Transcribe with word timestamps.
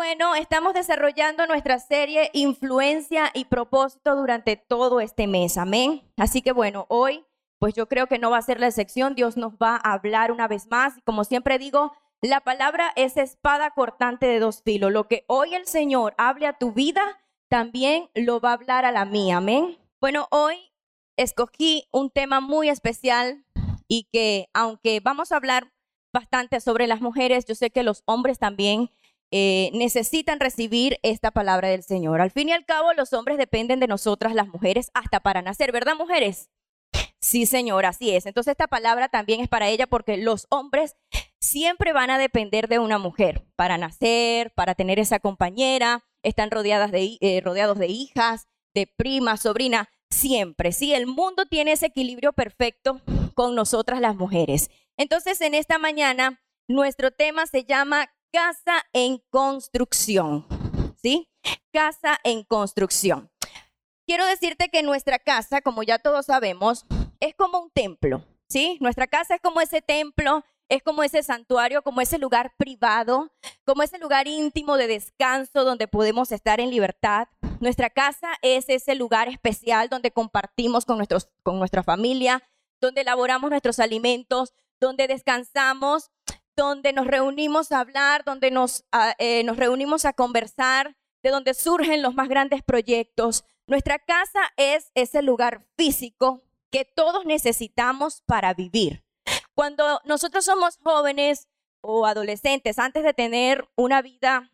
bueno, 0.00 0.34
estamos 0.34 0.72
desarrollando 0.72 1.46
nuestra 1.46 1.78
serie 1.78 2.30
Influencia 2.32 3.30
y 3.34 3.44
propósito 3.44 4.16
durante 4.16 4.56
todo 4.56 4.98
este 4.98 5.26
mes. 5.26 5.58
Amén. 5.58 6.00
Así 6.16 6.40
que 6.40 6.52
bueno, 6.52 6.86
hoy 6.88 7.26
pues 7.58 7.74
yo 7.74 7.86
creo 7.86 8.06
que 8.06 8.18
no 8.18 8.30
va 8.30 8.38
a 8.38 8.42
ser 8.42 8.60
la 8.60 8.68
excepción. 8.68 9.14
Dios 9.14 9.36
nos 9.36 9.56
va 9.56 9.76
a 9.76 9.92
hablar 9.92 10.32
una 10.32 10.48
vez 10.48 10.68
más. 10.70 10.96
Y 10.96 11.02
como 11.02 11.24
siempre 11.24 11.58
digo, 11.58 11.92
la 12.22 12.40
palabra 12.40 12.94
es 12.96 13.18
espada 13.18 13.72
cortante 13.72 14.24
de 14.24 14.38
dos 14.38 14.62
filos. 14.62 14.90
Lo 14.90 15.06
que 15.06 15.26
hoy 15.26 15.54
el 15.54 15.66
Señor 15.66 16.14
hable 16.16 16.46
a 16.46 16.56
tu 16.56 16.72
vida, 16.72 17.02
también 17.50 18.08
lo 18.14 18.40
va 18.40 18.52
a 18.52 18.54
hablar 18.54 18.86
a 18.86 18.92
la 18.92 19.04
mía. 19.04 19.36
Amén. 19.36 19.76
Bueno, 20.00 20.28
hoy 20.30 20.56
escogí 21.18 21.88
un 21.92 22.08
tema 22.08 22.40
muy 22.40 22.70
especial 22.70 23.44
y 23.86 24.04
que 24.10 24.48
aunque 24.54 25.00
vamos 25.00 25.30
a 25.30 25.36
hablar 25.36 25.70
bastante 26.10 26.58
sobre 26.60 26.86
las 26.86 27.02
mujeres, 27.02 27.44
yo 27.44 27.54
sé 27.54 27.68
que 27.68 27.82
los 27.82 28.02
hombres 28.06 28.38
también 28.38 28.90
eh, 29.30 29.70
necesitan 29.74 30.40
recibir 30.40 30.98
esta 31.02 31.30
palabra 31.30 31.68
del 31.68 31.82
Señor. 31.82 32.20
Al 32.20 32.30
fin 32.30 32.48
y 32.48 32.52
al 32.52 32.64
cabo, 32.64 32.92
los 32.94 33.12
hombres 33.12 33.38
dependen 33.38 33.80
de 33.80 33.86
nosotras, 33.86 34.34
las 34.34 34.48
mujeres, 34.48 34.90
hasta 34.94 35.20
para 35.20 35.42
nacer, 35.42 35.72
¿verdad, 35.72 35.94
mujeres? 35.96 36.50
Sí, 37.20 37.46
Señor, 37.46 37.84
así 37.86 38.10
es. 38.10 38.26
Entonces 38.26 38.52
esta 38.52 38.66
palabra 38.66 39.08
también 39.08 39.40
es 39.40 39.48
para 39.48 39.68
ella 39.68 39.86
porque 39.86 40.16
los 40.16 40.46
hombres 40.48 40.96
siempre 41.38 41.92
van 41.92 42.10
a 42.10 42.18
depender 42.18 42.66
de 42.66 42.78
una 42.78 42.98
mujer 42.98 43.44
para 43.56 43.78
nacer, 43.78 44.52
para 44.54 44.74
tener 44.74 44.98
esa 44.98 45.20
compañera, 45.20 46.04
están 46.22 46.50
rodeadas 46.50 46.90
de, 46.92 47.18
eh, 47.20 47.40
rodeados 47.42 47.78
de 47.78 47.88
hijas, 47.88 48.46
de 48.74 48.86
primas, 48.86 49.42
sobrinas, 49.42 49.88
siempre. 50.10 50.72
Sí, 50.72 50.94
el 50.94 51.06
mundo 51.06 51.46
tiene 51.46 51.72
ese 51.72 51.86
equilibrio 51.86 52.32
perfecto 52.32 53.00
con 53.34 53.54
nosotras 53.54 54.00
las 54.00 54.16
mujeres. 54.16 54.70
Entonces 54.96 55.40
en 55.40 55.54
esta 55.54 55.78
mañana 55.78 56.40
nuestro 56.68 57.10
tema 57.10 57.46
se 57.46 57.64
llama 57.64 58.10
casa 58.32 58.84
en 58.92 59.18
construcción. 59.30 60.46
¿Sí? 61.02 61.28
Casa 61.72 62.18
en 62.24 62.44
construcción. 62.44 63.30
Quiero 64.06 64.26
decirte 64.26 64.68
que 64.68 64.82
nuestra 64.82 65.18
casa, 65.18 65.60
como 65.60 65.82
ya 65.82 65.98
todos 65.98 66.26
sabemos, 66.26 66.84
es 67.20 67.34
como 67.34 67.60
un 67.60 67.70
templo. 67.70 68.24
¿Sí? 68.48 68.78
Nuestra 68.80 69.06
casa 69.06 69.36
es 69.36 69.40
como 69.40 69.60
ese 69.60 69.80
templo, 69.80 70.44
es 70.68 70.82
como 70.82 71.02
ese 71.02 71.22
santuario, 71.22 71.82
como 71.82 72.00
ese 72.00 72.18
lugar 72.18 72.52
privado, 72.56 73.32
como 73.64 73.82
ese 73.82 73.98
lugar 73.98 74.26
íntimo 74.26 74.76
de 74.76 74.88
descanso 74.88 75.64
donde 75.64 75.88
podemos 75.88 76.32
estar 76.32 76.60
en 76.60 76.70
libertad. 76.70 77.28
Nuestra 77.60 77.90
casa 77.90 78.32
es 78.42 78.68
ese 78.68 78.94
lugar 78.94 79.28
especial 79.28 79.88
donde 79.88 80.10
compartimos 80.10 80.84
con, 80.84 80.96
nuestros, 80.96 81.28
con 81.42 81.58
nuestra 81.58 81.82
familia, 81.82 82.42
donde 82.80 83.02
elaboramos 83.02 83.50
nuestros 83.50 83.78
alimentos, 83.78 84.54
donde 84.80 85.06
descansamos 85.06 86.10
donde 86.56 86.92
nos 86.92 87.06
reunimos 87.06 87.72
a 87.72 87.80
hablar, 87.80 88.24
donde 88.24 88.50
nos, 88.50 88.84
eh, 89.18 89.42
nos 89.44 89.56
reunimos 89.56 90.04
a 90.04 90.12
conversar, 90.12 90.96
de 91.22 91.30
donde 91.30 91.54
surgen 91.54 92.02
los 92.02 92.14
más 92.14 92.28
grandes 92.28 92.62
proyectos. 92.62 93.44
Nuestra 93.66 93.98
casa 93.98 94.40
es 94.56 94.90
ese 94.94 95.22
lugar 95.22 95.66
físico 95.76 96.42
que 96.70 96.84
todos 96.84 97.24
necesitamos 97.26 98.22
para 98.22 98.54
vivir. 98.54 99.04
Cuando 99.54 100.00
nosotros 100.04 100.44
somos 100.44 100.78
jóvenes 100.82 101.48
o 101.82 102.06
adolescentes, 102.06 102.78
antes 102.78 103.02
de 103.02 103.14
tener 103.14 103.68
una 103.76 104.02
vida 104.02 104.50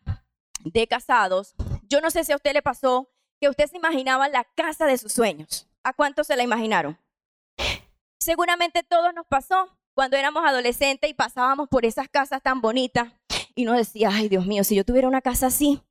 de 0.63 0.87
casados, 0.87 1.55
yo 1.83 2.01
no 2.01 2.11
sé 2.11 2.23
si 2.23 2.31
a 2.31 2.35
usted 2.35 2.53
le 2.53 2.61
pasó 2.61 3.09
que 3.39 3.49
usted 3.49 3.67
se 3.67 3.77
imaginaba 3.77 4.27
la 4.29 4.43
casa 4.55 4.85
de 4.85 4.97
sus 4.97 5.13
sueños. 5.13 5.67
¿A 5.83 5.93
cuántos 5.93 6.27
se 6.27 6.35
la 6.35 6.43
imaginaron? 6.43 6.97
Seguramente 8.19 8.83
todos 8.83 9.13
nos 9.13 9.25
pasó 9.27 9.77
cuando 9.97 10.15
éramos 10.15 10.43
adolescentes 10.45 11.09
y 11.09 11.15
pasábamos 11.15 11.69
por 11.69 11.83
esas 11.83 12.07
casas 12.07 12.43
tan 12.43 12.61
bonitas 12.61 13.11
y 13.55 13.65
nos 13.65 13.77
decía, 13.77 14.11
ay 14.13 14.29
Dios 14.29 14.45
mío, 14.45 14.63
si 14.63 14.75
yo 14.75 14.85
tuviera 14.85 15.07
una 15.07 15.21
casa 15.21 15.47
así. 15.47 15.81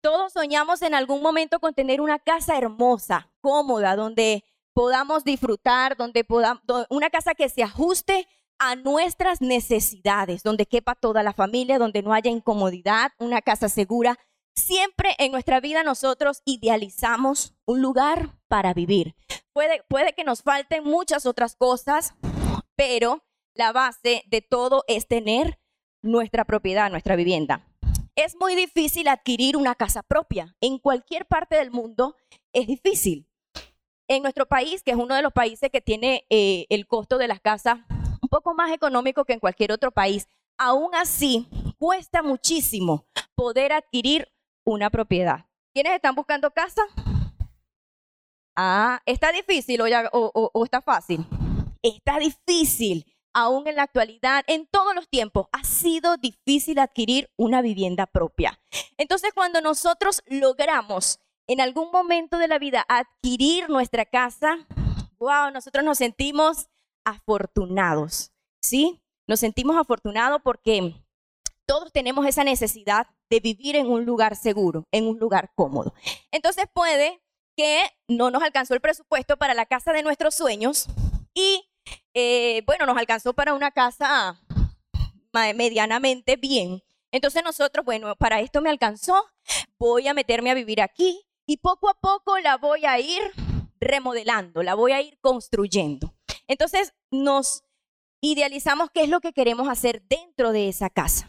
Todos 0.00 0.34
soñamos 0.34 0.82
en 0.82 0.94
algún 0.94 1.20
momento 1.20 1.58
con 1.58 1.74
tener 1.74 2.00
una 2.00 2.20
casa 2.20 2.56
hermosa, 2.56 3.32
cómoda, 3.40 3.96
donde 3.96 4.44
podamos 4.72 5.24
disfrutar, 5.24 5.96
donde 5.96 6.22
podamos, 6.22 6.62
una 6.90 7.10
casa 7.10 7.34
que 7.34 7.48
se 7.48 7.64
ajuste 7.64 8.28
a 8.60 8.76
nuestras 8.76 9.40
necesidades, 9.40 10.44
donde 10.44 10.66
quepa 10.66 10.94
toda 10.94 11.24
la 11.24 11.32
familia, 11.32 11.80
donde 11.80 12.04
no 12.04 12.12
haya 12.12 12.30
incomodidad, 12.30 13.10
una 13.18 13.42
casa 13.42 13.68
segura. 13.68 14.16
Siempre 14.54 15.16
en 15.18 15.32
nuestra 15.32 15.58
vida 15.58 15.82
nosotros 15.82 16.42
idealizamos 16.44 17.56
un 17.64 17.82
lugar 17.82 18.38
para 18.46 18.74
vivir. 18.74 19.16
Puede, 19.52 19.82
puede 19.88 20.12
que 20.12 20.22
nos 20.22 20.42
falten 20.42 20.84
muchas 20.84 21.26
otras 21.26 21.56
cosas, 21.56 22.14
pero 22.76 23.24
la 23.54 23.72
base 23.72 24.22
de 24.26 24.40
todo 24.42 24.84
es 24.88 25.06
tener 25.06 25.58
nuestra 26.02 26.44
propiedad, 26.44 26.90
nuestra 26.90 27.16
vivienda. 27.16 27.66
Es 28.16 28.36
muy 28.36 28.54
difícil 28.54 29.08
adquirir 29.08 29.56
una 29.56 29.74
casa 29.74 30.02
propia. 30.02 30.54
En 30.60 30.78
cualquier 30.78 31.26
parte 31.26 31.56
del 31.56 31.70
mundo 31.70 32.16
es 32.52 32.66
difícil. 32.66 33.26
En 34.08 34.22
nuestro 34.22 34.46
país, 34.46 34.82
que 34.82 34.90
es 34.90 34.96
uno 34.96 35.14
de 35.14 35.22
los 35.22 35.32
países 35.32 35.70
que 35.70 35.80
tiene 35.80 36.26
eh, 36.30 36.66
el 36.68 36.86
costo 36.86 37.18
de 37.18 37.28
las 37.28 37.40
casas 37.40 37.78
un 38.20 38.28
poco 38.28 38.54
más 38.54 38.72
económico 38.72 39.24
que 39.24 39.32
en 39.32 39.40
cualquier 39.40 39.72
otro 39.72 39.92
país, 39.92 40.28
aún 40.58 40.94
así 40.94 41.48
cuesta 41.78 42.22
muchísimo 42.22 43.06
poder 43.34 43.72
adquirir 43.72 44.28
una 44.64 44.90
propiedad. 44.90 45.46
¿Quiénes 45.72 45.94
están 45.94 46.14
buscando 46.14 46.50
casa? 46.50 46.82
Ah, 48.56 49.00
¿está 49.06 49.32
difícil 49.32 49.80
o 49.80 50.64
está 50.64 50.82
fácil? 50.82 51.24
Está 51.82 52.18
difícil 52.18 53.06
aún 53.32 53.66
en 53.68 53.76
la 53.76 53.84
actualidad, 53.84 54.44
en 54.46 54.66
todos 54.66 54.94
los 54.94 55.08
tiempos, 55.08 55.46
ha 55.52 55.64
sido 55.64 56.16
difícil 56.16 56.78
adquirir 56.78 57.30
una 57.36 57.62
vivienda 57.62 58.06
propia. 58.06 58.60
Entonces, 58.96 59.32
cuando 59.34 59.60
nosotros 59.60 60.22
logramos 60.26 61.20
en 61.46 61.60
algún 61.60 61.90
momento 61.90 62.38
de 62.38 62.48
la 62.48 62.58
vida 62.58 62.84
adquirir 62.88 63.68
nuestra 63.68 64.04
casa, 64.04 64.58
wow, 65.18 65.50
nosotros 65.52 65.84
nos 65.84 65.98
sentimos 65.98 66.68
afortunados, 67.04 68.32
¿sí? 68.62 69.02
Nos 69.26 69.40
sentimos 69.40 69.76
afortunados 69.76 70.40
porque 70.42 70.94
todos 71.66 71.92
tenemos 71.92 72.26
esa 72.26 72.44
necesidad 72.44 73.06
de 73.30 73.40
vivir 73.40 73.76
en 73.76 73.86
un 73.86 74.04
lugar 74.04 74.34
seguro, 74.34 74.86
en 74.90 75.06
un 75.06 75.18
lugar 75.18 75.52
cómodo. 75.54 75.94
Entonces 76.32 76.64
puede 76.72 77.22
que 77.56 77.88
no 78.08 78.30
nos 78.30 78.42
alcanzó 78.42 78.74
el 78.74 78.80
presupuesto 78.80 79.36
para 79.36 79.54
la 79.54 79.66
casa 79.66 79.92
de 79.92 80.02
nuestros 80.02 80.34
sueños 80.34 80.86
y 81.34 81.69
eh, 82.14 82.62
bueno, 82.66 82.86
nos 82.86 82.96
alcanzó 82.96 83.32
para 83.34 83.54
una 83.54 83.70
casa 83.70 84.40
medianamente 85.54 86.36
bien. 86.36 86.82
Entonces 87.12 87.42
nosotros, 87.42 87.84
bueno, 87.84 88.14
para 88.16 88.40
esto 88.40 88.60
me 88.60 88.70
alcanzó, 88.70 89.24
voy 89.78 90.08
a 90.08 90.14
meterme 90.14 90.50
a 90.50 90.54
vivir 90.54 90.80
aquí 90.80 91.20
y 91.46 91.56
poco 91.58 91.88
a 91.88 91.94
poco 91.94 92.38
la 92.38 92.56
voy 92.56 92.84
a 92.84 92.98
ir 93.00 93.20
remodelando, 93.80 94.62
la 94.62 94.74
voy 94.74 94.92
a 94.92 95.00
ir 95.00 95.18
construyendo. 95.20 96.14
Entonces 96.46 96.94
nos 97.10 97.64
idealizamos 98.20 98.90
qué 98.92 99.02
es 99.02 99.08
lo 99.08 99.20
que 99.20 99.32
queremos 99.32 99.68
hacer 99.68 100.02
dentro 100.08 100.52
de 100.52 100.68
esa 100.68 100.90
casa. 100.90 101.26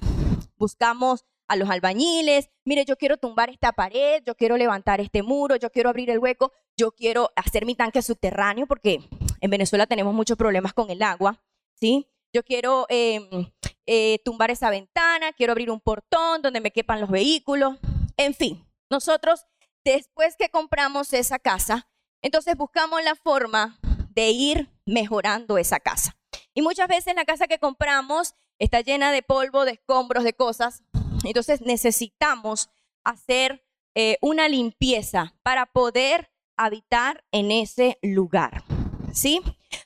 Buscamos 0.57 1.25
a 1.47 1.55
los 1.55 1.69
albañiles, 1.69 2.49
mire, 2.63 2.85
yo 2.85 2.95
quiero 2.95 3.17
tumbar 3.17 3.49
esta 3.49 3.73
pared, 3.73 4.23
yo 4.25 4.35
quiero 4.35 4.57
levantar 4.57 5.01
este 5.01 5.23
muro, 5.23 5.55
yo 5.55 5.69
quiero 5.69 5.89
abrir 5.89 6.09
el 6.09 6.19
hueco, 6.19 6.51
yo 6.77 6.91
quiero 6.91 7.31
hacer 7.35 7.65
mi 7.65 7.75
tanque 7.75 8.01
subterráneo 8.01 8.67
porque 8.67 8.99
en 9.41 9.49
Venezuela 9.49 9.87
tenemos 9.87 10.13
muchos 10.13 10.37
problemas 10.37 10.73
con 10.73 10.89
el 10.89 11.01
agua, 11.01 11.43
¿sí? 11.73 12.07
Yo 12.33 12.43
quiero 12.43 12.85
em, 12.87 13.51
eh, 13.85 14.19
tumbar 14.23 14.51
esa 14.51 14.69
ventana, 14.69 15.33
quiero 15.33 15.51
abrir 15.51 15.69
un 15.69 15.81
portón 15.81 16.41
donde 16.41 16.61
me 16.61 16.71
quepan 16.71 17.01
los 17.01 17.09
vehículos, 17.09 17.77
en 18.15 18.33
fin, 18.33 18.65
nosotros 18.89 19.45
después 19.83 20.35
que 20.37 20.49
compramos 20.49 21.11
esa 21.11 21.39
casa, 21.39 21.89
entonces 22.21 22.55
buscamos 22.55 23.03
la 23.03 23.15
forma 23.15 23.79
de 24.13 24.29
ir 24.29 24.69
mejorando 24.85 25.57
esa 25.57 25.79
casa. 25.79 26.15
Y 26.53 26.61
muchas 26.61 26.87
veces 26.87 27.15
la 27.15 27.25
casa 27.25 27.47
que 27.47 27.59
compramos 27.59 28.35
está 28.59 28.81
llena 28.81 29.11
de 29.11 29.23
polvo, 29.23 29.65
de 29.65 29.71
escombros, 29.71 30.23
de 30.23 30.33
cosas, 30.33 30.83
entonces 31.23 31.61
necesitamos 31.61 32.69
hacer 33.03 33.65
eh, 33.95 34.17
una 34.21 34.47
limpieza 34.47 35.33
para 35.43 35.65
poder 35.65 36.31
habitar 36.57 37.23
en 37.31 37.51
ese 37.51 37.97
lugar. 38.01 38.63
¿Sí? 39.13 39.41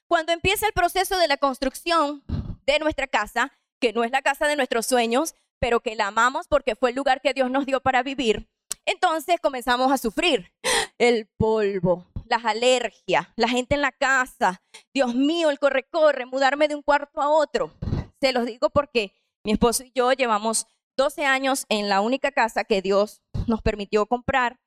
Cuando 0.08 0.32
empieza 0.32 0.68
el 0.68 0.74
proceso 0.74 1.18
de 1.18 1.28
la 1.28 1.38
construcción 1.38 2.24
de 2.66 2.80
nuestra 2.80 3.08
casa, 3.08 3.52
que 3.80 3.94
no 3.94 4.04
es 4.04 4.12
la 4.12 4.22
casa 4.22 4.48
de 4.48 4.56
nuestros 4.56 4.86
sueños, 4.86 5.36
pero 5.60 5.80
que 5.80 5.96
la 5.96 6.08
amamos 6.08 6.48
porque 6.48 6.76
fue 6.76 6.92
el 6.92 6.96
lugar 6.96 7.22
que 7.22 7.34
Dios 7.34 7.50
nos 7.50 7.66
dio 7.66 7.82
para 7.82 8.04
vivir, 8.04 8.48
entonces 8.86 9.40
comenzamos 9.42 9.92
a 9.92 9.98
sufrir 9.98 10.52
el 11.00 11.28
polvo, 11.38 12.06
las 12.26 12.46
alergias, 12.46 13.28
la 13.36 13.48
gente 13.48 13.76
en 13.76 13.82
la 13.82 13.92
casa, 13.92 14.62
Dios 14.94 15.16
mío, 15.16 15.50
el 15.50 15.60
corre-corre, 15.60 16.26
mudarme 16.26 16.68
de 16.68 16.76
un 16.76 16.84
cuarto 16.84 17.22
a 17.22 17.30
otro. 17.30 17.74
Se 18.22 18.32
los 18.32 18.46
digo 18.46 18.70
porque 18.70 19.14
mi 19.44 19.54
esposo 19.54 19.84
y 19.84 19.92
yo 19.96 20.12
llevamos 20.14 20.68
12 20.98 21.26
años 21.26 21.66
en 21.70 21.90
la 21.90 22.02
única 22.02 22.32
casa 22.32 22.64
que 22.64 22.82
Dios 22.82 23.22
nos 23.48 23.62
permitió 23.62 24.06
comprar 24.06 24.60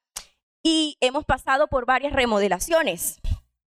y 0.63 0.97
hemos 1.01 1.25
pasado 1.25 1.69
por 1.69 1.87
varias 1.87 2.13
remodelaciones. 2.13 3.21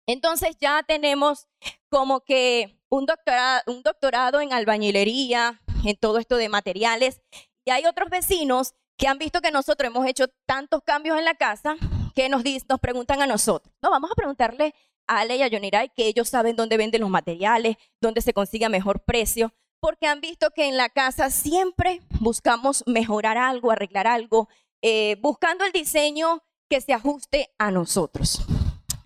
Entonces 0.07 0.57
ya 0.61 0.83
tenemos 0.83 1.47
como 1.89 2.21
que 2.21 2.81
un 2.89 3.07
doctorado, 3.07 3.63
un 3.67 3.83
doctorado 3.83 4.41
en 4.41 4.53
albañilería, 4.53 5.61
en 5.85 5.97
todo 5.97 6.19
esto 6.19 6.37
de 6.37 6.49
materiales. 6.49 7.21
Y 7.65 7.71
hay 7.71 7.87
otros 7.87 8.11
vecinos 8.11 8.75
que 8.97 9.09
han 9.09 9.19
visto 9.19 9.41
que 9.41 9.51
nosotros 9.51 9.89
hemos 9.89 10.07
hecho 10.07 10.27
tantos 10.47 10.83
cambios 10.85 11.19
en 11.19 11.25
la 11.25 11.35
casa 11.35 11.77
que 12.15 12.29
nos, 12.29 12.43
nos 12.69 12.81
preguntan 12.81 13.23
a 13.23 13.27
nosotros. 13.27 13.75
No, 13.83 13.91
vamos 13.91 14.11
a 14.11 14.15
preguntarle 14.15 14.75
a 15.07 15.21
Ale 15.21 15.37
y 15.37 15.43
a 15.43 15.49
Yonirai 15.49 15.91
que 15.95 16.07
ellos 16.07 16.29
saben 16.29 16.57
dónde 16.57 16.77
venden 16.77 17.01
los 17.01 17.11
materiales, 17.11 17.77
dónde 18.01 18.21
se 18.21 18.35
consigue 18.35 18.67
a 18.67 18.69
mejor 18.69 19.01
precio, 19.01 19.53
porque 19.81 20.07
han 20.07 20.21
visto 20.21 20.51
que 20.51 20.69
en 20.69 20.77
la 20.77 20.91
casa 20.91 21.31
siempre 21.31 22.01
buscamos 22.21 22.85
mejorar 22.87 23.39
algo, 23.39 23.71
arreglar 23.71 24.07
algo, 24.07 24.49
eh, 24.83 25.17
buscando 25.21 25.65
el 25.65 25.73
diseño 25.73 26.43
que 26.69 26.81
se 26.81 26.93
ajuste 26.93 27.51
a 27.59 27.71
nosotros. 27.71 28.43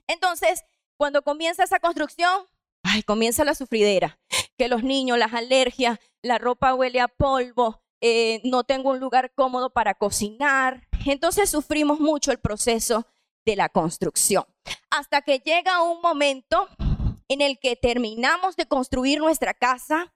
Entonces, 0.06 0.64
cuando 0.96 1.22
comienza 1.22 1.64
esa 1.64 1.80
construcción, 1.80 2.46
ay, 2.82 3.02
comienza 3.02 3.44
la 3.44 3.54
sufridera, 3.54 4.18
que 4.56 4.68
los 4.68 4.82
niños, 4.82 5.18
las 5.18 5.34
alergias, 5.34 5.98
la 6.22 6.38
ropa 6.38 6.74
huele 6.74 7.00
a 7.00 7.08
polvo, 7.08 7.82
eh, 8.00 8.40
no 8.44 8.64
tengo 8.64 8.90
un 8.90 9.00
lugar 9.00 9.32
cómodo 9.34 9.70
para 9.70 9.94
cocinar. 9.94 10.86
Entonces 11.06 11.50
sufrimos 11.50 12.00
mucho 12.00 12.32
el 12.32 12.38
proceso 12.38 13.06
de 13.46 13.56
la 13.56 13.68
construcción. 13.68 14.44
Hasta 14.90 15.22
que 15.22 15.38
llega 15.38 15.82
un 15.82 16.00
momento 16.00 16.68
en 17.28 17.40
el 17.40 17.58
que 17.58 17.76
terminamos 17.76 18.56
de 18.56 18.66
construir 18.66 19.20
nuestra 19.20 19.54
casa. 19.54 20.14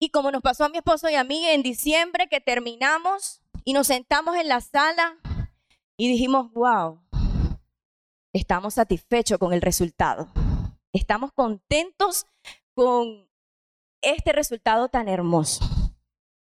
Y 0.00 0.10
como 0.10 0.30
nos 0.30 0.42
pasó 0.42 0.64
a 0.64 0.68
mi 0.68 0.78
esposo 0.78 1.08
y 1.08 1.14
a 1.14 1.24
mí 1.24 1.46
en 1.46 1.62
diciembre 1.62 2.28
que 2.28 2.40
terminamos 2.40 3.40
y 3.64 3.72
nos 3.72 3.86
sentamos 3.86 4.36
en 4.36 4.48
la 4.48 4.60
sala 4.60 5.16
y 5.96 6.08
dijimos, 6.08 6.52
wow, 6.52 7.00
estamos 8.34 8.74
satisfechos 8.74 9.38
con 9.38 9.54
el 9.54 9.62
resultado. 9.62 10.28
Estamos 10.92 11.32
contentos 11.32 12.26
con 12.74 13.26
este 14.02 14.32
resultado 14.32 14.88
tan 14.88 15.08
hermoso. 15.08 15.64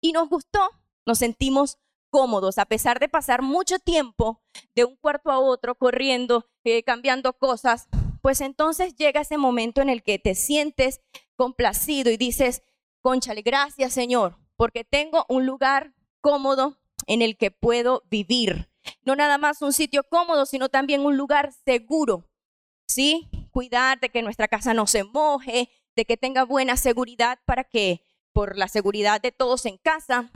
Y 0.00 0.12
nos 0.12 0.28
gustó, 0.28 0.60
nos 1.06 1.18
sentimos 1.18 1.78
cómodos, 2.10 2.58
a 2.58 2.66
pesar 2.66 3.00
de 3.00 3.08
pasar 3.08 3.42
mucho 3.42 3.78
tiempo 3.78 4.40
de 4.74 4.84
un 4.84 4.96
cuarto 4.96 5.30
a 5.30 5.40
otro 5.40 5.74
corriendo, 5.74 6.46
eh, 6.64 6.82
cambiando 6.82 7.32
cosas, 7.32 7.88
pues 8.22 8.40
entonces 8.40 8.94
llega 8.94 9.22
ese 9.22 9.38
momento 9.38 9.80
en 9.82 9.88
el 9.88 10.02
que 10.02 10.18
te 10.18 10.34
sientes 10.34 11.00
complacido 11.36 12.10
y 12.10 12.16
dices, 12.16 12.62
conchale, 13.00 13.42
gracias 13.42 13.92
Señor, 13.92 14.38
porque 14.56 14.84
tengo 14.84 15.24
un 15.28 15.46
lugar 15.46 15.94
cómodo 16.20 16.78
en 17.06 17.22
el 17.22 17.36
que 17.36 17.50
puedo 17.50 18.02
vivir. 18.10 18.68
No 19.02 19.16
nada 19.16 19.38
más 19.38 19.62
un 19.62 19.72
sitio 19.72 20.04
cómodo, 20.04 20.46
sino 20.46 20.68
también 20.68 21.04
un 21.04 21.16
lugar 21.16 21.52
seguro. 21.64 22.28
¿Sí? 22.86 23.28
Cuidar 23.50 24.00
de 24.00 24.08
que 24.08 24.22
nuestra 24.22 24.48
casa 24.48 24.74
no 24.74 24.86
se 24.86 25.04
moje, 25.04 25.70
de 25.96 26.04
que 26.04 26.16
tenga 26.16 26.44
buena 26.44 26.76
seguridad 26.76 27.38
para 27.44 27.64
que, 27.64 28.02
por 28.32 28.56
la 28.56 28.68
seguridad 28.68 29.20
de 29.20 29.32
todos 29.32 29.66
en 29.66 29.78
casa. 29.78 30.30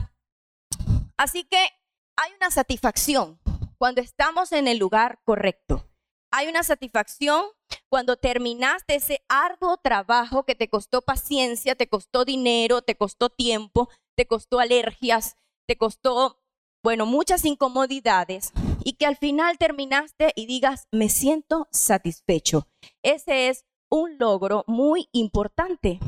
Así 1.17 1.45
que 1.45 1.69
hay 2.15 2.31
una 2.35 2.51
satisfacción 2.51 3.39
cuando 3.77 4.01
estamos 4.01 4.51
en 4.51 4.67
el 4.67 4.77
lugar 4.77 5.19
correcto. 5.23 5.89
Hay 6.31 6.47
una 6.47 6.63
satisfacción 6.63 7.45
cuando 7.89 8.17
terminaste 8.17 8.95
ese 8.95 9.23
arduo 9.29 9.77
trabajo 9.77 10.45
que 10.45 10.55
te 10.55 10.67
costó 10.67 11.01
paciencia, 11.01 11.75
te 11.75 11.87
costó 11.87 12.25
dinero, 12.25 12.81
te 12.81 12.95
costó 12.95 13.29
tiempo, 13.29 13.89
te 14.15 14.25
costó 14.25 14.59
alergias, 14.59 15.37
te 15.67 15.77
costó 15.77 16.42
bueno, 16.83 17.05
muchas 17.05 17.45
incomodidades 17.45 18.51
y 18.83 18.93
que 18.93 19.05
al 19.05 19.15
final 19.15 19.57
terminaste 19.57 20.33
y 20.35 20.45
digas, 20.45 20.87
me 20.91 21.07
siento 21.07 21.67
satisfecho. 21.71 22.67
Ese 23.01 23.47
es 23.47 23.65
un 23.89 24.17
logro 24.17 24.65
muy 24.67 25.07
importante 25.13 25.99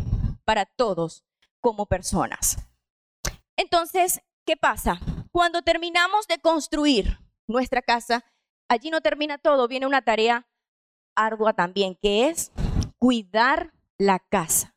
para 0.44 0.66
todos 0.66 1.24
como 1.62 1.86
personas. 1.86 2.58
Entonces, 3.56 4.22
¿qué 4.46 4.58
pasa? 4.58 5.00
Cuando 5.32 5.62
terminamos 5.62 6.28
de 6.28 6.40
construir 6.40 7.20
nuestra 7.48 7.82
casa, 7.82 8.26
allí 8.68 8.90
no 8.90 9.00
termina 9.00 9.38
todo, 9.38 9.70
viene 9.70 9.88
una 9.88 10.02
tarea 10.02 10.46
ardua 11.16 11.54
también, 11.54 11.98
que 12.02 12.28
es 12.28 12.52
cuidar 13.00 13.72
la 13.98 14.20
casa. 14.20 14.76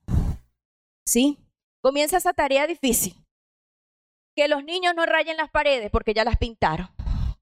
¿Sí? 1.04 1.38
Comienza 1.80 2.18
esa 2.18 2.32
tarea 2.32 2.68
difícil 2.68 3.16
que 4.38 4.46
los 4.46 4.62
niños 4.62 4.94
no 4.94 5.04
rayen 5.04 5.36
las 5.36 5.50
paredes 5.50 5.90
porque 5.90 6.14
ya 6.14 6.22
las 6.22 6.36
pintaron. 6.36 6.88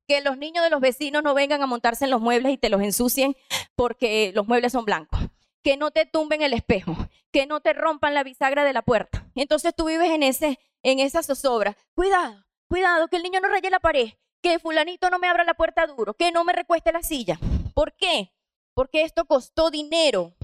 Que 0.08 0.22
los 0.22 0.38
niños 0.38 0.64
de 0.64 0.70
los 0.70 0.81
vecinos 0.81 1.22
no 1.22 1.34
vengan 1.34 1.62
a 1.62 1.66
montarse 1.66 2.06
en 2.06 2.10
los 2.10 2.22
muebles 2.22 2.54
y 2.54 2.56
te 2.56 2.70
los 2.70 2.81
ensucien 2.81 3.37
porque 3.75 4.32
los 4.34 4.48
muebles 4.48 4.72
son 4.72 4.87
blancos. 4.87 5.20
Que 5.62 5.76
no 5.76 5.90
te 5.90 6.06
tumben 6.06 6.40
el 6.40 6.54
espejo, 6.54 6.96
que 7.31 7.44
no 7.44 7.60
te 7.60 7.75
rompan 7.75 8.14
la 8.14 8.25
bisagra 8.25 8.64
de 8.64 8.72
la 8.72 8.81
puerta. 8.81 9.26
Entonces 9.34 9.75
tú 9.76 9.84
vives 9.84 10.10
en 10.10 10.22
ese 10.22 10.58
en 10.82 10.98
esa 10.98 11.22
zozobra. 11.22 11.76
Cuidado, 11.94 12.46
cuidado, 12.66 13.08
que 13.08 13.16
el 13.16 13.25
niño 13.25 13.40
no 13.40 13.48
raye 13.50 13.69
la 13.69 13.81
pared, 13.81 14.14
que 14.40 14.58
fulanito 14.58 15.10
no 15.10 15.19
me 15.19 15.28
abra 15.28 15.44
la 15.44 15.52
puerta 15.52 15.87
duro, 15.87 16.14
que 16.14 16.32
no 16.32 16.44
me 16.44 16.54
recueste 16.54 16.93
la 16.93 17.02
silla. 17.02 17.38
¿Por 17.75 17.94
qué? 17.94 18.32
Porque 18.72 19.02
esto 19.02 19.26
costó 19.26 19.70
dinero, 19.70 20.34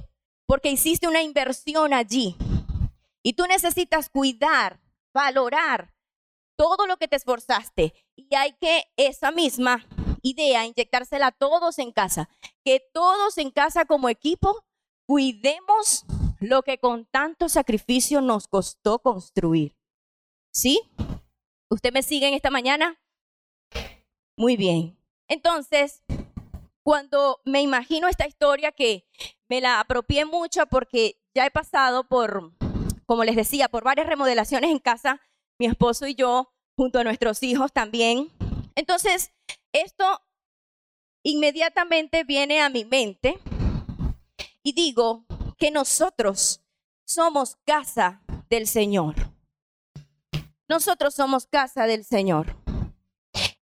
porque 0.45 0.69
hiciste 0.69 1.09
una 1.09 1.23
inversión 1.23 1.95
allí. 1.95 2.37
Y 3.23 3.33
tú 3.33 3.47
necesitas 3.47 4.11
cuidar, 4.11 4.81
valorar 5.15 5.92
todo 6.63 6.87
lo 6.87 6.97
que 6.97 7.09
te 7.09 7.17
esforzaste 7.17 7.93
y 8.15 8.33
hay 8.37 8.53
que 8.53 8.85
esa 8.97 9.33
misma 9.33 9.85
idea 10.23 10.65
inyectársela 10.65 11.27
a 11.27 11.33
todos 11.33 11.81
en 11.81 11.91
casa, 11.91 12.29
que 12.65 12.81
todos 12.95 13.37
en 13.39 13.51
casa 13.51 13.85
como 13.85 14.09
equipo 14.09 14.65
cuidemos 15.05 16.05
lo 16.39 16.63
que 16.63 16.79
con 16.79 17.05
tanto 17.07 17.49
sacrificio 17.49 18.21
nos 18.21 18.47
costó 18.47 19.01
construir. 19.01 19.77
¿Sí? 20.53 20.81
¿Usted 21.69 21.93
me 21.93 22.05
sigue 22.05 22.29
en 22.29 22.35
esta 22.35 22.51
mañana? 22.51 22.97
Muy 24.37 24.57
bien. 24.57 24.97
Entonces, 25.27 26.05
cuando 26.85 27.41
me 27.45 27.61
imagino 27.61 28.07
esta 28.07 28.29
historia 28.29 28.71
que 28.71 29.05
me 29.49 29.61
la 29.61 29.81
apropié 29.81 30.27
mucho 30.27 30.67
porque 30.67 31.17
ya 31.35 31.45
he 31.45 31.51
pasado 31.51 32.07
por, 32.07 32.53
como 33.05 33.25
les 33.25 33.35
decía, 33.35 33.69
por 33.69 33.83
varias 33.83 34.07
remodelaciones 34.07 34.71
en 34.71 34.79
casa, 34.79 35.21
mi 35.59 35.67
esposo 35.67 36.07
y 36.07 36.15
yo, 36.15 36.53
junto 36.77 36.99
a 36.99 37.05
nuestros 37.05 37.43
hijos 37.43 37.73
también. 37.73 38.31
Entonces, 38.75 39.33
esto 39.73 40.21
inmediatamente 41.23 42.25
viene 42.25 42.61
a 42.61 42.69
mi 42.69 42.85
mente 42.85 43.39
y 44.63 44.73
digo 44.73 45.25
que 45.59 45.71
nosotros 45.71 46.63
somos 47.05 47.57
casa 47.65 48.23
del 48.49 48.67
Señor. 48.67 49.15
Nosotros 50.69 51.15
somos 51.15 51.47
casa 51.47 51.87
del 51.87 52.05
Señor. 52.05 52.57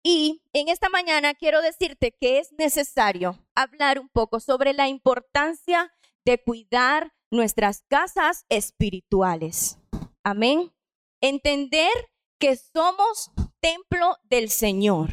Y 0.04 0.42
en 0.54 0.70
esta 0.70 0.90
mañana 0.90 1.34
quiero 1.34 1.62
decirte 1.62 2.12
que 2.12 2.40
es 2.40 2.54
necesario 2.54 3.38
hablar 3.56 4.00
un 4.00 4.10
poco 4.10 4.40
sobre 4.40 4.74
la 4.74 4.88
importancia 4.88 5.94
de 6.26 6.42
cuidar 6.42 7.14
nuestras 7.32 7.84
casas 7.88 8.46
espirituales. 8.50 9.78
Amén. 10.24 10.72
Entender 11.22 11.92
que 12.40 12.56
somos 12.56 13.32
templo 13.60 14.18
del 14.24 14.50
Señor 14.50 15.10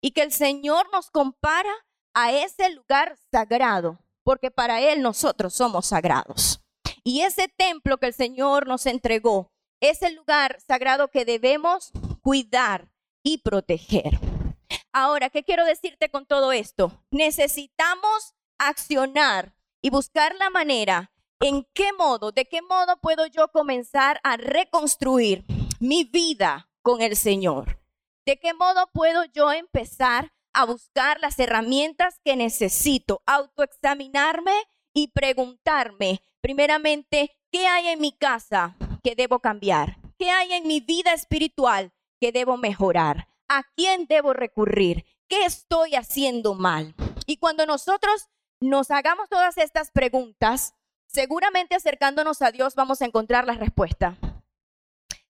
y 0.00 0.12
que 0.12 0.22
el 0.22 0.32
Señor 0.32 0.88
nos 0.92 1.10
compara 1.10 1.72
a 2.14 2.32
ese 2.32 2.70
lugar 2.70 3.18
sagrado, 3.30 3.98
porque 4.24 4.50
para 4.50 4.80
Él 4.80 5.02
nosotros 5.02 5.52
somos 5.54 5.86
sagrados. 5.86 6.62
Y 7.04 7.20
ese 7.20 7.48
templo 7.48 7.98
que 7.98 8.06
el 8.06 8.14
Señor 8.14 8.66
nos 8.66 8.86
entregó 8.86 9.52
es 9.80 10.00
el 10.02 10.14
lugar 10.14 10.58
sagrado 10.66 11.08
que 11.08 11.26
debemos 11.26 11.92
cuidar 12.22 12.90
y 13.22 13.38
proteger. 13.38 14.18
Ahora, 14.92 15.28
¿qué 15.28 15.44
quiero 15.44 15.66
decirte 15.66 16.08
con 16.08 16.24
todo 16.24 16.52
esto? 16.52 17.04
Necesitamos 17.10 18.34
accionar 18.58 19.54
y 19.82 19.90
buscar 19.90 20.34
la 20.36 20.48
manera 20.48 21.12
en 21.40 21.66
qué 21.74 21.92
modo, 21.92 22.32
de 22.32 22.46
qué 22.46 22.62
modo 22.62 22.98
puedo 23.00 23.26
yo 23.26 23.48
comenzar 23.48 24.20
a 24.24 24.36
reconstruir 24.36 25.44
mi 25.80 26.04
vida 26.04 26.68
con 26.82 27.02
el 27.02 27.16
Señor? 27.16 27.80
¿De 28.24 28.38
qué 28.38 28.54
modo 28.54 28.88
puedo 28.92 29.24
yo 29.26 29.52
empezar 29.52 30.32
a 30.52 30.64
buscar 30.64 31.20
las 31.20 31.38
herramientas 31.38 32.20
que 32.24 32.34
necesito, 32.34 33.22
autoexaminarme 33.26 34.54
y 34.94 35.08
preguntarme, 35.08 36.22
primeramente, 36.40 37.36
¿qué 37.52 37.66
hay 37.66 37.88
en 37.88 38.00
mi 38.00 38.12
casa 38.12 38.74
que 39.04 39.14
debo 39.14 39.40
cambiar? 39.40 39.98
¿Qué 40.18 40.30
hay 40.30 40.54
en 40.54 40.66
mi 40.66 40.80
vida 40.80 41.12
espiritual 41.12 41.92
que 42.18 42.32
debo 42.32 42.56
mejorar? 42.56 43.28
¿A 43.48 43.64
quién 43.76 44.06
debo 44.06 44.32
recurrir? 44.32 45.04
¿Qué 45.28 45.44
estoy 45.44 45.94
haciendo 45.94 46.54
mal? 46.54 46.94
Y 47.26 47.36
cuando 47.36 47.66
nosotros 47.66 48.30
nos 48.60 48.90
hagamos 48.90 49.28
todas 49.28 49.58
estas 49.58 49.90
preguntas, 49.90 50.75
seguramente 51.06 51.74
acercándonos 51.74 52.42
a 52.42 52.50
Dios 52.50 52.74
vamos 52.74 53.02
a 53.02 53.06
encontrar 53.06 53.46
la 53.46 53.54
respuesta. 53.54 54.16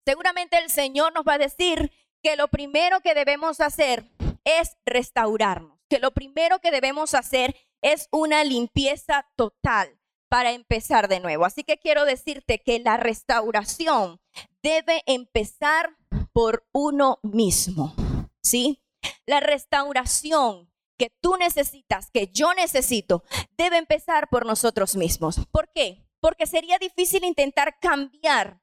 Seguramente 0.04 0.59
el 0.59 0.71
Señor 0.71 1.12
nos 1.14 1.25
va 1.25 1.35
a 1.35 1.38
decir 1.38 1.92
que 2.23 2.37
lo 2.37 2.49
primero 2.49 3.00
que 3.00 3.14
debemos 3.14 3.61
hacer 3.61 4.04
es 4.45 4.76
restaurarnos, 4.85 5.78
que 5.88 5.99
lo 5.99 6.12
primero 6.12 6.61
que 6.61 6.71
debemos 6.71 7.14
hacer 7.14 7.56
es 7.83 8.09
una 8.11 8.45
limpieza 8.45 9.26
total 9.37 9.99
para 10.28 10.52
empezar 10.52 11.09
de 11.09 11.21
nuevo. 11.21 11.45
Así 11.45 11.64
que 11.64 11.78
quiero 11.78 12.04
decirte 12.04 12.61
que 12.61 12.78
la 12.80 12.97
restauración 12.97 14.21
debe 14.62 15.02
empezar 15.06 15.97
por 16.33 16.66
uno 16.73 17.18
mismo. 17.23 17.95
¿sí? 18.42 18.83
La 19.26 19.40
restauración 19.40 20.71
que 20.97 21.11
tú 21.21 21.37
necesitas, 21.37 22.11
que 22.11 22.29
yo 22.29 22.55
necesito, 22.55 23.25
debe 23.57 23.79
empezar 23.79 24.29
por 24.29 24.47
nosotros 24.47 24.97
mismos. 24.97 25.47
¿Por 25.50 25.71
qué? 25.73 26.05
Porque 26.21 26.47
sería 26.47 26.79
difícil 26.79 27.25
intentar 27.25 27.79
cambiar 27.81 28.61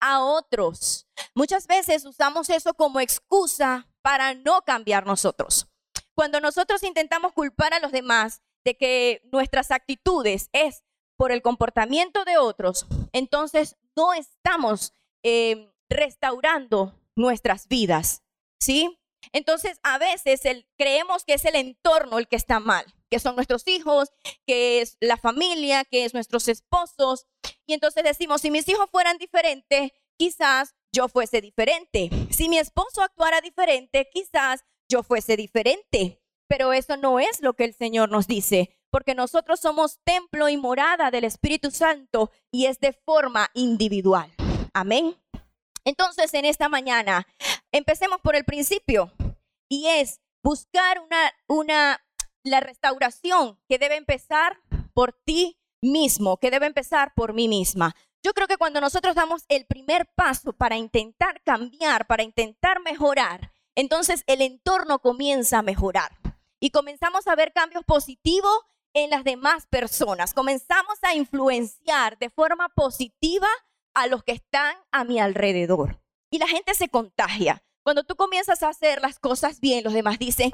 a 0.00 0.22
otros. 0.22 1.06
Muchas 1.34 1.66
veces 1.66 2.04
usamos 2.04 2.50
eso 2.50 2.74
como 2.74 3.00
excusa 3.00 3.88
para 4.02 4.34
no 4.34 4.62
cambiar 4.62 5.06
nosotros. 5.06 5.68
Cuando 6.14 6.40
nosotros 6.40 6.82
intentamos 6.82 7.32
culpar 7.32 7.74
a 7.74 7.80
los 7.80 7.92
demás 7.92 8.42
de 8.64 8.76
que 8.76 9.22
nuestras 9.32 9.70
actitudes 9.70 10.48
es 10.52 10.84
por 11.16 11.32
el 11.32 11.42
comportamiento 11.42 12.24
de 12.24 12.38
otros, 12.38 12.86
entonces 13.12 13.76
no 13.96 14.14
estamos 14.14 14.92
eh, 15.22 15.70
restaurando 15.88 16.94
nuestras 17.16 17.68
vidas, 17.68 18.22
¿sí? 18.58 18.99
Entonces, 19.32 19.78
a 19.82 19.98
veces 19.98 20.42
creemos 20.76 21.24
que 21.24 21.34
es 21.34 21.44
el 21.44 21.56
entorno 21.56 22.18
el 22.18 22.28
que 22.28 22.36
está 22.36 22.60
mal, 22.60 22.84
que 23.10 23.18
son 23.18 23.36
nuestros 23.36 23.66
hijos, 23.68 24.10
que 24.46 24.80
es 24.80 24.96
la 25.00 25.16
familia, 25.16 25.84
que 25.84 26.04
es 26.04 26.14
nuestros 26.14 26.48
esposos. 26.48 27.26
Y 27.66 27.74
entonces 27.74 28.04
decimos, 28.04 28.40
si 28.40 28.50
mis 28.50 28.68
hijos 28.68 28.88
fueran 28.90 29.18
diferentes, 29.18 29.92
quizás 30.16 30.74
yo 30.92 31.08
fuese 31.08 31.40
diferente. 31.40 32.10
Si 32.30 32.48
mi 32.48 32.58
esposo 32.58 33.02
actuara 33.02 33.40
diferente, 33.40 34.08
quizás 34.12 34.64
yo 34.88 35.02
fuese 35.02 35.36
diferente. 35.36 36.20
Pero 36.48 36.72
eso 36.72 36.96
no 36.96 37.20
es 37.20 37.40
lo 37.40 37.54
que 37.54 37.64
el 37.64 37.74
Señor 37.74 38.10
nos 38.10 38.26
dice, 38.26 38.76
porque 38.90 39.14
nosotros 39.14 39.60
somos 39.60 40.00
templo 40.04 40.48
y 40.48 40.56
morada 40.56 41.12
del 41.12 41.24
Espíritu 41.24 41.70
Santo 41.70 42.32
y 42.50 42.66
es 42.66 42.80
de 42.80 42.92
forma 42.92 43.50
individual. 43.54 44.32
Amén. 44.74 45.16
Entonces, 45.84 46.34
en 46.34 46.44
esta 46.44 46.68
mañana, 46.68 47.26
empecemos 47.72 48.20
por 48.20 48.36
el 48.36 48.44
principio 48.44 49.12
y 49.68 49.86
es 49.86 50.20
buscar 50.42 51.02
una, 51.48 52.04
la 52.42 52.60
restauración 52.60 53.58
que 53.68 53.78
debe 53.78 53.96
empezar 53.96 54.58
por 54.94 55.12
ti 55.12 55.58
mismo, 55.80 56.38
que 56.38 56.50
debe 56.50 56.66
empezar 56.66 57.12
por 57.14 57.32
mí 57.32 57.48
misma. 57.48 57.94
Yo 58.22 58.34
creo 58.34 58.48
que 58.48 58.58
cuando 58.58 58.80
nosotros 58.80 59.14
damos 59.14 59.44
el 59.48 59.66
primer 59.66 60.06
paso 60.14 60.52
para 60.52 60.76
intentar 60.76 61.42
cambiar, 61.42 62.06
para 62.06 62.22
intentar 62.22 62.80
mejorar, 62.80 63.52
entonces 63.74 64.24
el 64.26 64.42
entorno 64.42 64.98
comienza 64.98 65.58
a 65.58 65.62
mejorar 65.62 66.18
y 66.60 66.70
comenzamos 66.70 67.26
a 67.26 67.34
ver 67.34 67.52
cambios 67.52 67.84
positivos 67.84 68.58
en 68.92 69.10
las 69.10 69.24
demás 69.24 69.66
personas. 69.66 70.34
Comenzamos 70.34 70.98
a 71.02 71.14
influenciar 71.14 72.18
de 72.18 72.28
forma 72.28 72.68
positiva 72.70 73.48
a 73.94 74.06
los 74.06 74.22
que 74.22 74.32
están 74.32 74.76
a 74.90 75.04
mi 75.04 75.18
alrededor. 75.18 75.99
Y 76.30 76.38
la 76.38 76.46
gente 76.46 76.74
se 76.74 76.88
contagia. 76.88 77.62
Cuando 77.82 78.04
tú 78.04 78.14
comienzas 78.14 78.62
a 78.62 78.68
hacer 78.68 79.02
las 79.02 79.18
cosas 79.18 79.60
bien, 79.60 79.82
los 79.82 79.92
demás 79.92 80.18
dicen, 80.18 80.52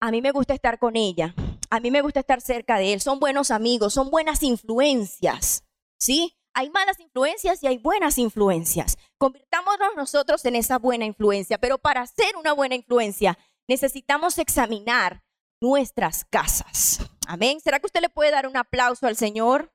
a 0.00 0.10
mí 0.10 0.22
me 0.22 0.30
gusta 0.32 0.54
estar 0.54 0.78
con 0.78 0.96
ella, 0.96 1.34
a 1.70 1.80
mí 1.80 1.90
me 1.90 2.02
gusta 2.02 2.20
estar 2.20 2.40
cerca 2.40 2.78
de 2.78 2.92
él, 2.92 3.00
son 3.00 3.18
buenos 3.18 3.50
amigos, 3.50 3.94
son 3.94 4.10
buenas 4.10 4.42
influencias, 4.42 5.64
¿sí? 5.98 6.36
Hay 6.54 6.70
malas 6.70 7.00
influencias 7.00 7.62
y 7.62 7.66
hay 7.66 7.78
buenas 7.78 8.18
influencias. 8.18 8.98
Convirtámonos 9.18 9.96
nosotros 9.96 10.44
en 10.44 10.54
esa 10.54 10.78
buena 10.78 11.06
influencia, 11.06 11.58
pero 11.58 11.78
para 11.78 12.06
ser 12.06 12.36
una 12.36 12.52
buena 12.52 12.74
influencia 12.74 13.38
necesitamos 13.68 14.38
examinar 14.38 15.22
nuestras 15.62 16.26
casas. 16.26 16.98
Amén. 17.26 17.60
¿Será 17.60 17.80
que 17.80 17.86
usted 17.86 18.02
le 18.02 18.10
puede 18.10 18.30
dar 18.30 18.46
un 18.46 18.56
aplauso 18.56 19.06
al 19.06 19.16
Señor? 19.16 19.72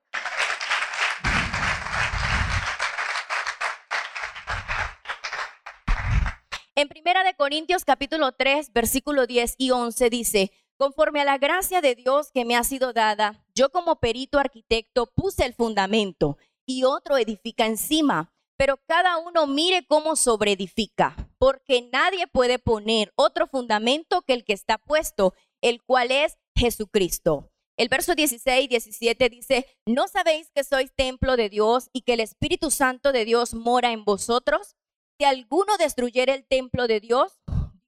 En 6.78 6.86
Primera 6.86 7.24
de 7.24 7.34
Corintios 7.34 7.84
capítulo 7.84 8.30
3, 8.30 8.72
versículo 8.72 9.26
10 9.26 9.56
y 9.58 9.72
11 9.72 10.10
dice, 10.10 10.52
conforme 10.76 11.20
a 11.20 11.24
la 11.24 11.36
gracia 11.36 11.80
de 11.80 11.96
Dios 11.96 12.30
que 12.32 12.44
me 12.44 12.54
ha 12.54 12.62
sido 12.62 12.92
dada, 12.92 13.44
yo 13.52 13.70
como 13.70 13.98
perito 13.98 14.38
arquitecto 14.38 15.06
puse 15.12 15.44
el 15.44 15.54
fundamento 15.54 16.38
y 16.64 16.84
otro 16.84 17.18
edifica 17.18 17.66
encima, 17.66 18.32
pero 18.56 18.76
cada 18.86 19.18
uno 19.18 19.48
mire 19.48 19.86
cómo 19.88 20.14
sobreedifica, 20.14 21.16
porque 21.38 21.90
nadie 21.92 22.28
puede 22.28 22.60
poner 22.60 23.12
otro 23.16 23.48
fundamento 23.48 24.22
que 24.22 24.34
el 24.34 24.44
que 24.44 24.52
está 24.52 24.78
puesto, 24.78 25.34
el 25.60 25.82
cual 25.82 26.12
es 26.12 26.38
Jesucristo. 26.54 27.50
El 27.76 27.88
verso 27.88 28.14
16 28.14 28.66
y 28.66 28.68
17 28.68 29.28
dice, 29.30 29.66
¿no 29.84 30.06
sabéis 30.06 30.48
que 30.54 30.62
sois 30.62 30.92
templo 30.94 31.36
de 31.36 31.48
Dios 31.48 31.90
y 31.92 32.02
que 32.02 32.12
el 32.12 32.20
Espíritu 32.20 32.70
Santo 32.70 33.10
de 33.10 33.24
Dios 33.24 33.52
mora 33.52 33.90
en 33.90 34.04
vosotros? 34.04 34.76
Si 35.18 35.24
alguno 35.24 35.76
destruyera 35.78 36.32
el 36.32 36.46
templo 36.46 36.86
de 36.86 37.00
Dios, 37.00 37.40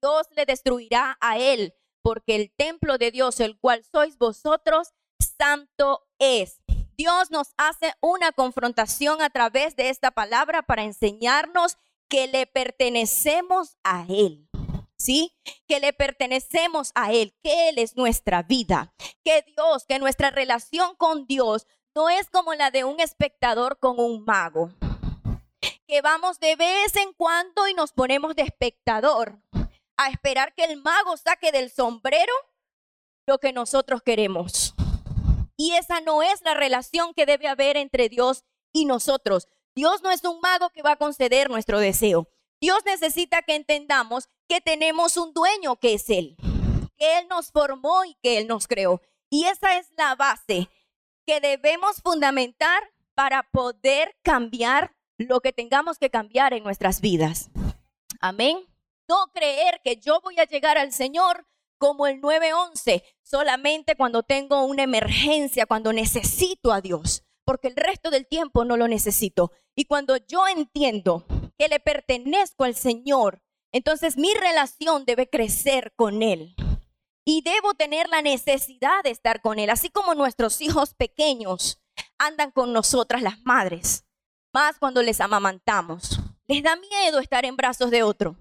Dios 0.03 0.27
le 0.35 0.47
destruirá 0.47 1.17
a 1.21 1.39
él, 1.39 1.75
porque 2.03 2.35
el 2.35 2.51
templo 2.51 2.99
de 2.99 3.13
Dios, 3.13 3.39
el 3.39 3.57
cual 3.57 3.85
sois 3.85 4.19
vosotros, 4.19 4.89
santo 5.39 6.09
es. 6.19 6.61
Dios 6.97 7.31
nos 7.31 7.55
hace 7.57 7.95
una 8.01 8.33
confrontación 8.33 9.23
a 9.23 9.31
través 9.31 9.77
de 9.77 9.91
esta 9.91 10.11
palabra 10.11 10.63
para 10.63 10.83
enseñarnos 10.83 11.77
que 12.09 12.27
le 12.27 12.47
pertenecemos 12.47 13.77
a 13.85 14.05
Él. 14.09 14.49
¿Sí? 14.97 15.33
Que 15.69 15.81
le 15.81 15.93
pertenecemos 15.93 16.91
a 16.97 17.13
Él, 17.13 17.35
que 17.43 17.69
Él 17.69 17.79
es 17.79 17.97
nuestra 17.97 18.43
vida, 18.43 18.93
que 19.25 19.45
Dios, 19.57 19.87
que 19.87 19.99
nuestra 19.99 20.31
relación 20.31 20.95
con 20.97 21.27
Dios 21.27 21.67
no 21.95 22.11
es 22.11 22.29
como 22.29 22.53
la 22.55 22.71
de 22.71 22.85
un 22.85 23.01
espectador 23.01 23.79
con 23.79 23.99
un 23.99 24.25
mago 24.25 24.71
que 25.91 26.03
vamos 26.03 26.39
de 26.39 26.55
vez 26.55 26.95
en 26.95 27.13
cuando 27.15 27.67
y 27.67 27.75
nos 27.75 27.91
ponemos 27.91 28.37
de 28.37 28.43
espectador 28.43 29.43
a 29.97 30.09
esperar 30.09 30.55
que 30.55 30.63
el 30.63 30.81
mago 30.81 31.17
saque 31.17 31.51
del 31.51 31.69
sombrero 31.69 32.33
lo 33.27 33.39
que 33.39 33.53
nosotros 33.53 34.01
queremos. 34.01 34.73
Y 35.57 35.73
esa 35.73 36.01
no 36.01 36.23
es 36.23 36.43
la 36.43 36.55
relación 36.55 37.13
que 37.13 37.27
debe 37.27 37.49
haber 37.49 37.77
entre 37.77 38.09
Dios 38.09 38.45
y 38.73 38.85
nosotros. 38.85 39.49
Dios 39.75 40.01
no 40.05 40.13
es 40.13 40.23
un 40.23 40.41
mago 40.41 40.71
que 40.71 40.83
va 40.83 40.93
a 40.93 40.97
conceder 40.97 41.51
nuestro 41.51 41.81
deseo. 41.81 42.29
Dios 42.61 42.79
necesita 42.87 43.43
que 43.43 43.57
entendamos 43.57 44.29
que 44.49 44.61
tenemos 44.61 45.17
un 45.17 45.35
dueño 45.35 45.75
que 45.75 45.95
es 45.95 46.09
Él, 46.09 46.37
que 46.97 47.19
Él 47.19 47.27
nos 47.27 47.51
formó 47.51 48.05
y 48.05 48.15
que 48.23 48.39
Él 48.39 48.47
nos 48.47 48.69
creó. 48.69 49.03
Y 49.29 49.47
esa 49.47 49.77
es 49.77 49.91
la 49.97 50.15
base 50.15 50.69
que 51.27 51.41
debemos 51.41 52.01
fundamentar 52.01 52.81
para 53.17 53.43
poder 53.51 54.17
cambiar 54.23 54.95
lo 55.29 55.41
que 55.41 55.53
tengamos 55.53 55.99
que 55.99 56.11
cambiar 56.11 56.55
en 56.55 56.65
nuestras 56.65 57.01
vidas. 57.01 57.51
Amén. 58.21 58.59
No 59.09 59.27
creer 59.33 59.81
que 59.85 59.97
yo 59.97 60.21
voy 60.23 60.39
a 60.39 60.45
llegar 60.45 60.79
al 60.79 60.93
Señor 60.93 61.47
como 61.79 62.07
el 62.07 62.21
911, 62.21 63.05
solamente 63.23 63.97
cuando 63.97 64.23
tengo 64.23 64.65
una 64.65 64.83
emergencia, 64.83 65.67
cuando 65.67 65.93
necesito 65.93 66.73
a 66.73 66.81
Dios, 66.81 67.25
porque 67.45 67.69
el 67.69 67.77
resto 67.77 68.11
del 68.11 68.27
tiempo 68.27 68.65
no 68.65 68.77
lo 68.77 68.87
necesito. 68.89 69.53
Y 69.75 69.85
cuando 69.87 70.17
yo 70.17 70.47
entiendo 70.49 71.27
que 71.59 71.69
le 71.69 71.81
pertenezco 71.81 72.65
al 72.65 72.75
Señor, 72.75 73.43
entonces 73.73 74.17
mi 74.17 74.33
relación 74.35 75.05
debe 75.05 75.29
crecer 75.29 75.93
con 75.97 76.23
Él. 76.23 76.55
Y 77.25 77.43
debo 77.43 77.75
tener 77.75 78.09
la 78.09 78.23
necesidad 78.23 79.03
de 79.05 79.11
estar 79.11 79.41
con 79.43 79.59
Él, 79.59 79.71
así 79.71 79.91
como 79.91 80.15
nuestros 80.15 80.61
hijos 80.61 80.95
pequeños 80.95 81.81
andan 82.19 82.51
con 82.51 82.73
nosotras 82.73 83.23
las 83.23 83.41
madres 83.43 84.05
más 84.53 84.79
cuando 84.79 85.03
les 85.03 85.21
amamantamos. 85.21 86.21
Les 86.47 86.63
da 86.63 86.77
miedo 86.77 87.21
estar 87.21 87.45
en 87.45 87.57
brazos 87.57 87.91
de 87.91 88.03
otro. 88.03 88.37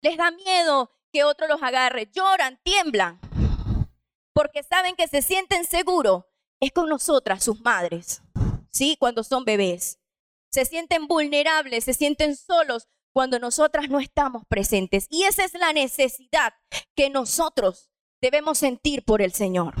Les 0.00 0.16
da 0.16 0.30
miedo 0.30 0.90
que 1.12 1.24
otro 1.24 1.46
los 1.48 1.62
agarre. 1.62 2.10
Lloran, 2.12 2.58
tiemblan. 2.62 3.20
Porque 4.32 4.62
saben 4.62 4.96
que 4.96 5.08
se 5.08 5.22
sienten 5.22 5.64
seguros. 5.64 6.24
Es 6.60 6.72
con 6.72 6.88
nosotras, 6.88 7.44
sus 7.44 7.60
madres. 7.60 8.22
¿Sí? 8.70 8.96
Cuando 8.98 9.22
son 9.22 9.44
bebés. 9.44 9.98
Se 10.50 10.64
sienten 10.64 11.06
vulnerables, 11.06 11.84
se 11.84 11.94
sienten 11.94 12.36
solos 12.36 12.88
cuando 13.12 13.38
nosotras 13.38 13.88
no 13.88 14.00
estamos 14.00 14.44
presentes. 14.46 15.06
Y 15.10 15.24
esa 15.24 15.44
es 15.44 15.54
la 15.54 15.72
necesidad 15.72 16.54
que 16.94 17.10
nosotros 17.10 17.90
debemos 18.20 18.58
sentir 18.58 19.04
por 19.04 19.22
el 19.22 19.32
Señor. 19.32 19.74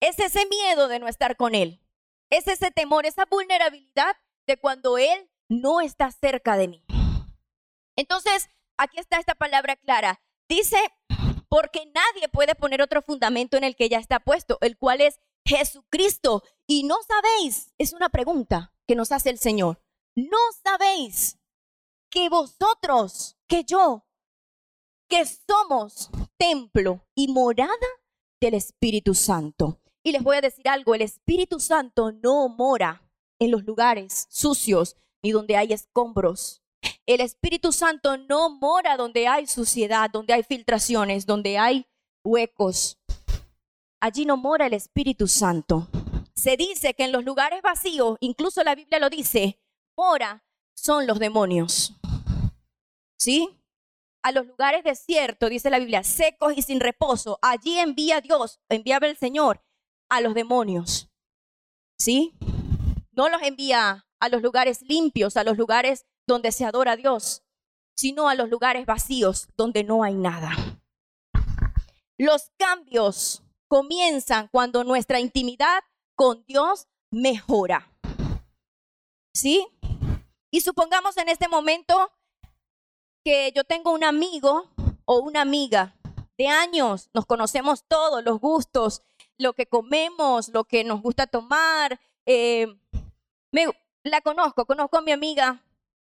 Es 0.00 0.18
ese 0.18 0.46
miedo 0.46 0.88
de 0.88 0.98
no 0.98 1.08
estar 1.08 1.36
con 1.36 1.54
Él. 1.54 1.82
Es 2.30 2.46
ese 2.46 2.70
temor, 2.70 3.06
esa 3.06 3.24
vulnerabilidad 3.26 4.16
de 4.48 4.56
cuando 4.56 4.98
Él 4.98 5.30
no 5.48 5.80
está 5.80 6.10
cerca 6.10 6.56
de 6.56 6.66
mí. 6.66 6.84
Entonces, 7.96 8.50
aquí 8.76 8.98
está 8.98 9.18
esta 9.18 9.36
palabra 9.36 9.76
clara. 9.76 10.20
Dice, 10.48 10.78
porque 11.48 11.86
nadie 11.94 12.28
puede 12.28 12.54
poner 12.54 12.82
otro 12.82 13.02
fundamento 13.02 13.56
en 13.56 13.64
el 13.64 13.76
que 13.76 13.88
ya 13.88 13.98
está 13.98 14.18
puesto, 14.18 14.58
el 14.60 14.76
cual 14.76 15.02
es 15.02 15.20
Jesucristo. 15.46 16.42
Y 16.66 16.84
no 16.84 16.96
sabéis, 17.06 17.72
es 17.78 17.92
una 17.92 18.08
pregunta 18.08 18.72
que 18.86 18.96
nos 18.96 19.12
hace 19.12 19.30
el 19.30 19.38
Señor, 19.38 19.82
no 20.16 20.38
sabéis 20.64 21.38
que 22.10 22.28
vosotros, 22.30 23.36
que 23.46 23.64
yo, 23.64 24.06
que 25.08 25.24
somos 25.26 26.10
templo 26.38 27.06
y 27.14 27.28
morada 27.28 27.72
del 28.40 28.54
Espíritu 28.54 29.14
Santo. 29.14 29.80
Y 30.02 30.12
les 30.12 30.22
voy 30.22 30.38
a 30.38 30.40
decir 30.40 30.68
algo, 30.68 30.94
el 30.94 31.02
Espíritu 31.02 31.60
Santo 31.60 32.12
no 32.12 32.48
mora 32.48 33.07
en 33.38 33.50
los 33.50 33.64
lugares 33.64 34.26
sucios 34.30 34.96
ni 35.22 35.32
donde 35.32 35.56
hay 35.56 35.72
escombros. 35.72 36.62
el 37.06 37.20
Espíritu 37.20 37.72
Santo 37.72 38.16
no 38.16 38.50
mora 38.50 38.96
donde 38.96 39.26
hay 39.26 39.46
suciedad, 39.46 40.10
donde 40.10 40.34
hay 40.34 40.42
filtraciones, 40.42 41.26
donde 41.26 41.58
hay 41.58 41.86
huecos. 42.24 42.98
Allí 44.00 44.24
no 44.24 44.36
mora 44.36 44.66
el 44.66 44.74
Espíritu 44.74 45.26
Santo. 45.26 45.88
Se 46.34 46.56
dice 46.56 46.94
que 46.94 47.04
en 47.04 47.12
los 47.12 47.24
lugares 47.24 47.62
vacíos, 47.62 48.16
incluso 48.20 48.62
la 48.62 48.76
Biblia 48.76 49.00
lo 49.00 49.10
dice, 49.10 49.60
mora 49.96 50.44
son 50.74 51.06
los 51.06 51.18
demonios. 51.18 51.94
¿Sí? 53.18 53.58
A 54.22 54.30
los 54.30 54.46
lugares 54.46 54.84
desiertos, 54.84 55.50
dice 55.50 55.70
la 55.70 55.80
Biblia, 55.80 56.04
secos 56.04 56.52
y 56.56 56.62
sin 56.62 56.78
reposo, 56.78 57.38
allí 57.42 57.78
envía 57.78 58.20
Dios, 58.20 58.60
enviaba 58.68 59.08
el 59.08 59.16
Señor 59.16 59.64
a 60.08 60.20
los 60.20 60.34
demonios. 60.34 61.10
¿Sí? 61.98 62.34
No 63.18 63.28
los 63.28 63.42
envía 63.42 64.06
a 64.20 64.28
los 64.28 64.42
lugares 64.42 64.80
limpios, 64.82 65.36
a 65.36 65.42
los 65.42 65.58
lugares 65.58 66.06
donde 66.28 66.52
se 66.52 66.64
adora 66.64 66.92
a 66.92 66.96
Dios, 66.96 67.42
sino 67.96 68.28
a 68.28 68.36
los 68.36 68.48
lugares 68.48 68.86
vacíos 68.86 69.48
donde 69.56 69.82
no 69.82 70.04
hay 70.04 70.14
nada. 70.14 70.52
Los 72.16 72.52
cambios 72.56 73.42
comienzan 73.66 74.46
cuando 74.52 74.84
nuestra 74.84 75.18
intimidad 75.18 75.82
con 76.14 76.44
Dios 76.46 76.86
mejora. 77.10 77.90
¿Sí? 79.34 79.66
Y 80.52 80.60
supongamos 80.60 81.16
en 81.16 81.28
este 81.28 81.48
momento 81.48 82.12
que 83.24 83.50
yo 83.52 83.64
tengo 83.64 83.90
un 83.90 84.04
amigo 84.04 84.70
o 85.06 85.18
una 85.18 85.40
amiga 85.40 85.96
de 86.38 86.46
años, 86.46 87.10
nos 87.12 87.26
conocemos 87.26 87.82
todos, 87.88 88.22
los 88.22 88.38
gustos, 88.38 89.02
lo 89.38 89.54
que 89.54 89.66
comemos, 89.66 90.50
lo 90.50 90.62
que 90.62 90.84
nos 90.84 91.02
gusta 91.02 91.26
tomar. 91.26 92.00
Eh, 92.24 92.68
me, 93.52 93.66
la 94.04 94.20
conozco, 94.20 94.66
conozco 94.66 94.98
a 94.98 95.02
mi 95.02 95.12
amiga 95.12 95.62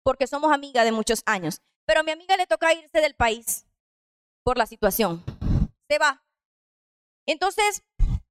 porque 0.03 0.27
somos 0.27 0.51
amigas 0.51 0.85
de 0.85 0.91
muchos 0.91 1.21
años, 1.25 1.61
pero 1.85 2.01
a 2.01 2.03
mi 2.03 2.11
amiga 2.11 2.37
le 2.37 2.47
toca 2.47 2.73
irse 2.73 3.01
del 3.01 3.15
país 3.15 3.67
por 4.43 4.57
la 4.57 4.65
situación. 4.65 5.23
Se 5.89 5.97
va. 5.97 6.23
Entonces, 7.25 7.83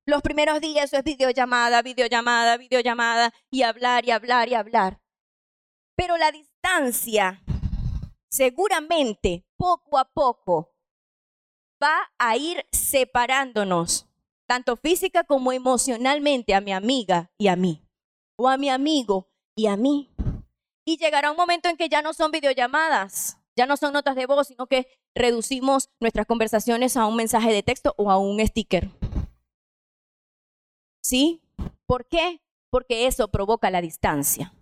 los 0.07 0.23
primeros 0.23 0.61
días 0.61 0.87
eso 0.87 0.97
es 0.97 1.05
videollamada, 1.05 1.83
videollamada, 1.83 2.57
videollamada 2.57 3.33
y 3.51 3.63
hablar 3.63 4.07
y 4.07 4.11
hablar 4.11 4.49
y 4.49 4.55
hablar. 4.55 5.01
Pero 5.97 6.17
la 6.17 6.33
distancia 6.33 7.43
seguramente 8.29 9.45
poco 9.57 9.99
a 9.99 10.05
poco 10.05 10.75
va 11.83 12.11
a 12.19 12.37
ir 12.37 12.67
separándonos, 12.73 14.09
tanto 14.47 14.77
física 14.77 15.25
como 15.25 15.53
emocionalmente, 15.53 16.55
a 16.55 16.61
mi 16.61 16.73
amiga 16.73 17.31
y 17.39 17.49
a 17.49 17.57
mí, 17.57 17.88
o 18.39 18.49
a 18.49 18.57
mi 18.57 18.71
amigo 18.71 19.29
y 19.55 19.67
a 19.67 19.77
mí. 19.77 20.11
Y 20.87 20.97
llegará 20.97 21.31
un 21.31 21.37
momento 21.37 21.69
en 21.69 21.77
que 21.77 21.89
ya 21.89 22.01
no 22.01 22.15
son 22.15 22.31
videollamadas, 22.31 23.37
ya 23.57 23.67
no 23.67 23.77
son 23.77 23.93
notas 23.93 24.17
de 24.17 24.27
voz, 24.27 24.47
sino 24.47 24.67
que 24.67 24.87
reducimos 25.15 25.91
nuestras 26.01 26.27
conversaciones 26.27 26.97
a 26.97 27.07
un 27.07 27.17
mensaje 27.17 27.53
de 27.53 27.63
texto 27.63 27.95
o 27.99 28.11
a 28.11 28.17
un 28.17 28.41
sticker. 28.47 28.89
¿Sí? 31.03 31.43
¿Por 31.85 32.07
qué? 32.07 32.41
Porque 32.71 33.07
eso 33.07 33.29
provoca 33.29 33.71
la 33.71 33.81
distancia. 33.81 34.55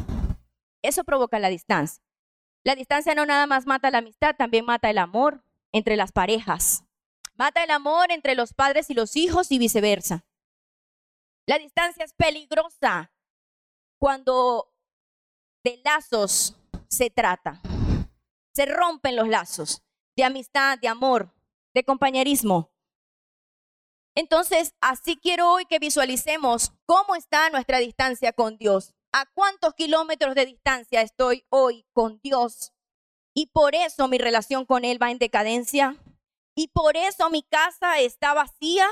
Eso 0.83 1.05
provoca 1.05 1.39
la 1.39 1.49
distancia. 1.49 2.03
La 2.65 2.75
distancia 2.75 3.15
no 3.15 3.27
nada 3.27 3.47
más 3.47 3.67
mata 3.67 3.91
la 3.91 3.99
amistad, 3.99 4.35
también 4.37 4.65
mata 4.65 4.91
el 4.91 4.99
amor 4.99 5.45
entre 5.73 5.97
las 5.97 6.13
parejas. 6.13 6.85
Mata 7.35 7.63
el 7.63 7.71
amor 7.71 8.11
entre 8.11 8.35
los 8.35 8.55
padres 8.55 8.89
y 8.89 8.95
los 8.95 9.17
hijos 9.17 9.53
y 9.53 9.59
viceversa. 9.59 10.25
La 11.47 11.59
distancia 11.59 12.05
es 12.05 12.15
peligrosa 12.15 13.13
cuando 13.99 14.73
de 15.65 15.81
lazos 15.85 16.57
se 16.89 17.11
trata. 17.11 17.61
Se 18.55 18.67
rompen 18.67 19.17
los 19.17 19.29
lazos 19.29 19.83
de 20.17 20.25
amistad, 20.25 20.79
de 20.79 20.89
amor, 20.89 21.35
de 21.75 21.85
compañerismo. 21.85 22.73
Entonces, 24.15 24.75
así 24.81 25.17
quiero 25.17 25.53
hoy 25.53 25.67
que 25.67 25.79
visualicemos 25.79 26.73
cómo 26.87 27.17
está 27.17 27.51
nuestra 27.51 27.79
distancia 27.79 28.33
con 28.33 28.57
Dios. 28.57 28.95
¿A 29.13 29.27
cuántos 29.35 29.75
kilómetros 29.75 30.35
de 30.35 30.47
distancia 30.47 31.03
estoy 31.03 31.45
hoy 31.51 31.87
con 31.93 32.19
Dios? 32.23 32.73
Y 33.35 33.47
por 33.47 33.75
eso 33.75 34.09
mi 34.09 34.17
relación 34.17 34.65
con 34.65 34.87
Él 34.87 35.01
va 35.01 35.11
en 35.11 35.19
decadencia. 35.19 35.97
Y 36.55 36.69
por 36.69 36.97
eso 36.97 37.29
mi 37.29 37.43
casa 37.43 37.99
está 38.01 38.33
vacía. 38.33 38.87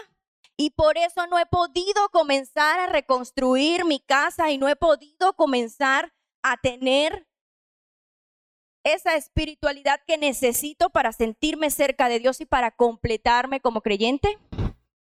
Y 0.56 0.70
por 0.70 0.96
eso 0.98 1.26
no 1.26 1.38
he 1.38 1.46
podido 1.46 2.08
comenzar 2.10 2.78
a 2.78 2.86
reconstruir 2.86 3.84
mi 3.84 4.00
casa 4.00 4.50
y 4.50 4.58
no 4.58 4.68
he 4.68 4.76
podido 4.76 5.34
comenzar 5.34 6.12
a 6.42 6.56
tener 6.58 7.26
esa 8.84 9.16
espiritualidad 9.16 10.00
que 10.06 10.18
necesito 10.18 10.90
para 10.90 11.12
sentirme 11.12 11.70
cerca 11.70 12.08
de 12.08 12.20
Dios 12.20 12.40
y 12.40 12.46
para 12.46 12.70
completarme 12.70 13.60
como 13.60 13.80
creyente? 13.80 14.38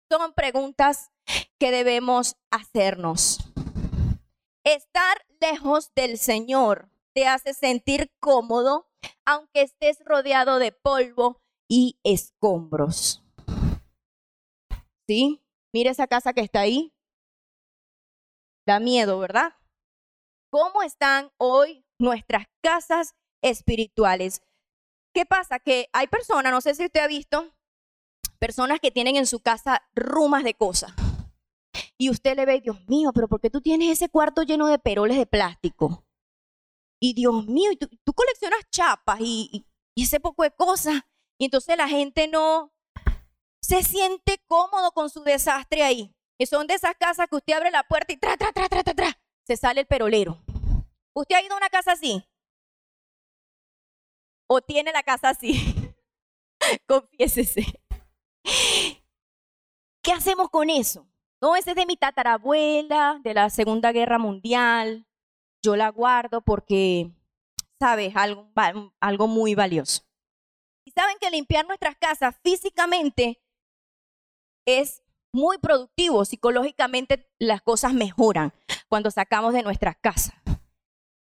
Son 0.09 0.33
preguntas 0.33 1.11
que 1.59 1.71
debemos 1.71 2.35
hacernos. 2.49 3.39
Estar 4.63 5.25
lejos 5.39 5.91
del 5.95 6.17
Señor 6.17 6.89
te 7.13 7.27
hace 7.27 7.53
sentir 7.53 8.11
cómodo 8.19 8.87
aunque 9.25 9.61
estés 9.61 9.99
rodeado 10.05 10.59
de 10.59 10.71
polvo 10.71 11.41
y 11.67 11.99
escombros. 12.03 13.26
¿Sí? 15.07 15.41
Mire 15.73 15.91
esa 15.91 16.07
casa 16.07 16.33
que 16.33 16.41
está 16.41 16.61
ahí. 16.61 16.93
Da 18.65 18.79
miedo, 18.79 19.19
¿verdad? 19.19 19.53
¿Cómo 20.51 20.83
están 20.83 21.31
hoy 21.37 21.85
nuestras 21.99 22.47
casas 22.61 23.15
espirituales? 23.41 24.41
¿Qué 25.13 25.25
pasa? 25.25 25.59
Que 25.59 25.89
hay 25.93 26.07
personas, 26.07 26.51
no 26.51 26.61
sé 26.61 26.75
si 26.75 26.85
usted 26.85 26.99
ha 26.99 27.07
visto, 27.07 27.55
personas 28.39 28.79
que 28.79 28.91
tienen 28.91 29.15
en 29.15 29.25
su 29.25 29.39
casa 29.39 29.81
rumas 29.95 30.43
de 30.43 30.53
cosas 30.53 30.93
y 31.97 32.09
usted 32.09 32.35
le 32.35 32.45
ve, 32.45 32.61
Dios 32.61 32.77
mío, 32.87 33.11
pero 33.13 33.27
¿por 33.27 33.41
qué 33.41 33.49
tú 33.49 33.61
tienes 33.61 33.89
ese 33.89 34.09
cuarto 34.09 34.43
lleno 34.43 34.67
de 34.67 34.79
peroles 34.79 35.17
de 35.17 35.25
plástico? 35.25 36.05
Y 36.99 37.13
Dios 37.13 37.45
mío, 37.47 37.71
tú, 37.77 38.13
coleccionas 38.13 38.59
chapas 38.69 39.19
y, 39.21 39.65
ese 39.95 40.19
poco 40.19 40.43
de 40.43 40.51
cosas. 40.51 41.01
Y 41.39 41.45
entonces 41.45 41.75
la 41.77 41.87
gente 41.87 42.27
no 42.27 42.73
se 43.67 43.83
siente 43.83 44.41
cómodo 44.47 44.93
con 44.93 45.09
su 45.09 45.23
desastre 45.23 45.83
ahí. 45.83 46.15
Y 46.37 46.45
son 46.45 46.67
de 46.67 46.75
esas 46.75 46.95
casas 46.95 47.27
que 47.27 47.35
usted 47.35 47.53
abre 47.53 47.69
la 47.69 47.83
puerta 47.83 48.13
y 48.13 48.17
tra, 48.17 48.37
tra, 48.37 48.53
tra, 48.53 48.69
tra, 48.69 48.81
tra, 48.81 48.93
tra, 48.93 49.19
se 49.45 49.57
sale 49.57 49.81
el 49.81 49.87
perolero. 49.87 50.41
¿Usted 51.13 51.35
ha 51.35 51.41
ido 51.41 51.53
a 51.53 51.57
una 51.57 51.69
casa 51.69 51.91
así? 51.91 52.23
¿O 54.47 54.61
tiene 54.61 54.93
la 54.93 55.03
casa 55.03 55.29
así? 55.29 55.75
Confiésese. 56.87 57.65
¿Qué 60.01 60.13
hacemos 60.13 60.49
con 60.49 60.69
eso? 60.69 61.05
No, 61.41 61.57
ese 61.57 61.71
es 61.71 61.75
de 61.75 61.85
mi 61.85 61.97
tatarabuela, 61.97 63.19
de 63.21 63.33
la 63.33 63.49
Segunda 63.49 63.91
Guerra 63.91 64.17
Mundial. 64.17 65.05
Yo 65.61 65.75
la 65.75 65.89
guardo 65.89 66.39
porque, 66.39 67.11
¿sabes? 67.79 68.15
Algo, 68.15 68.49
algo 69.01 69.27
muy 69.27 69.55
valioso. 69.55 70.03
Y 70.85 70.91
saben 70.91 71.17
que 71.19 71.29
limpiar 71.29 71.67
nuestras 71.67 71.97
casas 71.97 72.33
físicamente 72.41 73.41
es 74.67 75.01
muy 75.33 75.57
productivo. 75.57 76.25
Psicológicamente 76.25 77.27
las 77.39 77.61
cosas 77.63 77.93
mejoran 77.93 78.53
cuando 78.87 79.09
sacamos 79.09 79.53
de 79.53 79.63
nuestras 79.63 79.95
casas. 79.97 80.35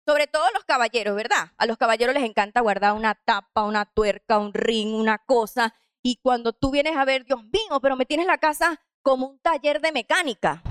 Sobre 0.07 0.27
todo 0.27 0.43
los 0.53 0.63
caballeros, 0.63 1.15
¿verdad? 1.15 1.51
A 1.57 1.65
los 1.65 1.77
caballeros 1.77 2.15
les 2.15 2.23
encanta 2.23 2.61
guardar 2.61 2.93
una 2.93 3.15
tapa, 3.15 3.65
una 3.65 3.85
tuerca, 3.85 4.39
un 4.39 4.53
ring, 4.53 4.93
una 4.93 5.19
cosa. 5.19 5.75
Y 6.03 6.17
cuando 6.17 6.53
tú 6.53 6.71
vienes 6.71 6.95
a 6.97 7.05
ver, 7.05 7.25
Dios 7.25 7.43
mío, 7.43 7.79
pero 7.81 7.95
me 7.95 8.05
tienes 8.05 8.25
la 8.25 8.37
casa 8.37 8.79
como 9.03 9.27
un 9.27 9.39
taller 9.39 9.81
de 9.81 9.91
mecánica. 9.91 10.63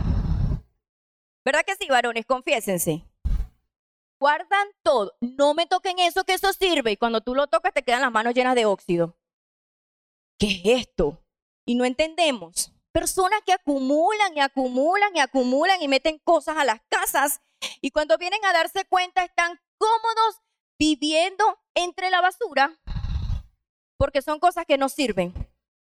¿Verdad 1.45 1.65
que 1.67 1.77
sí, 1.77 1.87
varones? 1.89 2.27
Confiésense. 2.27 3.05
Guardan 4.21 4.69
todo. 4.83 5.15
No 5.21 5.55
me 5.55 5.67
toquen 5.67 5.99
eso, 6.01 6.25
que 6.25 6.35
eso 6.35 6.53
sirve. 6.53 6.93
Y 6.93 6.97
cuando 6.97 7.21
tú 7.21 7.35
lo 7.35 7.47
tocas, 7.47 7.73
te 7.73 7.83
quedan 7.83 8.03
las 8.03 8.13
manos 8.13 8.35
llenas 8.35 8.55
de 8.55 8.67
óxido. 8.67 9.17
¿Qué 10.39 10.49
es 10.49 10.81
esto? 10.81 11.25
Y 11.71 11.77
no 11.77 11.85
entendemos. 11.85 12.73
Personas 12.91 13.41
que 13.47 13.53
acumulan 13.53 14.37
y 14.37 14.41
acumulan 14.41 15.15
y 15.15 15.21
acumulan 15.21 15.81
y 15.81 15.87
meten 15.87 16.19
cosas 16.19 16.57
a 16.57 16.65
las 16.65 16.81
casas. 16.89 17.41
Y 17.81 17.93
cuando 17.93 18.19
vienen 18.19 18.45
a 18.45 18.53
darse 18.53 18.85
cuenta, 18.87 19.23
están 19.23 19.61
cómodos 19.79 20.41
viviendo 20.77 21.45
entre 21.77 22.11
la 22.11 22.21
basura 22.21 22.77
porque 23.97 24.21
son 24.21 24.41
cosas 24.41 24.65
que 24.67 24.79
no 24.79 24.89
sirven 24.89 25.33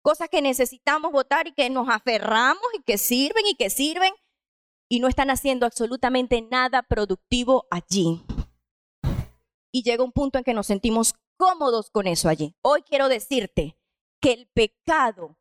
cosas 0.03 0.29
que 0.29 0.42
necesitamos 0.42 1.12
votar 1.12 1.46
y 1.46 1.53
que 1.53 1.70
nos 1.70 1.88
aferramos 1.88 2.62
y 2.79 2.83
que 2.83 2.98
sirven 2.98 3.46
y 3.46 3.55
que 3.55 3.70
sirven 3.70 4.12
y 4.90 5.01
no 5.01 5.09
están 5.09 5.31
haciendo 5.31 5.66
absolutamente 5.66 6.42
nada 6.42 6.83
productivo 6.83 7.66
allí. 7.70 8.22
Y 9.72 9.83
llega 9.83 10.05
un 10.05 10.12
punto 10.12 10.38
en 10.38 10.44
que 10.44 10.55
nos 10.55 10.66
sentimos 10.66 11.14
cómodos 11.37 11.90
con 11.90 12.07
eso 12.07 12.29
allí. 12.29 12.55
Hoy 12.62 12.83
quiero 12.83 13.09
decirte 13.09 13.79
que 14.20 14.33
el 14.33 14.48
pecado, 14.48 15.38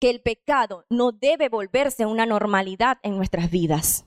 que 0.00 0.10
el 0.10 0.22
pecado 0.22 0.86
no 0.88 1.12
debe 1.12 1.48
volverse 1.48 2.06
una 2.06 2.24
normalidad 2.26 2.98
en 3.02 3.16
nuestras 3.16 3.50
vidas. 3.50 4.06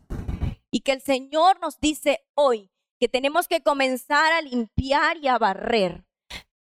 Y 0.71 0.81
que 0.81 0.91
el 0.91 1.01
Señor 1.01 1.59
nos 1.61 1.79
dice 1.79 2.25
hoy 2.33 2.71
que 2.99 3.07
tenemos 3.07 3.47
que 3.47 3.61
comenzar 3.61 4.33
a 4.33 4.41
limpiar 4.41 5.17
y 5.17 5.27
a 5.27 5.37
barrer 5.37 6.03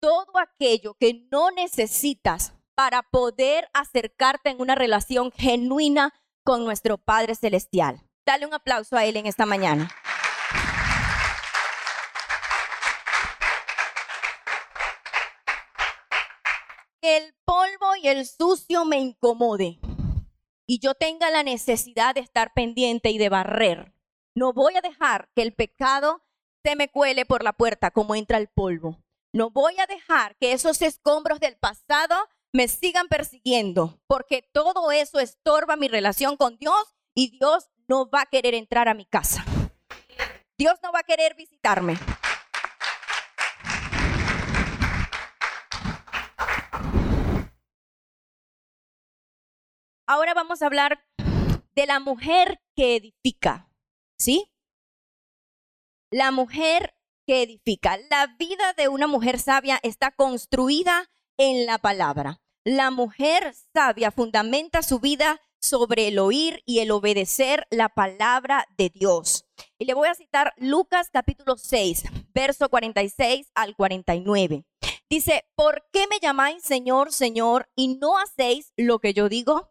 todo 0.02 0.38
aquello 0.38 0.96
que 1.00 1.28
no 1.32 1.52
necesitas 1.52 2.54
para 2.76 3.04
poder 3.04 3.70
acercarte 3.74 4.50
en 4.50 4.60
una 4.60 4.76
relación 4.76 5.32
genuina 5.32 6.14
con 6.44 6.66
nuestro 6.66 6.98
Padre 6.98 7.36
Celestial. 7.36 8.02
Dale 8.26 8.46
un 8.46 8.54
aplauso 8.54 8.98
a 8.98 9.06
Él 9.06 9.16
en 9.18 9.28
esta 9.28 9.46
mañana. 9.46 9.90
El 17.02 17.34
polvo 17.82 17.96
y 17.96 18.08
el 18.08 18.26
sucio 18.26 18.86
me 18.86 19.00
incomode 19.00 19.80
y 20.68 20.80
yo 20.80 20.94
tenga 20.94 21.30
la 21.30 21.44
necesidad 21.44 22.16
de 22.16 22.22
estar 22.22 22.54
pendiente 22.54 23.10
y 23.10 23.18
de 23.18 23.30
barrer. 23.30 23.94
No 24.36 24.54
voy 24.54 24.76
a 24.78 24.82
dejar 24.82 25.30
que 25.36 25.42
el 25.42 25.54
pecado 25.54 26.24
se 26.64 26.76
me 26.76 26.90
cuele 26.90 27.26
por 27.26 27.44
la 27.44 27.54
puerta 27.54 27.92
como 27.92 28.16
entra 28.16 28.38
el 28.38 28.48
polvo. 28.48 29.04
No 29.34 29.50
voy 29.50 29.78
a 29.80 29.88
dejar 29.88 30.38
que 30.38 30.54
esos 30.54 30.82
escombros 30.82 31.40
del 31.40 31.58
pasado 31.58 32.16
me 32.54 32.68
sigan 32.68 33.08
persiguiendo, 33.08 34.00
porque 34.08 34.48
todo 34.54 34.92
eso 34.92 35.20
estorba 35.20 35.76
mi 35.76 35.88
relación 35.88 36.38
con 36.38 36.58
Dios 36.58 36.96
y 37.16 37.38
Dios 37.38 37.70
no 37.88 38.10
va 38.10 38.22
a 38.22 38.26
querer 38.26 38.54
entrar 38.54 38.88
a 38.88 38.94
mi 38.94 39.06
casa. 39.06 39.44
Dios 40.58 40.80
no 40.84 40.92
va 40.92 41.00
a 41.00 41.04
querer 41.04 41.36
visitarme. 41.36 41.98
Ahora 50.14 50.34
vamos 50.34 50.62
a 50.62 50.66
hablar 50.66 51.02
de 51.74 51.86
la 51.86 52.02
mujer 52.02 52.60
que 52.76 52.98
edifica, 52.98 53.70
¿sí? 54.18 54.52
La 56.12 56.32
mujer 56.32 56.94
que 57.26 57.44
edifica. 57.44 57.98
La 58.10 58.28
vida 58.38 58.74
de 58.76 58.90
una 58.90 59.08
mujer 59.08 59.40
sabia 59.40 59.80
está 59.84 60.12
construida 60.12 61.10
en 61.38 61.66
la 61.66 61.78
palabra. 61.78 62.42
La 62.66 62.92
mujer 62.92 63.54
sabia 63.74 64.12
fundamenta 64.12 64.82
su 64.82 65.00
vida 65.00 65.40
sobre 65.62 66.10
el 66.10 66.20
oír 66.20 66.62
y 66.66 66.80
el 66.80 66.92
obedecer 66.92 67.66
la 67.70 67.88
palabra 67.88 68.66
de 68.78 68.90
Dios. 68.90 69.46
Y 69.80 69.86
le 69.86 69.94
voy 69.94 70.10
a 70.10 70.16
citar 70.16 70.52
Lucas 70.58 71.08
capítulo 71.10 71.56
6, 71.56 72.04
verso 72.34 72.68
46 72.68 73.50
al 73.56 73.78
49. 73.78 74.66
Dice, 75.10 75.46
¿por 75.56 75.88
qué 75.94 76.08
me 76.08 76.20
llamáis 76.22 76.64
Señor, 76.64 77.14
Señor, 77.14 77.70
y 77.78 77.96
no 77.96 78.18
hacéis 78.18 78.74
lo 78.76 79.00
que 79.00 79.14
yo 79.14 79.30
digo? 79.30 79.71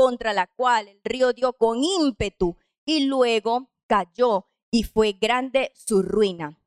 contra 0.00 0.32
la 0.32 0.46
cual 0.46 0.88
el 0.88 0.98
río 1.04 1.34
dio 1.34 1.52
con 1.52 1.84
ímpetu 1.84 2.56
y 2.86 3.04
luego 3.04 3.70
cayó 3.86 4.46
y 4.70 4.84
fue 4.84 5.12
grande 5.12 5.72
su 5.74 6.00
ruina. 6.00 6.58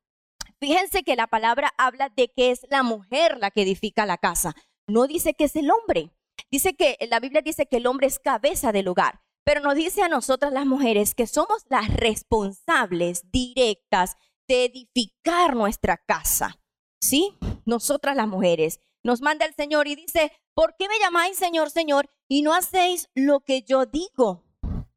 Fíjense 0.60 1.02
que 1.02 1.16
la 1.16 1.26
palabra 1.26 1.74
habla 1.76 2.10
de 2.10 2.28
que 2.28 2.52
es 2.52 2.64
la 2.70 2.84
mujer 2.84 3.38
la 3.38 3.50
que 3.50 3.62
edifica 3.62 4.06
la 4.06 4.18
casa. 4.18 4.54
No 4.86 5.08
dice 5.08 5.34
que 5.34 5.46
es 5.46 5.56
el 5.56 5.68
hombre. 5.72 6.12
Dice 6.48 6.76
que 6.76 6.96
la 7.10 7.18
Biblia 7.18 7.42
dice 7.42 7.66
que 7.66 7.78
el 7.78 7.88
hombre 7.88 8.06
es 8.06 8.20
cabeza 8.20 8.70
del 8.70 8.86
hogar, 8.86 9.20
pero 9.42 9.60
nos 9.60 9.74
dice 9.74 10.02
a 10.02 10.08
nosotras 10.08 10.52
las 10.52 10.64
mujeres 10.64 11.16
que 11.16 11.26
somos 11.26 11.64
las 11.68 11.92
responsables 11.92 13.32
directas 13.32 14.16
de 14.46 14.66
edificar 14.66 15.56
nuestra 15.56 15.96
casa. 15.96 16.60
¿Sí? 17.02 17.36
Nosotras 17.64 18.14
las 18.14 18.28
mujeres. 18.28 18.78
Nos 19.02 19.22
manda 19.22 19.44
el 19.44 19.56
Señor 19.56 19.88
y 19.88 19.96
dice, 19.96 20.30
¿por 20.54 20.76
qué 20.78 20.88
me 20.88 21.00
llamáis 21.00 21.36
Señor, 21.36 21.70
Señor 21.70 22.13
y 22.28 22.42
no 22.42 22.54
hacéis 22.54 23.08
lo 23.14 23.40
que 23.40 23.62
yo 23.62 23.86
digo? 23.86 24.44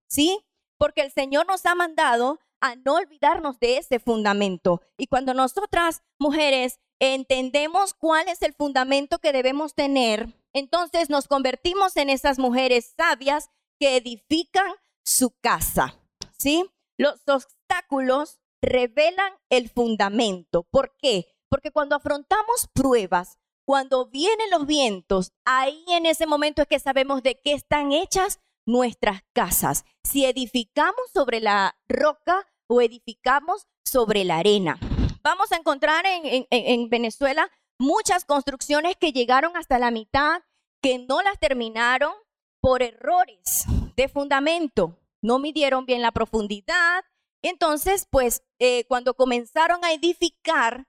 ¿Sí? 0.08 0.40
Porque 0.78 1.02
el 1.02 1.12
Señor 1.12 1.48
nos 1.48 1.66
ha 1.66 1.76
mandado 1.76 2.40
a 2.62 2.76
no 2.76 2.96
olvidarnos 2.96 3.60
de 3.60 3.78
ese 3.78 4.00
fundamento. 4.00 4.82
Y 4.98 5.08
cuando 5.08 5.34
nosotras, 5.34 6.02
mujeres, 6.20 6.80
entendemos 7.00 7.94
cuál 7.94 8.28
es 8.28 8.42
el 8.42 8.54
fundamento 8.54 9.20
que 9.20 9.34
debemos 9.34 9.76
tener, 9.76 10.34
entonces 10.54 11.10
nos 11.10 11.28
convertimos 11.28 11.98
en 11.98 12.10
esas 12.10 12.40
mujeres 12.40 12.94
sabias 12.98 13.50
que 13.80 13.98
edifican 13.98 14.72
su 15.06 15.32
casa. 15.42 16.00
¿Sí? 16.38 16.66
Los 16.98 17.22
obstáculos 17.28 18.40
revelan 18.62 19.34
el 19.50 19.70
fundamento. 19.70 20.64
¿Por 20.72 20.96
qué? 20.98 21.28
Porque 21.50 21.72
cuando 21.72 21.96
afrontamos 21.96 22.68
pruebas, 22.74 23.38
cuando 23.68 24.06
vienen 24.06 24.50
los 24.50 24.66
vientos, 24.66 25.34
ahí 25.44 25.84
en 25.90 26.06
ese 26.06 26.26
momento 26.26 26.62
es 26.62 26.70
que 26.70 26.80
sabemos 26.80 27.22
de 27.22 27.38
qué 27.42 27.52
están 27.52 27.92
hechas 27.92 28.40
nuestras 28.66 29.24
casas, 29.34 29.84
si 30.06 30.24
edificamos 30.24 31.02
sobre 31.14 31.42
la 31.42 31.78
roca 31.90 32.48
o 32.68 32.80
edificamos 32.80 33.68
sobre 33.84 34.24
la 34.24 34.38
arena. 34.38 34.80
Vamos 35.22 35.52
a 35.52 35.58
encontrar 35.58 36.06
en, 36.08 36.90
Venezuela 36.90 37.52
muchas 37.78 38.24
construcciones 38.24 38.96
que 38.96 39.12
llegaron 39.12 39.58
hasta 39.58 39.80
la 39.80 39.92
mitad, 39.92 40.44
que 40.82 41.00
no 41.00 41.22
las 41.22 41.38
terminaron 41.38 42.14
por 42.62 42.82
errores 42.82 43.66
de 43.98 44.08
fundamento. 44.08 44.98
No 45.22 45.40
midieron 45.40 45.86
bien 45.86 46.02
la 46.02 46.14
profundidad. 46.14 47.04
Entonces, 47.42 48.08
pues, 48.10 48.44
eh, 48.60 48.86
cuando 48.88 49.14
comenzaron 49.14 49.84
a 49.84 49.92
edificar, 49.92 50.88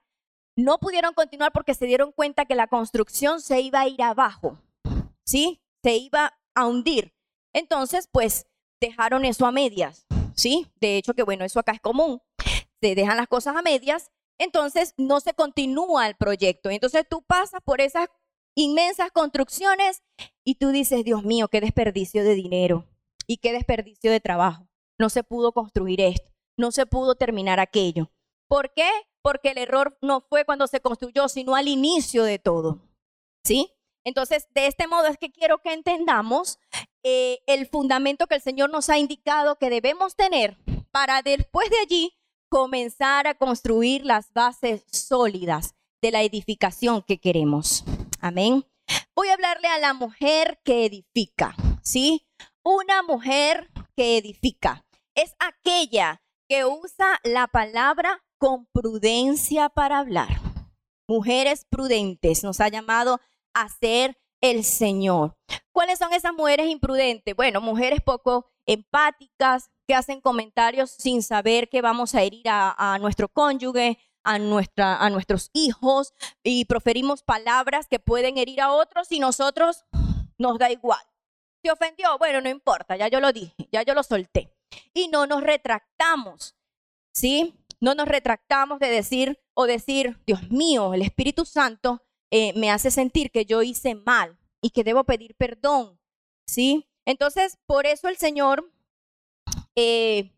no 0.58 0.78
pudieron 0.78 1.14
continuar 1.14 1.52
porque 1.52 1.72
se 1.72 1.86
dieron 1.86 2.10
cuenta 2.10 2.44
que 2.44 2.56
la 2.56 2.66
construcción 2.66 3.40
se 3.40 3.60
iba 3.60 3.80
a 3.80 3.88
ir 3.88 4.02
abajo, 4.02 4.58
¿sí? 5.24 5.60
Se 5.84 5.96
iba 5.96 6.36
a 6.52 6.66
hundir. 6.66 7.14
Entonces, 7.52 8.08
pues 8.10 8.48
dejaron 8.80 9.24
eso 9.24 9.46
a 9.46 9.52
medias, 9.52 10.04
¿sí? 10.34 10.66
De 10.80 10.96
hecho, 10.96 11.14
que 11.14 11.22
bueno, 11.22 11.44
eso 11.44 11.60
acá 11.60 11.70
es 11.70 11.80
común. 11.80 12.20
Se 12.80 12.96
dejan 12.96 13.16
las 13.16 13.28
cosas 13.28 13.54
a 13.54 13.62
medias, 13.62 14.10
entonces 14.36 14.94
no 14.96 15.20
se 15.20 15.32
continúa 15.32 16.08
el 16.08 16.16
proyecto. 16.16 16.70
Entonces 16.70 17.06
tú 17.08 17.22
pasas 17.22 17.60
por 17.64 17.80
esas 17.80 18.08
inmensas 18.56 19.12
construcciones 19.12 20.02
y 20.44 20.56
tú 20.56 20.70
dices, 20.70 21.04
Dios 21.04 21.22
mío, 21.22 21.46
qué 21.46 21.60
desperdicio 21.60 22.24
de 22.24 22.34
dinero 22.34 22.84
y 23.28 23.36
qué 23.36 23.52
desperdicio 23.52 24.10
de 24.10 24.18
trabajo. 24.18 24.66
No 24.98 25.08
se 25.08 25.22
pudo 25.22 25.52
construir 25.52 26.00
esto, 26.00 26.32
no 26.56 26.72
se 26.72 26.84
pudo 26.84 27.14
terminar 27.14 27.60
aquello. 27.60 28.10
¿Por 28.48 28.72
qué? 28.72 28.90
Porque 29.22 29.50
el 29.50 29.58
error 29.58 29.98
no 30.00 30.22
fue 30.22 30.44
cuando 30.44 30.66
se 30.66 30.80
construyó, 30.80 31.28
sino 31.28 31.54
al 31.54 31.68
inicio 31.68 32.24
de 32.24 32.38
todo. 32.38 32.80
¿Sí? 33.44 33.72
Entonces, 34.04 34.48
de 34.54 34.66
este 34.66 34.87
modo 34.87 35.06
es 35.06 35.18
que 35.18 35.30
quiero 35.30 35.58
que 35.58 35.72
entendamos 35.72 36.58
eh, 37.02 37.40
el 37.46 37.68
fundamento 37.68 38.26
que 38.26 38.37
el 38.37 38.40
Señor 38.40 38.70
nos 38.70 38.88
ha 38.88 38.98
indicado 38.98 39.56
que 39.56 39.70
debemos 39.70 40.16
tener 40.16 40.56
para 40.90 41.22
después 41.22 41.68
de 41.70 41.78
allí 41.78 42.18
comenzar 42.48 43.26
a 43.26 43.34
construir 43.34 44.04
las 44.06 44.32
bases 44.32 44.84
sólidas 44.90 45.74
de 46.00 46.11
la 46.11 46.22
edificación 46.22 47.02
que 47.02 47.18
queremos. 47.18 47.84
Amén. 48.20 48.64
Voy 49.14 49.28
a 49.28 49.34
hablarle 49.34 49.68
a 49.68 49.78
la 49.78 49.92
mujer 49.92 50.61
que 50.64 50.87
edifica, 50.87 51.54
¿sí? 51.82 52.26
Una 52.62 53.02
mujer 53.02 53.70
que 53.96 54.16
edifica 54.16 54.87
es 55.14 55.34
aquella 55.38 56.22
que 56.48 56.64
usa 56.64 57.20
la 57.24 57.48
palabra 57.48 58.24
con 58.38 58.66
prudencia 58.72 59.68
para 59.68 59.98
hablar. 59.98 60.29
Mujeres 61.09 61.64
prudentes 61.68 62.44
nos 62.44 62.61
ha 62.61 62.68
llamado 62.68 63.20
hacer 63.55 64.18
el 64.40 64.64
Señor. 64.64 65.37
¿Cuáles 65.72 65.98
son 65.98 66.12
esas 66.12 66.33
mujeres 66.33 66.68
imprudentes? 66.68 67.35
Bueno, 67.35 67.61
mujeres 67.61 68.01
poco 68.01 68.46
empáticas, 68.66 69.70
que 69.88 69.94
hacen 69.94 70.20
comentarios 70.20 70.90
sin 70.90 71.22
saber 71.22 71.70
que 71.70 71.81
vamos 71.81 72.14
a 72.14 72.22
herir 72.22 72.44
a, 72.46 72.98
nuestro 73.01 73.29
cónyuge, 73.29 73.98
a, 74.22 74.38
nuestra, 74.38 74.98
a 74.98 75.09
nuestros 75.09 75.48
hijos, 75.55 76.12
y 76.42 76.66
proferimos 76.66 77.22
palabras 77.22 77.87
que 77.88 77.98
pueden 77.98 78.37
herir 78.37 78.61
a 78.61 78.70
otros 78.72 79.11
y 79.11 79.18
nosotros 79.18 79.87
nos 80.37 80.59
da 80.59 80.70
igual. 80.70 81.01
¿Se 81.64 81.70
ofendió? 81.70 82.18
Bueno, 82.18 82.42
no 82.42 82.51
importa, 82.51 82.96
ya 82.96 83.09
yo 83.09 83.18
lo 83.18 83.33
dije, 83.33 83.68
ya 83.72 83.83
yo 83.83 83.94
lo 83.94 84.03
solté. 84.03 84.55
Y 84.92 85.09
no 85.09 85.27
nos 85.27 85.42
retractamos, 85.42 86.55
¿sí? 87.14 87.55
No 87.80 87.94
nos 87.94 88.08
retractamos 88.08 88.80
de 88.80 88.88
decir 88.88 89.40
o 89.54 89.66
decir, 89.66 90.20
Dios 90.26 90.50
mío, 90.50 90.94
el 90.94 91.02
Espíritu 91.02 91.44
Santo 91.44 92.02
eh, 92.30 92.52
me 92.54 92.70
hace 92.70 92.90
sentir 92.90 93.30
que 93.30 93.44
yo 93.44 93.62
hice 93.62 93.94
mal 93.94 94.38
y 94.60 94.70
que 94.70 94.84
debo 94.84 95.04
pedir 95.04 95.34
perdón, 95.36 96.00
¿sí? 96.46 96.88
Entonces, 97.06 97.58
por 97.66 97.86
eso 97.86 98.08
el 98.08 98.16
Señor 98.16 98.70
eh, 99.76 100.34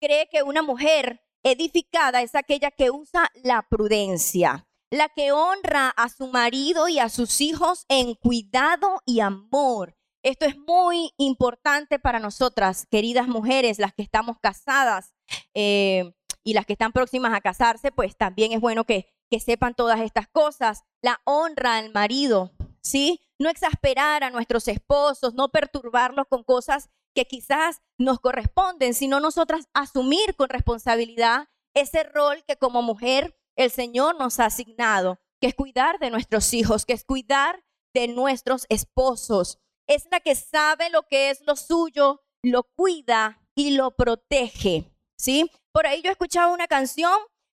cree 0.00 0.28
que 0.28 0.42
una 0.42 0.62
mujer 0.62 1.22
edificada 1.44 2.22
es 2.22 2.34
aquella 2.34 2.70
que 2.70 2.90
usa 2.90 3.30
la 3.42 3.62
prudencia, 3.68 4.66
la 4.90 5.08
que 5.10 5.32
honra 5.32 5.90
a 5.90 6.08
su 6.08 6.28
marido 6.28 6.88
y 6.88 6.98
a 6.98 7.10
sus 7.10 7.40
hijos 7.40 7.84
en 7.88 8.14
cuidado 8.14 9.02
y 9.04 9.20
amor. 9.20 9.96
Esto 10.22 10.46
es 10.46 10.56
muy 10.56 11.12
importante 11.18 11.98
para 11.98 12.18
nosotras, 12.18 12.86
queridas 12.90 13.28
mujeres, 13.28 13.78
las 13.78 13.92
que 13.92 14.02
estamos 14.02 14.38
casadas 14.40 15.12
eh, 15.52 16.14
y 16.44 16.52
las 16.52 16.66
que 16.66 16.74
están 16.74 16.92
próximas 16.92 17.34
a 17.34 17.40
casarse, 17.40 17.90
pues 17.90 18.16
también 18.16 18.52
es 18.52 18.60
bueno 18.60 18.84
que, 18.84 19.08
que 19.30 19.40
sepan 19.40 19.74
todas 19.74 20.00
estas 20.00 20.28
cosas. 20.28 20.84
La 21.02 21.20
honra 21.24 21.78
al 21.78 21.92
marido, 21.92 22.52
¿sí? 22.82 23.20
No 23.38 23.48
exasperar 23.48 24.22
a 24.22 24.30
nuestros 24.30 24.68
esposos, 24.68 25.34
no 25.34 25.48
perturbarlos 25.48 26.26
con 26.28 26.44
cosas 26.44 26.90
que 27.14 27.26
quizás 27.26 27.80
nos 27.98 28.20
corresponden, 28.20 28.94
sino 28.94 29.20
nosotras 29.20 29.68
asumir 29.72 30.36
con 30.36 30.48
responsabilidad 30.50 31.48
ese 31.74 32.04
rol 32.04 32.44
que 32.46 32.56
como 32.56 32.82
mujer 32.82 33.36
el 33.56 33.70
Señor 33.70 34.16
nos 34.18 34.40
ha 34.40 34.46
asignado, 34.46 35.18
que 35.40 35.48
es 35.48 35.54
cuidar 35.54 35.98
de 35.98 36.10
nuestros 36.10 36.52
hijos, 36.52 36.84
que 36.84 36.92
es 36.92 37.04
cuidar 37.04 37.64
de 37.94 38.08
nuestros 38.08 38.66
esposos. 38.68 39.58
Es 39.86 40.06
la 40.10 40.20
que 40.20 40.34
sabe 40.34 40.90
lo 40.90 41.04
que 41.04 41.30
es 41.30 41.40
lo 41.46 41.56
suyo, 41.56 42.20
lo 42.42 42.64
cuida 42.64 43.40
y 43.54 43.70
lo 43.76 43.92
protege. 43.92 44.90
¿Sí? 45.16 45.50
Por 45.74 45.88
ahí 45.88 46.02
yo 46.02 46.10
he 46.10 46.12
escuchado 46.12 46.54
una 46.54 46.68
canción 46.68 47.12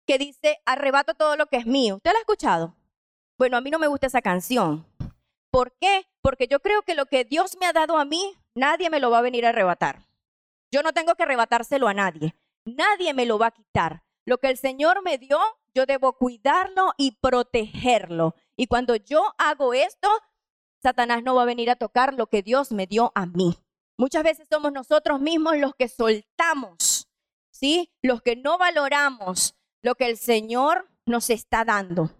que 0.07 0.17
dice, 0.17 0.59
arrebato 0.65 1.13
todo 1.13 1.37
lo 1.37 1.49
que 1.49 1.59
es 1.59 1.67
mío. 1.67 1.97
¿Usted 1.97 2.13
la 2.13 2.19
ha 2.19 2.21
escuchado? 2.21 2.75
Bueno, 3.37 3.59
a 3.59 3.61
mí 3.61 3.71
no 3.71 3.79
me 3.79 3.89
gusta 3.89 4.07
esa 4.07 4.23
canción. 4.23 4.87
¿Por 5.51 5.77
qué? 5.79 6.07
Porque 6.23 6.49
yo 6.49 6.61
creo 6.61 6.81
que 6.81 6.95
lo 6.95 7.05
que 7.05 7.27
Dios 7.27 7.59
me 7.61 7.67
ha 7.67 7.75
dado 7.75 7.99
a 7.99 8.07
mí, 8.07 8.35
nadie 8.55 8.89
me 8.89 9.01
lo 9.01 9.11
va 9.11 9.19
a 9.19 9.23
venir 9.23 9.45
a 9.45 9.51
arrebatar. 9.51 10.07
Yo 10.73 10.83
no 10.83 10.95
tengo 10.95 11.15
que 11.15 11.25
arrebatárselo 11.25 11.89
a 11.89 11.93
nadie. 11.93 12.35
Nadie 12.65 13.13
me 13.13 13.27
lo 13.27 13.39
va 13.39 13.49
a 13.49 13.51
quitar. 13.51 14.03
Lo 14.25 14.39
que 14.39 14.49
el 14.49 14.57
Señor 14.57 15.03
me 15.03 15.19
dio, 15.19 15.39
yo 15.75 15.85
debo 15.85 16.15
cuidarlo 16.15 16.95
y 16.97 17.19
protegerlo. 17.21 18.35
Y 18.57 18.67
cuando 18.67 18.97
yo 18.97 19.35
hago 19.37 19.75
esto, 19.75 20.09
Satanás 20.83 21.23
no 21.23 21.35
va 21.35 21.43
a 21.43 21.47
venir 21.47 21.69
a 21.69 21.77
tocar 21.77 22.15
lo 22.15 22.29
que 22.29 22.41
Dios 22.41 22.73
me 22.73 22.87
dio 22.87 23.13
a 23.15 23.27
mí. 23.27 23.59
Muchas 23.99 24.25
veces 24.25 24.49
somos 24.51 24.73
nosotros 24.73 25.21
mismos 25.21 25.59
los 25.59 25.75
que 25.75 25.89
soltamos, 25.89 27.06
¿sí? 27.57 27.90
Los 28.03 28.23
que 28.23 28.37
no 28.37 28.59
valoramos 28.59 29.57
lo 29.83 29.95
que 29.95 30.07
el 30.07 30.16
Señor 30.16 30.88
nos 31.07 31.31
está 31.31 31.64
dando. 31.64 32.11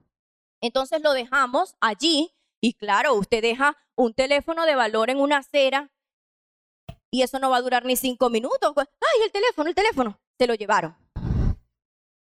Entonces 0.61 1.03
lo 1.03 1.13
dejamos 1.13 1.77
allí 1.81 2.35
y 2.61 2.75
claro, 2.75 3.15
usted 3.15 3.43
deja 3.43 3.77
un 3.97 4.15
teléfono 4.15 4.67
de 4.67 4.75
valor 4.75 5.11
en 5.11 5.21
una 5.21 5.39
acera 5.39 5.93
y 7.11 7.23
eso 7.23 7.39
no 7.39 7.51
va 7.51 7.59
a 7.59 7.63
durar 7.63 7.85
ni 7.85 7.97
cinco 7.97 8.31
minutos. 8.31 8.73
Pues, 8.75 8.89
¡Ay, 8.89 9.25
el 9.25 9.33
teléfono, 9.33 9.69
el 9.69 9.75
teléfono! 9.75 10.21
Se 10.39 10.47
lo 10.47 10.55
llevaron 10.55 10.97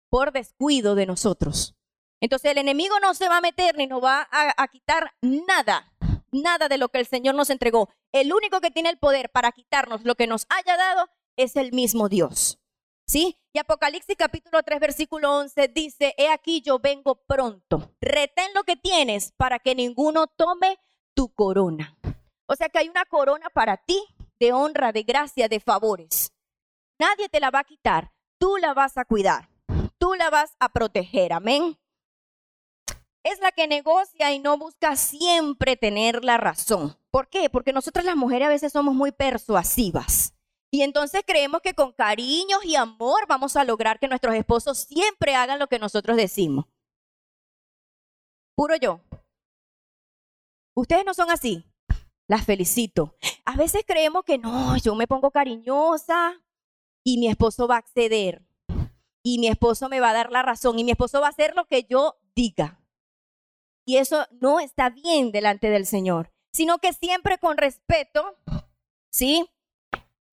por 0.09 0.31
descuido 0.31 0.95
de 0.95 1.05
nosotros. 1.05 1.75
Entonces 2.21 2.51
el 2.51 2.59
enemigo 2.59 2.99
no 2.99 3.13
se 3.15 3.27
va 3.27 3.37
a 3.37 3.41
meter 3.41 3.75
ni 3.75 3.87
nos 3.87 4.03
va 4.03 4.27
a, 4.31 4.53
a 4.61 4.67
quitar 4.67 5.13
nada, 5.21 5.91
nada 6.31 6.69
de 6.69 6.77
lo 6.77 6.89
que 6.89 6.99
el 6.99 7.07
Señor 7.07 7.35
nos 7.35 7.49
entregó. 7.49 7.89
El 8.11 8.31
único 8.31 8.61
que 8.61 8.71
tiene 8.71 8.89
el 8.89 8.99
poder 8.99 9.29
para 9.31 9.51
quitarnos 9.51 10.03
lo 10.03 10.15
que 10.15 10.27
nos 10.27 10.45
haya 10.49 10.77
dado 10.77 11.09
es 11.35 11.55
el 11.55 11.73
mismo 11.73 12.09
Dios. 12.09 12.62
Y 13.15 13.59
Apocalipsis 13.59 14.15
capítulo 14.17 14.63
3 14.63 14.79
versículo 14.79 15.37
11 15.37 15.67
dice, 15.67 16.15
he 16.17 16.29
aquí 16.29 16.61
yo 16.61 16.79
vengo 16.79 17.23
pronto, 17.27 17.91
retén 18.01 18.51
lo 18.55 18.63
que 18.63 18.75
tienes 18.75 19.31
para 19.37 19.59
que 19.59 19.75
ninguno 19.75 20.25
tome 20.25 20.79
tu 21.13 21.31
corona. 21.31 21.95
O 22.47 22.55
sea 22.55 22.69
que 22.69 22.79
hay 22.79 22.89
una 22.89 23.05
corona 23.05 23.49
para 23.53 23.77
ti 23.77 24.03
de 24.39 24.51
honra, 24.51 24.91
de 24.91 25.03
gracia, 25.03 25.47
de 25.47 25.59
favores. 25.59 26.33
Nadie 26.97 27.29
te 27.29 27.39
la 27.39 27.51
va 27.51 27.59
a 27.59 27.63
quitar, 27.63 28.11
tú 28.39 28.57
la 28.57 28.73
vas 28.73 28.97
a 28.97 29.05
cuidar, 29.05 29.47
tú 29.99 30.15
la 30.15 30.31
vas 30.31 30.55
a 30.59 30.69
proteger, 30.69 31.33
amén. 31.33 31.77
Es 33.23 33.39
la 33.41 33.51
que 33.51 33.67
negocia 33.67 34.33
y 34.33 34.39
no 34.39 34.57
busca 34.57 34.95
siempre 34.95 35.77
tener 35.77 36.23
la 36.23 36.37
razón. 36.37 36.97
¿Por 37.11 37.29
qué? 37.29 37.51
Porque 37.51 37.73
nosotras 37.73 38.05
las 38.05 38.15
mujeres 38.15 38.47
a 38.47 38.51
veces 38.51 38.73
somos 38.73 38.95
muy 38.95 39.11
persuasivas. 39.11 40.32
Y 40.73 40.81
entonces 40.81 41.21
creemos 41.23 41.61
que 41.61 41.75
con 41.75 41.91
cariños 41.91 42.65
y 42.65 42.75
amor 42.75 43.27
vamos 43.27 43.55
a 43.55 43.63
lograr 43.63 43.99
que 43.99 44.07
nuestros 44.07 44.33
esposos 44.33 44.79
siempre 44.79 45.35
hagan 45.35 45.59
lo 45.59 45.67
que 45.67 45.77
nosotros 45.77 46.17
decimos. 46.17 46.65
Puro 48.55 48.75
yo. 48.77 48.99
Ustedes 50.75 51.05
no 51.05 51.13
son 51.13 51.29
así. 51.29 51.63
Las 52.27 52.43
felicito. 52.43 53.15
A 53.45 53.55
veces 53.55 53.83
creemos 53.85 54.23
que 54.23 54.39
no, 54.39 54.75
yo 54.77 54.95
me 54.95 55.05
pongo 55.05 55.29
cariñosa 55.29 56.41
y 57.05 57.19
mi 57.19 57.27
esposo 57.27 57.67
va 57.67 57.75
a 57.75 57.79
acceder. 57.79 58.41
Y 59.23 59.37
mi 59.37 59.49
esposo 59.49 59.89
me 59.89 59.99
va 59.99 60.09
a 60.09 60.13
dar 60.13 60.31
la 60.31 60.41
razón 60.41 60.79
y 60.79 60.83
mi 60.83 60.89
esposo 60.89 61.21
va 61.21 61.27
a 61.27 61.29
hacer 61.29 61.55
lo 61.55 61.67
que 61.67 61.83
yo 61.83 62.17
diga. 62.33 62.83
Y 63.85 63.97
eso 63.97 64.25
no 64.41 64.59
está 64.59 64.89
bien 64.89 65.31
delante 65.31 65.69
del 65.69 65.85
Señor, 65.85 66.33
sino 66.51 66.79
que 66.79 66.93
siempre 66.93 67.37
con 67.37 67.57
respeto, 67.57 68.39
¿sí? 69.11 69.47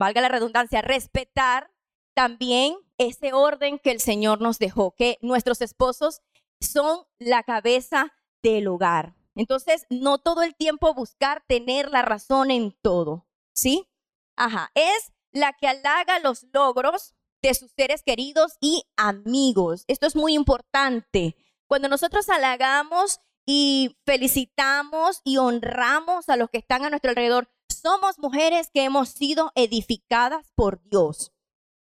Valga 0.00 0.22
la 0.22 0.28
redundancia, 0.28 0.80
respetar 0.80 1.70
también 2.14 2.74
ese 2.96 3.34
orden 3.34 3.78
que 3.78 3.90
el 3.90 4.00
Señor 4.00 4.40
nos 4.40 4.58
dejó, 4.58 4.94
que 4.96 5.18
nuestros 5.20 5.60
esposos 5.60 6.22
son 6.58 7.04
la 7.18 7.42
cabeza 7.42 8.12
del 8.42 8.66
hogar. 8.68 9.14
Entonces, 9.34 9.86
no 9.90 10.16
todo 10.18 10.42
el 10.42 10.56
tiempo 10.56 10.94
buscar 10.94 11.44
tener 11.46 11.90
la 11.90 12.00
razón 12.00 12.50
en 12.50 12.74
todo, 12.80 13.26
¿sí? 13.52 13.86
Ajá, 14.36 14.70
es 14.74 15.12
la 15.32 15.52
que 15.52 15.68
halaga 15.68 16.18
los 16.18 16.46
logros 16.52 17.14
de 17.42 17.52
sus 17.52 17.70
seres 17.70 18.02
queridos 18.02 18.54
y 18.58 18.84
amigos. 18.96 19.84
Esto 19.86 20.06
es 20.06 20.16
muy 20.16 20.32
importante. 20.32 21.36
Cuando 21.66 21.88
nosotros 21.88 22.28
halagamos 22.30 23.20
y 23.46 23.98
felicitamos 24.06 25.20
y 25.24 25.36
honramos 25.36 26.30
a 26.30 26.36
los 26.36 26.48
que 26.48 26.58
están 26.58 26.86
a 26.86 26.90
nuestro 26.90 27.10
alrededor, 27.10 27.50
somos 27.72 28.18
mujeres 28.18 28.70
que 28.72 28.84
hemos 28.84 29.08
sido 29.08 29.52
edificadas 29.54 30.50
por 30.54 30.82
Dios. 30.82 31.32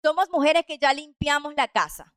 Somos 0.02 0.28
mujeres 0.30 0.64
que 0.66 0.78
ya 0.78 0.92
limpiamos 0.92 1.54
la 1.54 1.68
casa. 1.68 2.14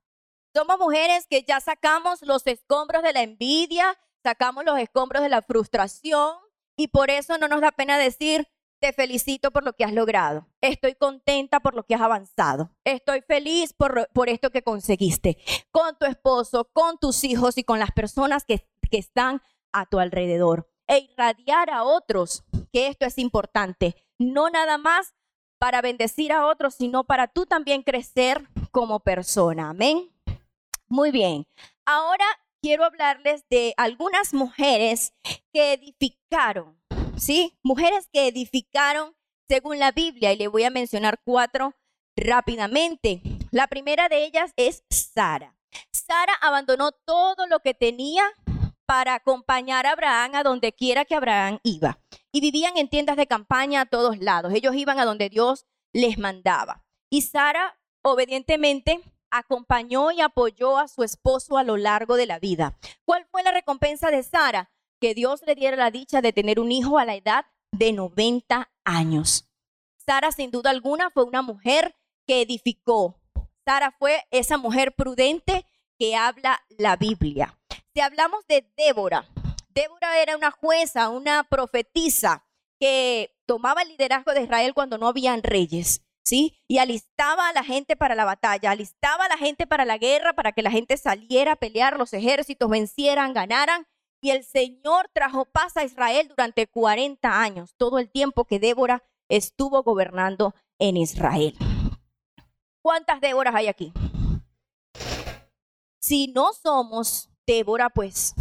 Somos 0.53 0.77
mujeres 0.79 1.27
que 1.27 1.43
ya 1.43 1.59
sacamos 1.59 2.21
los 2.21 2.45
escombros 2.47 3.03
de 3.03 3.13
la 3.13 3.21
envidia, 3.21 3.97
sacamos 4.23 4.65
los 4.65 4.79
escombros 4.79 5.21
de 5.21 5.29
la 5.29 5.41
frustración 5.41 6.35
y 6.75 6.87
por 6.87 7.09
eso 7.09 7.37
no 7.37 7.47
nos 7.47 7.61
da 7.61 7.71
pena 7.71 7.97
decir, 7.97 8.47
te 8.79 8.93
felicito 8.93 9.51
por 9.51 9.63
lo 9.63 9.73
que 9.73 9.83
has 9.83 9.93
logrado. 9.93 10.47
Estoy 10.61 10.95
contenta 10.95 11.59
por 11.59 11.75
lo 11.75 11.83
que 11.83 11.95
has 11.95 12.01
avanzado. 12.01 12.71
Estoy 12.83 13.21
feliz 13.21 13.73
por, 13.73 14.09
por 14.13 14.29
esto 14.29 14.51
que 14.51 14.63
conseguiste 14.63 15.37
con 15.71 15.97
tu 15.97 16.05
esposo, 16.05 16.69
con 16.73 16.97
tus 16.97 17.23
hijos 17.23 17.57
y 17.57 17.63
con 17.63 17.79
las 17.79 17.91
personas 17.91 18.45
que, 18.45 18.67
que 18.89 18.97
están 18.97 19.41
a 19.71 19.85
tu 19.85 19.99
alrededor. 19.99 20.69
E 20.87 20.99
irradiar 20.99 21.69
a 21.69 21.83
otros 21.83 22.43
que 22.71 22.87
esto 22.87 23.05
es 23.05 23.17
importante, 23.17 23.95
no 24.17 24.49
nada 24.49 24.77
más 24.77 25.13
para 25.59 25.81
bendecir 25.81 26.31
a 26.31 26.45
otros, 26.45 26.75
sino 26.75 27.03
para 27.03 27.27
tú 27.27 27.45
también 27.45 27.83
crecer 27.83 28.47
como 28.71 28.99
persona. 28.99 29.69
Amén. 29.69 30.11
Muy 30.87 31.11
bien. 31.11 31.45
Ahora 31.85 32.25
quiero 32.61 32.85
hablarles 32.85 33.47
de 33.49 33.73
algunas 33.77 34.33
mujeres 34.33 35.13
que 35.53 35.73
edificaron, 35.73 36.79
¿sí? 37.17 37.57
Mujeres 37.63 38.07
que 38.11 38.27
edificaron 38.27 39.15
según 39.47 39.79
la 39.79 39.91
Biblia 39.91 40.33
y 40.33 40.37
le 40.37 40.47
voy 40.47 40.63
a 40.63 40.69
mencionar 40.69 41.19
cuatro 41.23 41.75
rápidamente. 42.15 43.21
La 43.51 43.67
primera 43.67 44.09
de 44.09 44.25
ellas 44.25 44.51
es 44.55 44.83
Sara. 44.89 45.55
Sara 45.91 46.33
abandonó 46.41 46.91
todo 46.91 47.47
lo 47.47 47.59
que 47.59 47.73
tenía 47.73 48.23
para 48.87 49.15
acompañar 49.15 49.85
a 49.85 49.91
Abraham 49.91 50.35
a 50.35 50.43
donde 50.43 50.71
quiera 50.71 51.05
que 51.05 51.13
Abraham 51.13 51.59
iba. 51.61 51.99
Y 52.31 52.39
vivían 52.39 52.77
en 52.77 52.87
tiendas 52.87 53.17
de 53.17 53.27
campaña 53.27 53.81
a 53.81 53.85
todos 53.85 54.17
lados. 54.17 54.53
Ellos 54.53 54.75
iban 54.75 54.97
a 54.97 55.05
donde 55.05 55.29
Dios 55.29 55.65
les 55.93 56.17
mandaba. 56.17 56.83
Y 57.09 57.21
Sara 57.21 57.77
obedientemente 58.01 59.01
acompañó 59.29 60.11
y 60.11 60.21
apoyó 60.21 60.77
a 60.77 60.87
su 60.87 61.03
esposo 61.03 61.57
a 61.57 61.63
lo 61.63 61.75
largo 61.75 62.15
de 62.15 62.27
la 62.27 62.39
vida. 62.39 62.77
¿Cuál 63.03 63.27
fue 63.29 63.43
la 63.43 63.51
recompensa 63.51 64.09
de 64.09 64.23
Sara? 64.23 64.71
Que 65.01 65.13
Dios 65.13 65.41
le 65.45 65.55
diera 65.55 65.75
la 65.75 65.91
dicha 65.91 66.21
de 66.21 66.31
tener 66.31 66.59
un 66.59 66.71
hijo 66.71 66.97
a 66.97 67.05
la 67.05 67.15
edad 67.15 67.45
de 67.71 67.91
90 67.91 68.71
años. 68.85 69.45
Sara, 69.97 70.31
sin 70.31 70.49
duda 70.49 70.69
alguna, 70.69 71.09
fue 71.09 71.25
una 71.25 71.41
mujer 71.41 71.93
que 72.25 72.41
edificó. 72.41 73.19
Sara 73.65 73.93
fue 73.99 74.25
esa 74.31 74.57
mujer 74.57 74.95
prudente 74.95 75.65
que 75.99 76.15
habla 76.15 76.61
la 76.69 76.95
Biblia. 76.95 77.56
Si 77.97 78.01
hablamos 78.01 78.45
de 78.45 78.63
Débora, 78.77 79.27
Débora 79.69 80.21
era 80.21 80.37
una 80.37 80.51
jueza, 80.51 81.09
una 81.09 81.43
profetisa 81.45 82.45
que 82.79 83.35
tomaba 83.47 83.81
el 83.81 83.87
liderazgo 83.87 84.33
de 84.33 84.43
Israel 84.43 84.75
cuando 84.75 84.99
no 84.99 85.07
habían 85.07 85.41
reyes. 85.41 86.03
¿Sí? 86.23 86.61
Y 86.67 86.77
alistaba 86.77 87.49
a 87.49 87.53
la 87.53 87.63
gente 87.63 87.95
para 87.95 88.13
la 88.13 88.23
batalla, 88.23 88.69
alistaba 88.69 89.25
a 89.25 89.29
la 89.29 89.37
gente 89.39 89.65
para 89.65 89.83
la 89.83 89.97
guerra, 89.97 90.33
para 90.33 90.51
que 90.51 90.61
la 90.61 90.69
gente 90.69 90.95
saliera 90.95 91.53
a 91.53 91.55
pelear, 91.55 91.97
los 91.97 92.13
ejércitos 92.13 92.69
vencieran, 92.69 93.33
ganaran. 93.33 93.87
Y 94.21 94.29
el 94.29 94.43
Señor 94.43 95.09
trajo 95.11 95.45
paz 95.45 95.75
a 95.75 95.83
Israel 95.83 96.27
durante 96.27 96.67
40 96.67 97.41
años, 97.41 97.73
todo 97.77 97.97
el 97.97 98.11
tiempo 98.11 98.45
que 98.45 98.59
Débora 98.59 99.01
estuvo 99.27 99.81
gobernando 99.81 100.53
en 100.77 100.97
Israel. 100.97 101.57
¿Cuántas 102.83 103.21
Déboras 103.21 103.55
hay 103.55 103.65
aquí? 103.65 103.91
si 106.07 106.27
no 106.27 106.53
somos 106.53 107.29
Débora, 107.47 107.89
pues 107.89 108.35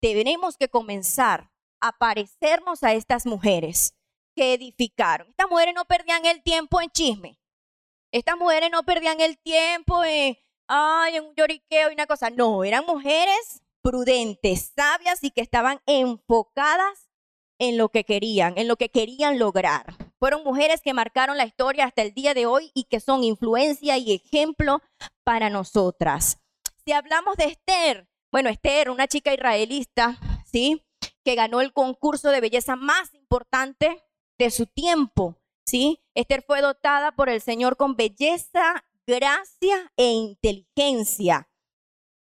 tenemos 0.00 0.56
que 0.56 0.68
comenzar 0.68 1.50
a 1.80 1.90
parecernos 1.90 2.84
a 2.84 2.92
estas 2.94 3.26
mujeres 3.26 3.94
que 4.36 4.54
edificaron. 4.54 5.28
Estas 5.28 5.50
mujeres 5.50 5.74
no 5.74 5.84
perdían 5.84 6.24
el 6.24 6.40
tiempo 6.42 6.80
en 6.80 6.88
chisme. 6.90 7.38
Estas 8.12 8.38
mujeres 8.38 8.70
no 8.70 8.84
perdían 8.84 9.20
el 9.20 9.38
tiempo 9.38 10.04
en, 10.04 10.38
ay, 10.68 11.16
en 11.16 11.24
un 11.24 11.34
lloriqueo 11.34 11.90
y 11.90 11.94
una 11.94 12.06
cosa. 12.06 12.30
No, 12.30 12.62
eran 12.62 12.86
mujeres 12.86 13.62
prudentes, 13.82 14.72
sabias 14.74 15.24
y 15.24 15.32
que 15.32 15.40
estaban 15.40 15.80
enfocadas 15.86 17.10
en 17.58 17.76
lo 17.76 17.88
que 17.88 18.04
querían, 18.04 18.56
en 18.56 18.68
lo 18.68 18.76
que 18.76 18.88
querían 18.88 19.40
lograr. 19.40 19.96
Fueron 20.20 20.44
mujeres 20.44 20.80
que 20.80 20.94
marcaron 20.94 21.36
la 21.36 21.44
historia 21.44 21.86
hasta 21.86 22.02
el 22.02 22.14
día 22.14 22.34
de 22.34 22.46
hoy 22.46 22.70
y 22.72 22.84
que 22.84 23.00
son 23.00 23.24
influencia 23.24 23.98
y 23.98 24.12
ejemplo 24.12 24.80
para 25.24 25.50
nosotras. 25.50 26.38
Si 26.84 26.92
hablamos 26.92 27.36
de 27.36 27.46
Esther, 27.46 28.08
bueno, 28.34 28.48
Esther, 28.48 28.90
una 28.90 29.06
chica 29.06 29.32
israelista, 29.32 30.18
¿sí? 30.44 30.84
Que 31.24 31.36
ganó 31.36 31.60
el 31.60 31.72
concurso 31.72 32.30
de 32.30 32.40
belleza 32.40 32.74
más 32.74 33.14
importante 33.14 34.02
de 34.40 34.50
su 34.50 34.66
tiempo, 34.66 35.36
¿sí? 35.64 36.02
Esther 36.16 36.42
fue 36.44 36.60
dotada 36.60 37.12
por 37.12 37.28
el 37.28 37.40
Señor 37.40 37.76
con 37.76 37.94
belleza, 37.94 38.84
gracia 39.06 39.92
e 39.96 40.10
inteligencia. 40.10 41.48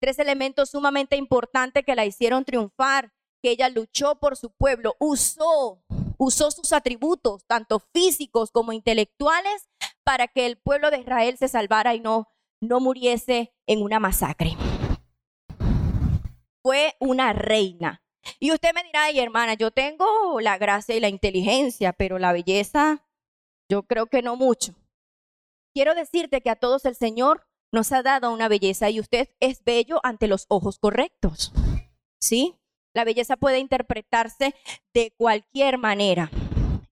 Tres 0.00 0.18
elementos 0.18 0.70
sumamente 0.70 1.14
importantes 1.14 1.84
que 1.86 1.94
la 1.94 2.04
hicieron 2.04 2.44
triunfar, 2.44 3.12
que 3.40 3.52
ella 3.52 3.68
luchó 3.68 4.18
por 4.18 4.36
su 4.36 4.50
pueblo, 4.50 4.96
usó, 4.98 5.80
usó 6.18 6.50
sus 6.50 6.72
atributos, 6.72 7.44
tanto 7.46 7.78
físicos 7.94 8.50
como 8.50 8.72
intelectuales, 8.72 9.68
para 10.02 10.26
que 10.26 10.46
el 10.46 10.56
pueblo 10.56 10.90
de 10.90 10.98
Israel 10.98 11.38
se 11.38 11.46
salvara 11.46 11.94
y 11.94 12.00
no, 12.00 12.26
no 12.60 12.80
muriese 12.80 13.54
en 13.68 13.82
una 13.82 14.00
masacre. 14.00 14.56
Fue 16.62 16.94
una 17.00 17.32
reina. 17.32 18.02
Y 18.38 18.52
usted 18.52 18.74
me 18.74 18.82
dirá, 18.84 19.04
ay 19.04 19.18
hermana, 19.18 19.54
yo 19.54 19.70
tengo 19.70 20.40
la 20.40 20.58
gracia 20.58 20.94
y 20.94 21.00
la 21.00 21.08
inteligencia, 21.08 21.92
pero 21.92 22.18
la 22.18 22.32
belleza, 22.32 23.06
yo 23.68 23.84
creo 23.84 24.06
que 24.06 24.22
no 24.22 24.36
mucho. 24.36 24.74
Quiero 25.74 25.94
decirte 25.94 26.40
que 26.40 26.50
a 26.50 26.56
todos 26.56 26.84
el 26.84 26.96
Señor 26.96 27.46
nos 27.72 27.92
ha 27.92 28.02
dado 28.02 28.32
una 28.32 28.48
belleza 28.48 28.90
y 28.90 29.00
usted 29.00 29.28
es 29.40 29.62
bello 29.64 30.00
ante 30.02 30.26
los 30.26 30.46
ojos 30.48 30.78
correctos. 30.78 31.52
¿Sí? 32.20 32.56
La 32.94 33.04
belleza 33.04 33.36
puede 33.36 33.58
interpretarse 33.58 34.54
de 34.92 35.12
cualquier 35.16 35.78
manera 35.78 36.30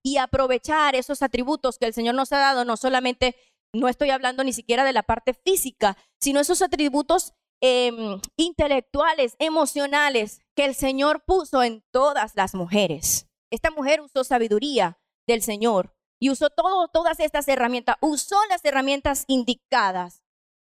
y 0.01 0.17
aprovechar 0.17 0.95
esos 0.95 1.21
atributos 1.21 1.77
que 1.77 1.85
el 1.85 1.93
Señor 1.93 2.15
nos 2.15 2.31
ha 2.31 2.39
dado, 2.39 2.63
no 2.63 2.77
solamente, 2.77 3.35
no 3.73 3.89
estoy 3.89 4.09
hablando 4.09 4.43
ni 4.43 4.53
siquiera 4.53 4.85
de 4.85 4.93
la 4.93 5.03
parte 5.03 5.33
física, 5.33 5.97
sino 6.19 6.39
esos 6.39 6.61
atributos 6.61 7.33
em, 7.61 8.19
intelectuales, 8.37 9.35
emocionales 9.39 10.41
que 10.55 10.65
el 10.65 10.75
Señor 10.75 11.23
puso 11.25 11.63
en 11.63 11.83
todas 11.91 12.35
las 12.35 12.55
mujeres. 12.55 13.27
Esta 13.51 13.71
mujer 13.71 14.01
usó 14.01 14.23
sabiduría 14.23 14.99
del 15.27 15.41
Señor 15.41 15.95
y 16.19 16.29
usó 16.29 16.49
todas 16.49 17.19
estas 17.19 17.47
herramientas, 17.47 17.97
usó 18.01 18.37
las 18.49 18.63
herramientas 18.65 19.25
indicadas 19.27 20.23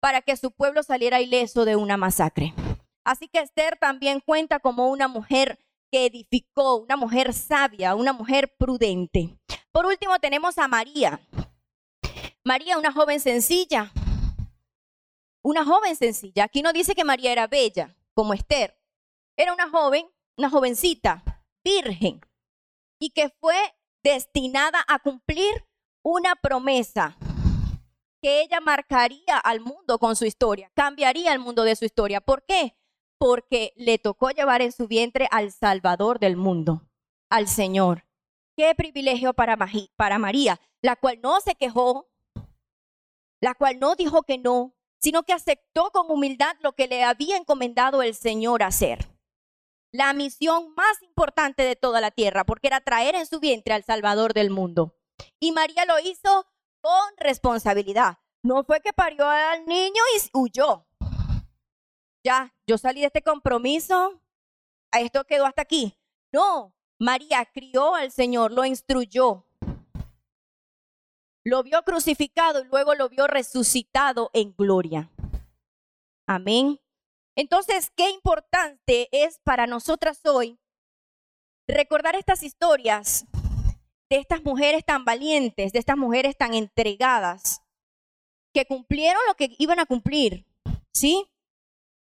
para 0.01 0.23
que 0.23 0.37
su 0.37 0.51
pueblo 0.53 0.83
saliera 0.83 1.21
ileso 1.21 1.65
de 1.65 1.77
una 1.77 1.97
masacre. 1.97 2.55
Así 3.05 3.29
que 3.29 3.41
Esther 3.41 3.77
también 3.79 4.21
cuenta 4.21 4.61
como 4.61 4.89
una 4.89 5.09
mujer 5.09 5.59
que 5.91 6.07
edificó, 6.07 6.77
una 6.77 6.97
mujer 6.97 7.35
sabia, 7.35 7.95
una 7.95 8.13
mujer 8.13 8.55
prudente. 8.59 9.37
Por 9.73 9.87
último 9.87 10.19
tenemos 10.19 10.59
a 10.59 10.69
María. 10.69 11.21
María, 12.45 12.79
una 12.79 12.93
joven 12.93 13.21
sencilla. 13.21 13.93
Una 15.43 15.65
joven 15.65 15.97
sencilla. 15.97 16.45
Aquí 16.45 16.63
no 16.63 16.73
dice 16.73 16.95
que 16.95 17.05
María 17.05 17.33
era 17.33 17.49
bella, 17.49 17.97
como 18.15 18.33
Esther. 18.33 18.79
Era 19.37 19.53
una 19.53 19.69
joven, 19.69 20.07
una 20.37 20.51
jovencita, 20.51 21.45
virgen, 21.65 22.21
y 23.01 23.11
que 23.11 23.31
fue 23.41 23.57
destinada 24.03 24.85
a 24.87 24.99
cumplir 24.99 25.67
una 26.05 26.37
promesa 26.37 27.17
que 28.23 28.43
ella 28.43 28.61
marcaría 28.61 29.37
al 29.37 29.61
mundo 29.61 29.99
con 29.99 30.15
su 30.15 30.25
historia, 30.25 30.71
cambiaría 30.75 31.33
el 31.33 31.41
mundo 31.41 31.65
de 31.65 31.75
su 31.75 31.85
historia. 31.85 32.21
¿Por 32.21 32.45
qué? 32.45 32.77
Porque 33.19 33.73
le 33.77 33.99
tocó 33.99 34.31
llevar 34.31 34.63
en 34.63 34.71
su 34.71 34.87
vientre 34.87 35.29
al 35.33 35.51
Salvador 35.51 36.21
del 36.21 36.37
mundo, 36.37 36.89
al 37.31 37.49
Señor. 37.49 38.07
Qué 38.57 38.75
privilegio 38.77 39.35
para, 39.35 39.57
para 39.97 40.19
María, 40.19 40.61
la 40.83 40.95
cual 40.95 41.21
no 41.21 41.41
se 41.41 41.57
quejó, 41.57 42.09
la 43.41 43.55
cual 43.55 43.81
no 43.81 43.97
dijo 43.97 44.23
que 44.23 44.39
no, 44.39 44.75
sino 45.03 45.25
que 45.25 45.33
aceptó 45.33 45.91
con 45.91 46.11
humildad 46.11 46.57
lo 46.61 46.73
que 46.73 46.87
le 46.87 47.05
había 47.05 47.37
encomendado 47.37 48.03
el 48.03 48.15
Señor 48.15 48.63
hacer. 48.63 49.09
La 49.93 50.13
misión 50.13 50.75
más 50.75 51.03
importante 51.03 51.65
de 51.65 51.77
toda 51.77 52.01
la 52.01 52.11
tierra, 52.11 52.45
porque 52.45 52.69
era 52.69 52.81
traer 52.81 53.15
en 53.15 53.27
su 53.27 53.41
vientre 53.41 53.75
al 53.75 53.85
Salvador 53.85 54.33
del 54.33 54.51
mundo. 54.51 54.97
Y 55.41 55.53
María 55.53 55.85
lo 55.85 55.99
hizo 55.99 56.47
con 56.81 57.17
responsabilidad. 57.19 58.19
No 58.43 58.65
fue 58.65 58.81
que 58.81 58.93
parió 58.93 59.29
al 59.29 59.67
niño 59.67 60.03
y 60.17 60.31
huyó. 60.33 60.87
Ya, 62.25 62.55
yo 62.67 62.79
salí 62.79 63.01
de 63.01 63.07
este 63.07 63.23
compromiso, 63.23 64.21
esto 64.93 65.25
quedó 65.25 65.47
hasta 65.47 65.63
aquí. 65.63 65.99
No, 66.33 66.75
María 66.99 67.45
crió 67.53 67.95
al 67.95 68.13
Señor, 68.13 68.53
lo 68.53 68.65
instruyó. 68.65 69.47
Lo 71.45 71.63
vio 71.63 71.83
crucificado 71.83 72.61
y 72.63 72.69
luego 72.69 72.95
lo 72.95 73.09
vio 73.09 73.27
resucitado 73.27 74.31
en 74.33 74.55
gloria. 74.57 75.11
Amén. 76.27 76.81
Entonces, 77.37 77.91
qué 77.97 78.11
importante 78.11 79.09
es 79.11 79.39
para 79.43 79.67
nosotras 79.67 80.21
hoy 80.25 80.59
recordar 81.67 82.15
estas 82.15 82.43
historias 82.43 83.25
de 84.11 84.19
estas 84.19 84.43
mujeres 84.45 84.85
tan 84.85 85.05
valientes, 85.05 85.73
de 85.73 85.79
estas 85.79 85.97
mujeres 85.97 86.37
tan 86.37 86.55
entregadas, 86.55 87.63
que 88.53 88.67
cumplieron 88.67 89.23
lo 89.27 89.35
que 89.35 89.55
iban 89.59 89.81
a 89.81 89.87
cumplir, 89.87 90.47
¿sí? 90.93 91.27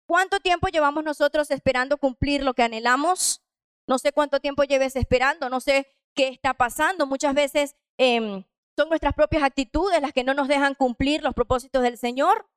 ¿Cuánto 0.08 0.40
tiempo 0.40 0.70
llevamos 0.70 1.04
nosotros 1.04 1.52
esperando 1.52 1.98
cumplir 1.98 2.44
lo 2.44 2.54
que 2.54 2.64
anhelamos? 2.64 3.42
No 3.88 4.00
sé 4.00 4.14
cuánto 4.14 4.40
tiempo 4.40 4.64
lleves 4.64 4.96
esperando, 4.96 5.50
no 5.50 5.60
sé 5.60 5.86
qué 6.16 6.30
está 6.30 6.54
pasando. 6.54 7.06
Muchas 7.06 7.34
veces 7.36 7.76
em, 7.98 8.46
son 8.78 8.90
nuestras 8.90 9.14
propias 9.14 9.44
actitudes 9.44 10.02
las 10.02 10.14
que 10.14 10.24
no 10.24 10.34
nos 10.34 10.48
dejan 10.48 10.76
cumplir 10.76 11.24
los 11.24 11.34
propósitos 11.34 11.82
del 11.82 11.98
Señor. 11.98 12.50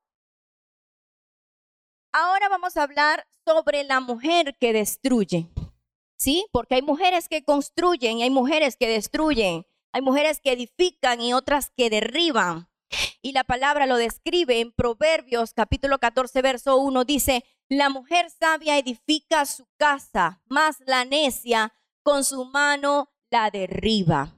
Ahora 2.13 2.49
vamos 2.49 2.77
a 2.77 2.83
hablar 2.83 3.27
sobre 3.45 3.83
la 3.85 4.01
mujer 4.01 4.57
que 4.61 4.73
destruye. 4.73 5.49
¿sí? 6.21 6.47
Porque 6.53 6.77
hay 6.77 6.83
mujeres 6.83 7.29
que 7.29 7.43
construyen 7.43 8.19
y 8.19 8.23
hay 8.23 8.31
mujeres 8.31 8.77
que 8.77 8.89
destruyen, 8.89 9.67
hay 9.93 10.03
mujeres 10.03 10.41
que 10.41 10.53
edifican 10.53 11.21
y 11.21 11.33
otras 11.33 11.73
que 11.77 11.91
derriban. 11.91 12.69
Y 13.23 13.33
la 13.33 13.45
palabra 13.45 13.87
lo 13.87 13.97
describe 13.97 14.61
en 14.61 14.73
Proverbios 14.73 15.55
capítulo 15.55 15.99
14, 15.99 16.43
verso 16.43 16.77
1, 16.77 17.05
dice, 17.05 17.45
la 17.69 17.89
mujer 17.89 18.31
sabia 18.31 18.79
edifica 18.79 19.47
su 19.47 19.67
casa, 19.79 20.43
más 20.47 20.77
la 20.87 21.05
necia 21.05 21.73
con 22.03 22.25
su 22.25 22.45
mano 22.45 23.09
la 23.31 23.51
derriba. 23.51 24.35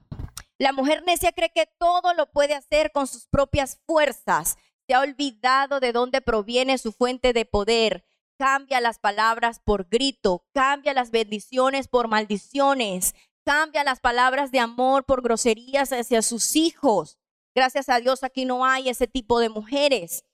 La 0.59 0.71
mujer 0.71 1.03
necia 1.05 1.31
cree 1.31 1.51
que 1.53 1.67
todo 1.79 2.13
lo 2.13 2.31
puede 2.31 2.53
hacer 2.53 2.91
con 2.91 3.07
sus 3.07 3.27
propias 3.27 3.79
fuerzas. 3.85 4.57
Se 4.87 4.93
ha 4.93 4.99
olvidado 4.99 5.79
de 5.79 5.91
dónde 5.91 6.21
proviene 6.21 6.77
su 6.77 6.91
fuente 6.91 7.33
de 7.33 7.45
poder 7.45 8.05
cambia 8.37 8.81
las 8.81 8.99
palabras 8.99 9.59
por 9.63 9.87
grito, 9.87 10.45
cambia 10.53 10.93
las 10.93 11.11
bendiciones 11.11 11.87
por 11.87 12.07
maldiciones, 12.07 13.15
cambia 13.45 13.83
las 13.83 13.99
palabras 13.99 14.51
de 14.51 14.59
amor 14.59 15.05
por 15.05 15.21
groserías 15.21 15.91
hacia 15.91 16.21
sus 16.21 16.55
hijos. 16.55 17.17
Gracias 17.55 17.89
a 17.89 17.99
Dios 17.99 18.23
aquí 18.23 18.45
no 18.45 18.65
hay 18.65 18.89
ese 18.89 19.07
tipo 19.07 19.39
de 19.39 19.49
mujeres, 19.49 20.25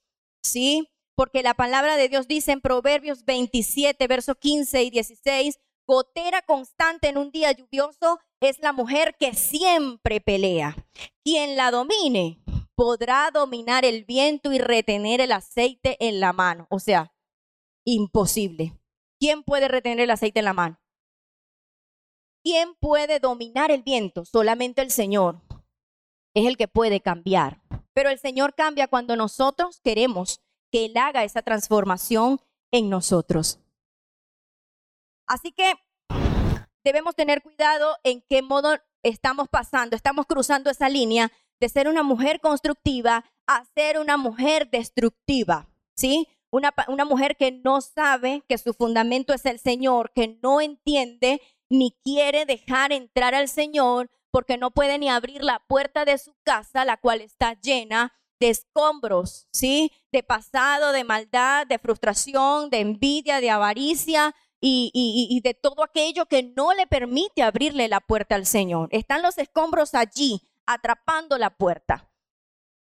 ¿sí? 0.44 0.90
Porque 1.16 1.44
la 1.44 1.54
palabra 1.54 1.98
de 1.98 2.08
Dios 2.08 2.28
dice 2.28 2.52
en 2.52 2.62
Proverbios 2.62 3.26
27, 3.26 4.08
versos 4.08 4.38
15 4.40 4.84
y 4.84 4.90
16, 4.90 5.60
gotera 5.86 6.42
constante 6.42 7.10
en 7.10 7.18
un 7.18 7.32
día 7.32 7.52
lluvioso 7.52 8.20
es 8.48 8.60
la 8.60 8.74
mujer 8.74 9.16
que 9.20 9.34
siempre 9.34 10.22
pelea. 10.22 10.76
Quien 11.24 11.56
la 11.56 11.72
domine 11.72 12.42
podrá 12.76 13.30
dominar 13.32 13.84
el 13.84 14.06
viento 14.06 14.54
y 14.54 14.60
retener 14.60 15.22
el 15.22 15.32
aceite 15.32 15.98
en 16.00 16.20
la 16.20 16.34
mano. 16.34 16.68
O 16.70 16.80
sea, 16.80 17.14
imposible. 17.86 18.74
¿Quién 19.20 19.44
puede 19.44 19.68
retener 19.68 20.02
el 20.02 20.12
aceite 20.12 20.40
en 20.40 20.46
la 20.46 20.54
mano? 20.54 20.80
¿Quién 22.44 22.76
puede 22.76 23.20
dominar 23.20 23.70
el 23.72 23.84
viento? 23.84 24.24
Solamente 24.24 24.82
el 24.82 24.92
Señor. 24.92 25.42
Es 26.34 26.46
el 26.46 26.56
que 26.56 26.70
puede 26.70 27.02
cambiar. 27.02 27.62
Pero 27.94 28.10
el 28.10 28.20
Señor 28.20 28.56
cambia 28.56 28.88
cuando 28.88 29.18
nosotros 29.18 29.82
queremos 29.84 30.42
que 30.72 30.86
Él 30.86 30.96
haga 30.96 31.26
esa 31.26 31.42
transformación 31.42 32.40
en 32.72 32.90
nosotros. 32.90 33.60
Así 35.28 35.52
que 35.52 35.74
debemos 36.90 37.16
tener 37.16 37.44
cuidado 37.44 37.98
en 38.04 38.24
qué 38.28 38.42
modo 38.42 38.78
estamos 39.04 39.48
pasando. 39.48 39.96
Estamos 39.96 40.26
cruzando 40.26 40.72
esa 40.72 40.90
línea 40.90 41.32
de 41.60 41.70
ser 41.70 41.88
una 41.88 42.02
mujer 42.02 42.40
constructiva 42.40 43.26
a 43.46 43.64
ser 43.76 44.00
una 44.00 44.18
mujer 44.18 44.70
destructiva. 44.72 45.70
¿Sí? 45.96 46.28
una, 46.52 46.74
una 46.88 47.06
mujer 47.06 47.36
que 47.38 47.52
no 47.52 47.82
sabe 47.82 48.44
que 48.48 48.58
su 48.58 48.74
fundamento 48.74 49.34
es 49.34 49.46
el 49.46 49.60
Señor, 49.60 50.12
que 50.14 50.40
no 50.42 50.62
entiende 50.62 51.42
ni 51.70 51.96
quiere 52.04 52.46
dejar 52.46 52.92
entrar 52.92 53.36
al 53.36 53.48
Señor 53.48 54.10
porque 54.32 54.58
no 54.58 54.72
puede 54.72 54.98
ni 54.98 55.10
abrir 55.10 55.44
la 55.44 55.60
puerta 55.68 56.06
de 56.06 56.18
su 56.18 56.34
casa, 56.44 56.86
la 56.86 56.98
cual 56.98 57.22
está 57.22 57.60
llena 57.62 58.14
de 58.40 58.50
escombros, 58.50 59.48
¿sí? 59.52 59.92
De 60.12 60.24
pasado, 60.24 60.92
de 60.92 61.04
maldad, 61.04 61.68
de 61.68 61.78
frustración, 61.78 62.70
de 62.70 62.80
envidia, 62.80 63.42
de 63.42 63.50
avaricia 63.50 64.34
y, 64.62 64.92
y, 64.94 65.40
de 65.42 65.54
todo 65.54 65.84
aquello 65.84 66.26
que 66.26 66.44
no 66.44 66.74
le 66.74 66.86
permite 66.86 67.44
abrirle 67.44 67.88
la 67.88 68.02
puerta 68.02 68.36
al 68.36 68.46
Señor. 68.46 68.90
Están 68.92 69.22
los 69.22 69.38
escombros 69.38 69.96
allí, 69.96 70.42
atrapando 70.66 71.38
la 71.38 71.50
puerta. 71.50 72.10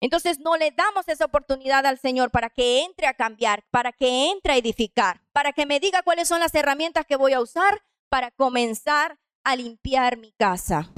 Entonces 0.01 0.41
no 0.41 0.57
le 0.57 0.71
damos 0.71 1.07
esa 1.09 1.27
oportunidad 1.27 1.85
al 1.87 1.99
Señor 1.99 2.31
para 2.31 2.51
que 2.51 2.83
entre 2.85 3.07
a 3.07 3.15
cambiar, 3.15 3.65
para 3.71 3.93
que 3.93 4.31
entre 4.31 4.55
a 4.55 4.57
edificar, 4.57 5.21
para 5.33 5.53
que 5.53 5.67
me 5.67 5.79
diga 5.79 6.03
cuáles 6.03 6.27
son 6.27 6.41
las 6.41 6.55
herramientas 6.55 7.07
que 7.07 7.17
voy 7.17 7.35
a 7.35 7.41
usar 7.41 7.83
para 8.09 8.31
comenzar 8.31 9.19
a 9.45 9.57
limpiar 9.57 10.17
mi 10.17 10.33
casa. 10.33 10.91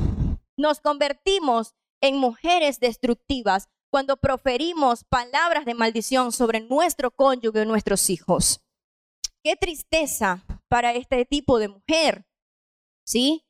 Nos 0.56 0.80
convertimos 0.80 1.74
en 2.00 2.16
mujeres 2.16 2.78
destructivas 2.80 3.68
cuando 3.90 4.16
proferimos 4.16 5.04
palabras 5.04 5.64
de 5.64 5.74
maldición 5.74 6.32
sobre 6.32 6.60
nuestro 6.60 7.10
cónyuge 7.10 7.62
y 7.62 7.66
nuestros 7.66 8.08
hijos. 8.08 8.62
Qué 9.44 9.56
tristeza 9.56 10.44
para 10.68 10.92
este 10.92 11.24
tipo 11.24 11.58
de 11.58 11.68
mujer, 11.68 12.26
¿sí? 13.04 13.44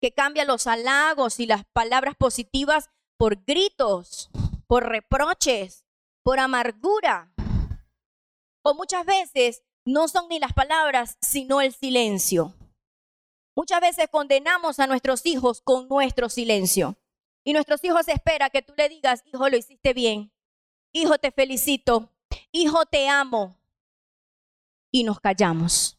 Que 0.00 0.12
cambia 0.12 0.44
los 0.44 0.66
halagos 0.66 1.40
y 1.40 1.46
las 1.46 1.64
palabras 1.72 2.14
positivas 2.16 2.90
por 3.16 3.44
gritos, 3.44 4.30
por 4.66 4.88
reproches, 4.88 5.86
por 6.22 6.38
amargura. 6.38 7.32
O 8.62 8.74
muchas 8.74 9.06
veces 9.06 9.62
no 9.86 10.08
son 10.08 10.28
ni 10.28 10.38
las 10.38 10.52
palabras, 10.52 11.16
sino 11.22 11.62
el 11.62 11.72
silencio. 11.72 12.54
Muchas 13.56 13.80
veces 13.80 14.08
condenamos 14.10 14.78
a 14.78 14.86
nuestros 14.86 15.24
hijos 15.24 15.62
con 15.62 15.88
nuestro 15.88 16.28
silencio. 16.28 16.96
Y 17.42 17.54
nuestros 17.54 17.82
hijos 17.82 18.06
esperan 18.08 18.50
que 18.50 18.60
tú 18.60 18.74
le 18.76 18.90
digas, 18.90 19.22
hijo, 19.24 19.48
lo 19.48 19.56
hiciste 19.56 19.94
bien. 19.94 20.30
Hijo, 20.92 21.16
te 21.16 21.32
felicito. 21.32 22.12
Hijo, 22.52 22.84
te 22.84 23.08
amo. 23.08 23.58
Y 24.90 25.04
nos 25.04 25.20
callamos. 25.20 25.98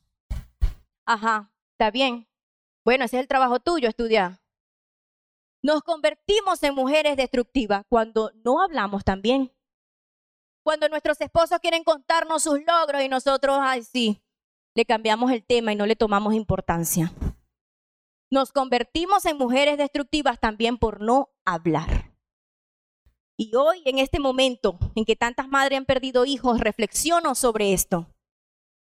Ajá, 1.05 1.51
está 1.71 1.91
bien. 1.91 2.27
Bueno, 2.83 3.05
ese 3.05 3.17
es 3.17 3.21
el 3.21 3.27
trabajo 3.27 3.59
tuyo, 3.59 3.89
estudiar. 3.89 4.39
Nos 5.61 5.81
convertimos 5.81 6.63
en 6.63 6.73
mujeres 6.73 7.17
destructivas 7.17 7.83
cuando 7.89 8.31
no 8.45 8.61
hablamos 8.61 9.03
también. 9.03 9.51
Cuando 10.63 10.87
nuestros 10.87 11.19
esposos 11.21 11.59
quieren 11.59 11.83
contarnos 11.83 12.43
sus 12.43 12.59
logros 12.65 13.01
y 13.01 13.09
nosotros, 13.09 13.57
ay, 13.59 13.83
sí, 13.83 14.21
le 14.75 14.85
cambiamos 14.85 15.31
el 15.31 15.43
tema 15.43 15.73
y 15.73 15.75
no 15.75 15.85
le 15.85 15.95
tomamos 15.95 16.33
importancia. 16.33 17.11
Nos 18.31 18.51
convertimos 18.51 19.25
en 19.25 19.37
mujeres 19.37 19.77
destructivas 19.77 20.39
también 20.39 20.77
por 20.77 21.01
no 21.01 21.29
hablar. 21.45 22.13
Y 23.35 23.55
hoy, 23.55 23.81
en 23.85 23.99
este 23.99 24.19
momento 24.19 24.77
en 24.95 25.05
que 25.05 25.15
tantas 25.15 25.47
madres 25.47 25.77
han 25.77 25.85
perdido 25.85 26.25
hijos, 26.25 26.59
reflexiono 26.59 27.35
sobre 27.35 27.73
esto. 27.73 28.07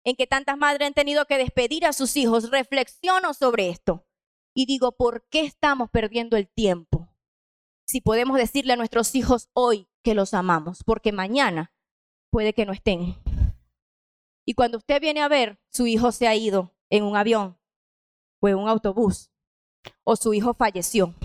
En 0.07 0.15
que 0.15 0.25
tantas 0.25 0.57
madres 0.57 0.87
han 0.87 0.93
tenido 0.93 1.25
que 1.25 1.37
despedir 1.37 1.85
a 1.85 1.91
sus 1.91 2.15
hijos, 2.15 2.49
reflexiono 2.49 3.33
sobre 3.33 3.67
esto. 3.67 4.07
Y 4.55 4.65
digo, 4.65 4.93
¿por 4.93 5.27
qué 5.27 5.41
estamos 5.41 5.89
perdiendo 5.89 6.37
el 6.37 6.47
tiempo? 6.47 7.09
Si 7.85 7.99
podemos 7.99 8.37
decirle 8.37 8.71
a 8.71 8.77
nuestros 8.77 9.13
hijos 9.15 9.49
hoy 9.51 9.89
que 10.05 10.13
los 10.13 10.33
amamos, 10.33 10.85
porque 10.85 11.11
mañana 11.11 11.73
puede 12.31 12.53
que 12.53 12.65
no 12.65 12.71
estén. 12.71 13.17
Y 14.45 14.53
cuando 14.53 14.77
usted 14.77 15.01
viene 15.01 15.21
a 15.21 15.27
ver, 15.27 15.59
su 15.73 15.87
hijo 15.87 16.13
se 16.13 16.25
ha 16.25 16.35
ido 16.35 16.73
en 16.89 17.03
un 17.03 17.17
avión 17.17 17.59
o 18.41 18.47
en 18.47 18.55
un 18.55 18.69
autobús 18.69 19.29
o 20.05 20.15
su 20.15 20.33
hijo 20.33 20.53
falleció 20.53 21.15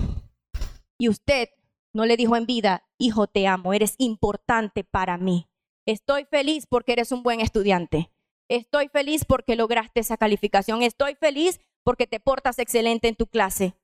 y 0.99 1.09
usted 1.09 1.51
no 1.95 2.05
le 2.05 2.17
dijo 2.17 2.35
en 2.35 2.47
vida, 2.47 2.89
hijo, 2.99 3.29
te 3.29 3.47
amo, 3.47 3.75
eres 3.75 3.95
importante 3.99 4.83
para 4.83 5.19
mí. 5.19 5.49
Estoy 5.87 6.25
feliz 6.25 6.67
porque 6.67 6.95
eres 6.95 7.13
un 7.13 7.23
buen 7.23 7.41
estudiante. 7.41 8.11
Estoy 8.53 8.89
feliz 8.89 9.25
porque 9.25 9.57
lograste 9.57 10.01
esa 10.01 10.17
calificación. 10.17 10.83
Estoy 10.83 11.15
feliz 11.15 11.61
porque 11.85 12.07
te 12.07 12.21
portas 12.21 12.59
excelente 12.59 13.09
en 13.09 13.17
tu 13.17 13.27
clase. 13.27 13.75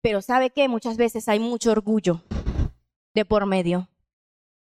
Pero 0.00 0.22
¿sabe 0.22 0.50
qué? 0.50 0.68
Muchas 0.68 0.96
veces 0.96 1.28
hay 1.28 1.38
mucho 1.38 1.72
orgullo 1.72 2.22
de 3.14 3.24
por 3.24 3.46
medio. 3.46 3.88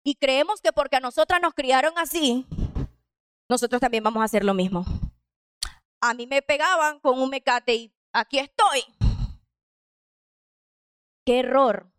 Y 0.03 0.15
creemos 0.15 0.61
que 0.61 0.71
porque 0.71 0.95
a 0.95 0.99
nosotras 0.99 1.41
nos 1.41 1.53
criaron 1.53 1.93
así, 1.97 2.45
nosotros 3.49 3.81
también 3.81 4.03
vamos 4.03 4.21
a 4.21 4.25
hacer 4.25 4.43
lo 4.43 4.53
mismo 4.53 4.85
a 6.01 6.13
mí 6.13 6.27
me 6.27 6.41
pegaban 6.41 6.99
con 6.99 7.21
un 7.21 7.29
mecate 7.29 7.75
y 7.75 7.93
aquí 8.11 8.39
estoy. 8.39 8.83
Qué 11.25 11.39
error. 11.39 11.91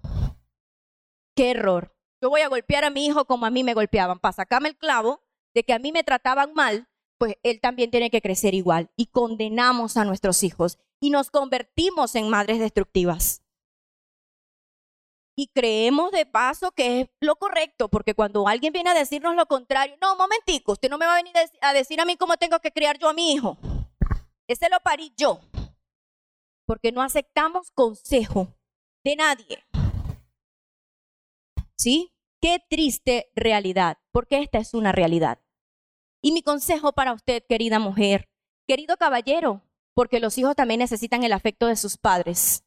Qué 1.37 1.53
error. 1.53 1.97
Yo 2.21 2.29
voy 2.29 2.41
a 2.41 2.49
golpear 2.49 2.85
a 2.85 2.91
mi 2.91 3.07
hijo 3.07 3.25
como 3.25 3.47
a 3.47 3.51
mí 3.51 3.65
me 3.65 3.75
golpeaban, 3.75 4.19
para 4.19 4.33
sacarme 4.33 4.69
el 4.69 4.77
clavo 4.77 5.22
de 5.55 5.65
que 5.65 5.73
a 5.73 5.79
mí 5.79 5.93
me 5.93 6.05
trataban 6.05 6.55
mal, 6.55 6.89
pues 7.19 7.37
él 7.43 7.61
también 7.61 7.91
tiene 7.91 8.11
que 8.11 8.21
crecer 8.21 8.55
igual. 8.55 8.91
Y 8.97 9.07
condenamos 9.07 9.97
a 9.97 10.05
nuestros 10.05 10.43
hijos 10.43 10.79
y 11.01 11.11
nos 11.11 11.31
convertimos 11.31 12.15
en 12.15 12.29
madres 12.29 12.59
destructivas. 12.59 13.43
Y 15.35 15.49
creemos 15.49 16.13
de 16.13 16.27
paso 16.27 16.73
que 16.73 17.01
es 17.01 17.09
lo 17.21 17.37
correcto, 17.37 17.89
porque 17.89 18.15
cuando 18.15 18.47
alguien 18.47 18.73
viene 18.73 18.91
a 18.91 18.95
decirnos 18.95 19.35
lo 19.35 19.47
contrario, 19.47 19.97
no, 20.01 20.15
momentico, 20.17 20.73
usted 20.73 20.91
no 20.91 20.99
me 20.99 21.07
va 21.07 21.15
a 21.15 21.23
venir 21.23 21.35
a 21.61 21.73
decir 21.73 22.01
a 22.01 22.05
mí 22.05 22.17
cómo 22.17 22.37
tengo 22.37 22.61
que 22.61 22.71
criar 22.71 22.99
yo 22.99 23.09
a 23.09 23.15
mi 23.15 23.33
hijo. 23.33 23.57
Ese 24.47 24.69
lo 24.69 24.81
parí 24.81 25.15
yo, 25.17 25.41
porque 26.67 26.93
no 26.93 27.03
aceptamos 27.03 27.71
consejo 27.71 28.49
de 29.05 29.17
nadie. 29.17 29.65
¿Sí? 31.77 32.13
Qué 32.43 32.59
triste 32.69 33.31
realidad, 33.37 33.99
porque 34.11 34.41
esta 34.41 34.59
es 34.59 34.75
una 34.75 34.91
realidad. 34.91 35.41
Y 36.21 36.33
mi 36.33 36.43
consejo 36.43 36.93
para 36.93 37.13
usted, 37.13 37.45
querida 37.49 37.79
mujer, 37.79 38.29
querido 38.67 38.97
caballero, 38.97 39.63
porque 39.95 40.19
los 40.19 40.37
hijos 40.39 40.57
también 40.57 40.81
necesitan 40.81 41.23
el 41.23 41.35
afecto 41.35 41.69
de 41.69 41.77
sus 41.77 41.97
padres. 41.97 42.65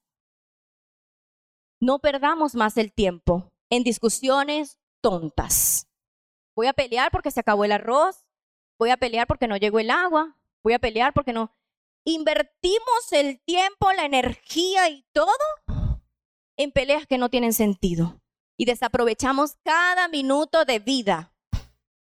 No 1.81 1.99
perdamos 1.99 2.55
más 2.55 2.77
el 2.77 2.93
tiempo 2.93 3.51
en 3.69 3.83
discusiones 3.83 4.79
tontas. 5.01 5.89
Voy 6.55 6.67
a 6.67 6.73
pelear 6.73 7.11
porque 7.11 7.31
se 7.31 7.41
acabó 7.41 7.65
el 7.65 7.73
arroz, 7.73 8.25
voy 8.79 8.91
a 8.91 8.97
pelear 8.97 9.27
porque 9.27 9.49
no 9.49 9.57
llegó 9.57 9.79
el 9.79 9.89
agua, 9.89 10.37
voy 10.63 10.71
a 10.71 10.79
pelear 10.79 11.13
porque 11.13 11.33
no 11.33 11.51
invertimos 12.05 13.11
el 13.11 13.41
tiempo, 13.41 13.91
la 13.91 14.05
energía 14.05 14.87
y 14.87 15.05
todo 15.11 15.35
en 16.55 16.71
peleas 16.71 17.05
que 17.07 17.17
no 17.17 17.27
tienen 17.27 17.51
sentido. 17.51 18.21
Y 18.57 18.65
desaprovechamos 18.65 19.57
cada 19.63 20.07
minuto 20.07 20.65
de 20.65 20.79
vida. 20.79 21.33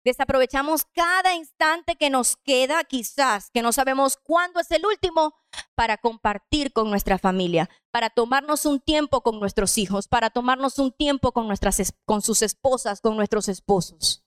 Desaprovechamos 0.04 0.84
cada 0.92 1.34
instante 1.34 1.96
que 1.96 2.10
nos 2.10 2.36
queda, 2.36 2.84
quizás, 2.84 3.50
que 3.50 3.62
no 3.62 3.72
sabemos 3.72 4.18
cuándo 4.22 4.60
es 4.60 4.70
el 4.70 4.84
último, 4.84 5.34
para 5.74 5.96
compartir 5.96 6.72
con 6.72 6.90
nuestra 6.90 7.18
familia, 7.18 7.70
para 7.90 8.10
tomarnos 8.10 8.66
un 8.66 8.80
tiempo 8.80 9.22
con 9.22 9.40
nuestros 9.40 9.78
hijos, 9.78 10.06
para 10.06 10.28
tomarnos 10.28 10.78
un 10.78 10.92
tiempo 10.92 11.32
con, 11.32 11.46
nuestras, 11.46 11.94
con 12.04 12.20
sus 12.20 12.42
esposas, 12.42 13.00
con 13.00 13.16
nuestros 13.16 13.48
esposos. 13.48 14.24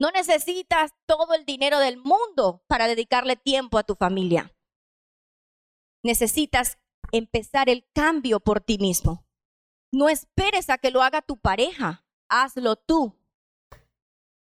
No 0.00 0.10
necesitas 0.10 0.92
todo 1.06 1.34
el 1.34 1.44
dinero 1.44 1.78
del 1.78 1.98
mundo 1.98 2.64
para 2.66 2.88
dedicarle 2.88 3.36
tiempo 3.36 3.78
a 3.78 3.84
tu 3.84 3.94
familia. 3.94 4.52
Necesitas 6.02 6.78
empezar 7.12 7.68
el 7.68 7.86
cambio 7.94 8.40
por 8.40 8.60
ti 8.60 8.78
mismo. 8.78 9.24
No 9.94 10.08
esperes 10.08 10.70
a 10.70 10.78
que 10.78 10.90
lo 10.90 11.02
haga 11.02 11.22
tu 11.22 11.36
pareja, 11.36 12.04
hazlo 12.28 12.74
tú. 12.74 13.16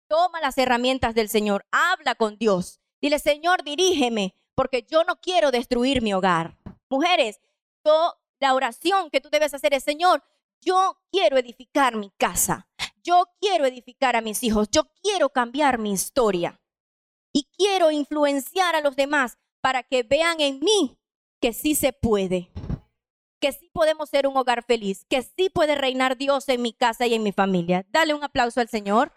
Toma 0.06 0.40
las 0.40 0.56
herramientas 0.58 1.12
del 1.12 1.28
Señor, 1.28 1.66
habla 1.72 2.14
con 2.14 2.38
Dios. 2.38 2.80
Dile, 3.02 3.18
Señor, 3.18 3.64
dirígeme, 3.64 4.36
porque 4.54 4.86
yo 4.88 5.02
no 5.02 5.20
quiero 5.20 5.50
destruir 5.50 6.02
mi 6.02 6.14
hogar. 6.14 6.56
Mujeres, 6.88 7.40
la 8.38 8.54
oración 8.54 9.10
que 9.10 9.20
tú 9.20 9.28
debes 9.28 9.52
hacer 9.52 9.74
es, 9.74 9.82
Señor, 9.82 10.22
yo 10.60 11.00
quiero 11.10 11.36
edificar 11.36 11.96
mi 11.96 12.12
casa. 12.16 12.68
Yo 13.02 13.24
quiero 13.40 13.66
edificar 13.66 14.14
a 14.14 14.20
mis 14.20 14.44
hijos. 14.44 14.68
Yo 14.70 14.84
quiero 15.02 15.30
cambiar 15.30 15.78
mi 15.78 15.90
historia. 15.90 16.60
Y 17.32 17.48
quiero 17.56 17.90
influenciar 17.90 18.76
a 18.76 18.82
los 18.82 18.94
demás 18.94 19.36
para 19.60 19.82
que 19.82 20.04
vean 20.04 20.40
en 20.40 20.60
mí 20.60 20.96
que 21.40 21.52
sí 21.52 21.74
se 21.74 21.92
puede. 21.92 22.52
Que 23.40 23.52
sí 23.52 23.70
podemos 23.72 24.10
ser 24.10 24.26
un 24.26 24.36
hogar 24.36 24.62
feliz. 24.64 25.06
Que 25.08 25.22
sí 25.22 25.48
puede 25.48 25.74
reinar 25.74 26.16
Dios 26.18 26.48
en 26.48 26.60
mi 26.62 26.72
casa 26.72 27.06
y 27.06 27.14
en 27.14 27.22
mi 27.22 27.32
familia. 27.32 27.86
Dale 27.88 28.12
un 28.14 28.22
aplauso 28.22 28.60
al 28.60 28.68
Señor. 28.68 29.12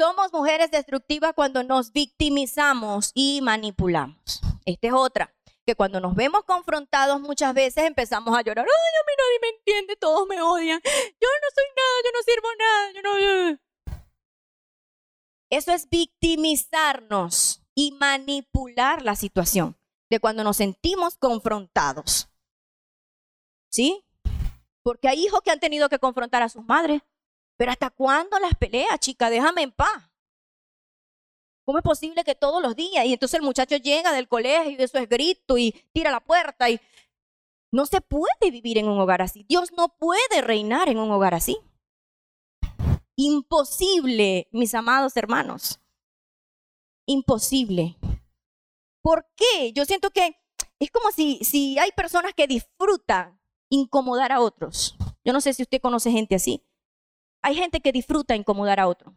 Somos 0.00 0.32
mujeres 0.32 0.70
destructivas 0.70 1.32
cuando 1.34 1.62
nos 1.64 1.92
victimizamos 1.92 3.10
y 3.14 3.40
manipulamos. 3.42 4.40
Esta 4.64 4.86
es 4.88 4.92
otra. 4.92 5.34
que 5.66 5.74
cuando 5.74 6.00
nos 6.00 6.14
vemos 6.14 6.44
confrontados 6.44 7.20
muchas 7.20 7.52
veces 7.52 7.84
empezamos 7.84 8.34
a 8.34 8.40
llorar. 8.40 8.64
Ay, 8.64 8.70
a 8.70 9.04
mí 9.06 9.12
nadie 9.18 9.38
me 9.42 9.48
entiende, 9.58 9.96
todos 9.96 10.26
me 10.26 10.40
odian. 10.40 10.80
Yo 10.82 11.28
no 11.42 11.48
soy 11.54 11.64
nada, 11.76 11.96
yo 12.04 12.10
no 12.14 12.22
sirvo 12.24 12.48
nada, 12.58 12.92
yo 12.94 13.02
no... 13.52 13.67
Eso 15.50 15.72
es 15.72 15.88
victimizarnos 15.88 17.62
y 17.74 17.92
manipular 17.92 19.02
la 19.02 19.16
situación 19.16 19.78
de 20.10 20.20
cuando 20.20 20.44
nos 20.44 20.56
sentimos 20.56 21.16
confrontados. 21.16 22.28
¿Sí? 23.70 24.04
Porque 24.82 25.08
hay 25.08 25.24
hijos 25.24 25.40
que 25.42 25.50
han 25.50 25.60
tenido 25.60 25.88
que 25.88 25.98
confrontar 25.98 26.42
a 26.42 26.48
sus 26.48 26.64
madres. 26.64 27.02
Pero 27.56 27.72
¿hasta 27.72 27.90
cuándo 27.90 28.38
las 28.38 28.54
peleas, 28.54 28.98
chica? 29.00 29.30
Déjame 29.30 29.62
en 29.62 29.72
paz. 29.72 30.10
¿Cómo 31.64 31.78
es 31.78 31.84
posible 31.84 32.24
que 32.24 32.34
todos 32.34 32.62
los 32.62 32.74
días? 32.74 33.04
Y 33.04 33.12
entonces 33.12 33.38
el 33.38 33.44
muchacho 33.44 33.76
llega 33.76 34.12
del 34.12 34.28
colegio 34.28 34.70
y 34.70 34.82
eso 34.82 34.96
es 34.98 35.08
grito 35.08 35.58
y 35.58 35.72
tira 35.92 36.10
la 36.10 36.20
puerta 36.20 36.70
y 36.70 36.80
no 37.70 37.84
se 37.84 38.00
puede 38.00 38.50
vivir 38.50 38.78
en 38.78 38.88
un 38.88 38.98
hogar 38.98 39.20
así. 39.20 39.44
Dios 39.48 39.72
no 39.76 39.88
puede 39.90 40.40
reinar 40.40 40.88
en 40.88 40.98
un 40.98 41.10
hogar 41.10 41.34
así. 41.34 41.58
Imposible, 43.20 44.46
mis 44.52 44.76
amados 44.76 45.16
hermanos. 45.16 45.80
Imposible. 47.04 47.96
¿Por 49.02 49.26
qué? 49.34 49.72
Yo 49.72 49.84
siento 49.84 50.10
que 50.10 50.36
es 50.78 50.92
como 50.92 51.10
si, 51.10 51.40
si 51.42 51.76
hay 51.80 51.90
personas 51.90 52.32
que 52.32 52.46
disfrutan 52.46 53.40
incomodar 53.70 54.30
a 54.30 54.40
otros. 54.40 54.94
Yo 55.24 55.32
no 55.32 55.40
sé 55.40 55.52
si 55.52 55.62
usted 55.62 55.80
conoce 55.80 56.12
gente 56.12 56.36
así. 56.36 56.62
Hay 57.42 57.56
gente 57.56 57.80
que 57.80 57.90
disfruta 57.90 58.36
incomodar 58.36 58.78
a 58.78 58.86
otro. 58.86 59.12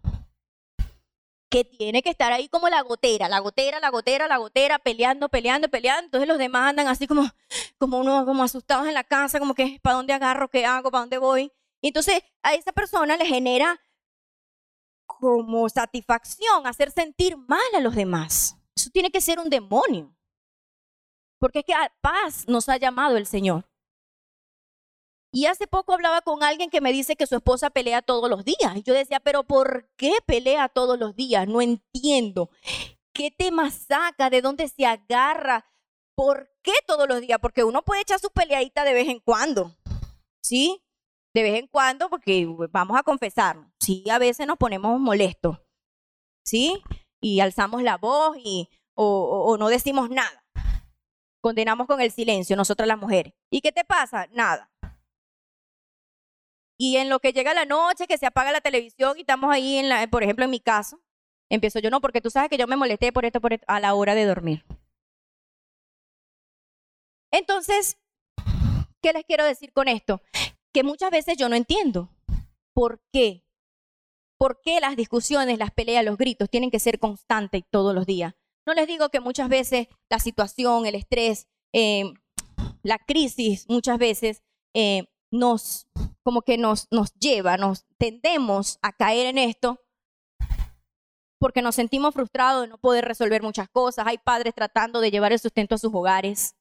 Que 1.52 1.64
tiene 1.64 2.02
que 2.02 2.10
estar 2.10 2.32
ahí 2.32 2.50
como 2.50 2.70
la 2.70 2.82
gotera, 2.82 3.30
la 3.30 3.38
gotera, 3.38 3.80
la 3.80 3.92
gotera, 3.92 4.28
la 4.28 4.38
gotera, 4.38 4.80
peleando, 4.80 5.30
peleando, 5.30 5.70
peleando. 5.70 6.06
Entonces 6.06 6.28
los 6.28 6.40
demás 6.40 6.72
andan 6.72 6.88
así 6.88 7.06
como, 7.06 7.30
como 7.78 8.00
uno, 8.00 8.26
como 8.26 8.42
asustados 8.42 8.88
en 8.88 8.96
la 8.96 9.04
casa, 9.04 9.38
como 9.38 9.54
que, 9.54 9.80
¿para 9.84 9.98
dónde 9.98 10.14
agarro? 10.14 10.50
¿Qué 10.50 10.66
hago? 10.66 10.90
¿Para 10.90 11.02
dónde 11.02 11.20
voy? 11.20 11.52
Entonces 11.84 12.24
a 12.42 12.56
esa 12.56 12.72
persona 12.72 13.16
le 13.16 13.28
genera 13.28 13.80
como 15.20 15.68
satisfacción 15.70 16.68
hacer 16.68 16.92
sentir 16.92 17.38
mal 17.38 17.60
a 17.76 17.80
los 17.80 17.96
demás. 17.96 18.58
Eso 18.76 18.90
tiene 18.92 19.12
que 19.12 19.22
ser 19.22 19.40
un 19.40 19.50
demonio. 19.50 20.16
Porque 21.40 21.60
es 21.60 21.66
que 21.66 21.74
a 21.74 21.92
paz 22.02 22.48
nos 22.48 22.70
ha 22.70 22.78
llamado 22.78 23.18
el 23.18 23.26
Señor. 23.26 23.68
Y 25.34 25.46
hace 25.46 25.66
poco 25.66 25.94
hablaba 25.94 26.22
con 26.22 26.44
alguien 26.44 26.70
que 26.70 26.82
me 26.82 26.92
dice 26.92 27.16
que 27.16 27.26
su 27.26 27.36
esposa 27.36 27.70
pelea 27.70 28.02
todos 28.02 28.30
los 28.30 28.44
días. 28.44 28.76
Y 28.76 28.84
yo 28.84 28.94
decía, 28.94 29.20
pero 29.22 29.44
¿por 29.44 29.90
qué 29.96 30.18
pelea 30.26 30.68
todos 30.68 31.00
los 31.00 31.16
días? 31.16 31.48
No 31.48 31.62
entiendo. 31.62 32.50
¿Qué 33.14 33.32
tema 33.32 33.72
saca? 33.72 34.30
¿De 34.30 34.42
dónde 34.42 34.68
se 34.68 34.86
agarra? 34.86 35.66
¿Por 36.16 36.52
qué 36.62 36.74
todos 36.86 37.08
los 37.08 37.22
días? 37.22 37.40
Porque 37.42 37.64
uno 37.64 37.82
puede 37.82 38.02
echar 38.02 38.20
su 38.20 38.30
peleadita 38.30 38.84
de 38.84 38.94
vez 38.94 39.08
en 39.08 39.20
cuando. 39.20 39.76
¿Sí? 40.44 40.84
De 41.34 41.44
vez 41.44 41.60
en 41.60 41.68
cuando, 41.68 42.10
porque 42.10 42.48
vamos 42.72 42.98
a 42.98 43.04
confesarnos. 43.04 43.72
Sí, 43.80 44.04
a 44.10 44.20
veces 44.20 44.48
nos 44.48 44.58
ponemos 44.58 45.00
molestos. 45.00 45.60
¿Sí? 46.46 46.82
Y 47.22 47.40
alzamos 47.40 47.84
la 47.84 47.98
voz 47.98 48.38
y, 48.38 48.70
o, 48.96 49.56
no 49.58 49.70
decimos 49.70 50.10
nada. 50.10 50.44
Condenamos 51.42 51.88
con 51.88 52.02
el 52.02 52.12
silencio, 52.12 52.56
nosotras 52.56 52.88
las 52.88 52.98
mujeres. 52.98 53.34
¿Y 53.50 53.62
qué 53.62 53.72
te 53.72 53.84
pasa? 53.84 54.28
Nada. 54.32 54.70
Y 56.78 56.98
en 56.98 57.10
lo 57.10 57.20
que 57.20 57.32
llega 57.32 57.54
la 57.54 57.66
noche, 57.66 58.08
que 58.08 58.18
se 58.18 58.26
apaga 58.26 58.52
la 58.52 58.62
televisión 58.62 59.18
y 59.18 59.22
estamos 59.22 59.52
ahí, 59.52 59.78
en 59.78 59.90
la, 59.90 60.08
por 60.08 60.24
ejemplo, 60.24 60.46
en 60.46 60.52
mi 60.52 60.60
caso, 60.60 61.00
empiezo 61.50 61.80
yo, 61.80 61.90
no, 61.90 62.02
porque 62.02 62.22
tú 62.22 62.30
sabes 62.30 62.50
que 62.50 62.58
yo 62.58 62.68
me 62.68 62.76
molesté 62.76 63.12
por 63.12 63.24
esto, 63.26 63.40
por 63.40 63.54
esto, 63.54 63.66
a 63.68 63.80
la 63.80 63.94
hora 63.94 64.16
de 64.16 64.26
dormir. 64.26 64.66
Entonces, 67.32 67.98
¿qué 69.02 69.14
les 69.14 69.26
quiero 69.26 69.46
decir 69.46 69.72
con 69.74 69.88
esto? 69.88 70.22
Que 70.74 70.84
muchas 70.84 71.12
veces 71.12 71.38
yo 71.38 71.50
no 71.50 71.56
entiendo 71.56 72.10
por 72.74 73.02
qué. 73.12 73.44
¿Por 74.38 74.60
qué 74.62 74.80
las 74.80 74.96
discusiones, 74.96 75.60
las 75.60 75.72
peleas, 75.72 76.04
los 76.04 76.18
gritos 76.18 76.50
tienen 76.50 76.72
que 76.72 76.80
ser 76.80 77.00
constantes 77.00 77.64
todos 77.70 77.94
los 77.94 78.06
días? 78.06 78.34
No 78.66 78.74
les 78.74 78.88
digo 78.88 79.10
que 79.10 79.20
muchas 79.20 79.50
veces 79.50 79.88
la 80.10 80.20
situación, 80.20 80.86
el 80.86 80.96
estrés, 80.96 81.48
eh, 81.74 82.12
la 82.84 82.98
crisis, 82.98 83.66
muchas 83.70 83.98
veces 83.98 84.42
eh, 84.74 85.04
nos 85.32 85.88
como 86.24 86.42
que 86.42 86.58
nos, 86.58 86.88
nos 86.92 87.14
lleva, 87.16 87.58
nos 87.58 87.86
tendemos 87.98 88.78
a 88.82 88.92
caer 88.92 89.28
en 89.28 89.38
esto 89.38 89.80
porque 91.40 91.64
nos 91.64 91.74
sentimos 91.74 92.14
frustrados 92.14 92.64
de 92.64 92.68
no 92.68 92.78
poder 92.78 93.06
resolver 93.06 93.42
muchas 93.42 93.68
cosas. 93.70 94.06
Hay 94.06 94.20
padres 94.20 94.54
tratando 94.54 95.02
de 95.02 95.10
llevar 95.10 95.32
el 95.32 95.40
sustento 95.40 95.74
a 95.74 95.80
sus 95.80 95.94
hogares 95.94 96.56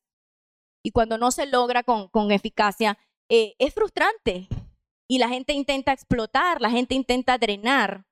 y 0.82 0.90
cuando 0.90 1.18
no 1.18 1.30
se 1.30 1.44
logra 1.44 1.82
con, 1.82 2.08
con 2.08 2.32
eficacia, 2.32 2.98
eh, 3.30 3.54
es 3.58 3.72
frustrante 3.72 4.48
y 5.08 5.18
la 5.18 5.30
gente 5.30 5.54
intenta 5.54 5.92
explotar, 5.92 6.60
la 6.60 6.70
gente 6.70 6.94
intenta 6.94 7.38
drenar 7.38 8.04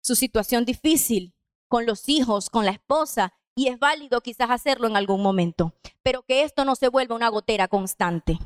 su 0.00 0.14
situación 0.14 0.64
difícil 0.64 1.34
con 1.68 1.84
los 1.84 2.08
hijos, 2.08 2.48
con 2.48 2.64
la 2.64 2.70
esposa, 2.70 3.34
y 3.56 3.66
es 3.66 3.80
válido 3.80 4.20
quizás 4.20 4.50
hacerlo 4.50 4.86
en 4.86 4.96
algún 4.96 5.20
momento, 5.20 5.74
pero 6.04 6.22
que 6.22 6.44
esto 6.44 6.64
no 6.64 6.76
se 6.76 6.88
vuelva 6.88 7.16
una 7.16 7.28
gotera 7.28 7.66
constante. 7.66 8.38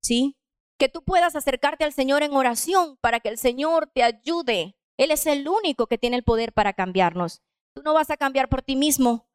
¿Sí? 0.00 0.38
que 0.78 0.88
tú 0.88 1.02
puedas 1.02 1.36
acercarte 1.36 1.84
al 1.84 1.92
Señor 1.92 2.22
en 2.22 2.32
oración 2.32 2.96
para 3.00 3.20
que 3.20 3.28
el 3.28 3.36
Señor 3.36 3.90
te 3.92 4.02
ayude. 4.02 4.76
Él 4.96 5.10
es 5.10 5.26
el 5.26 5.46
único 5.48 5.86
que 5.86 5.98
tiene 5.98 6.16
el 6.16 6.22
poder 6.22 6.52
para 6.52 6.72
cambiarnos. 6.72 7.42
Tú 7.74 7.82
no 7.82 7.94
vas 7.94 8.10
a 8.10 8.16
cambiar 8.16 8.48
por 8.48 8.62
ti 8.62 8.76
mismo. 8.76 9.28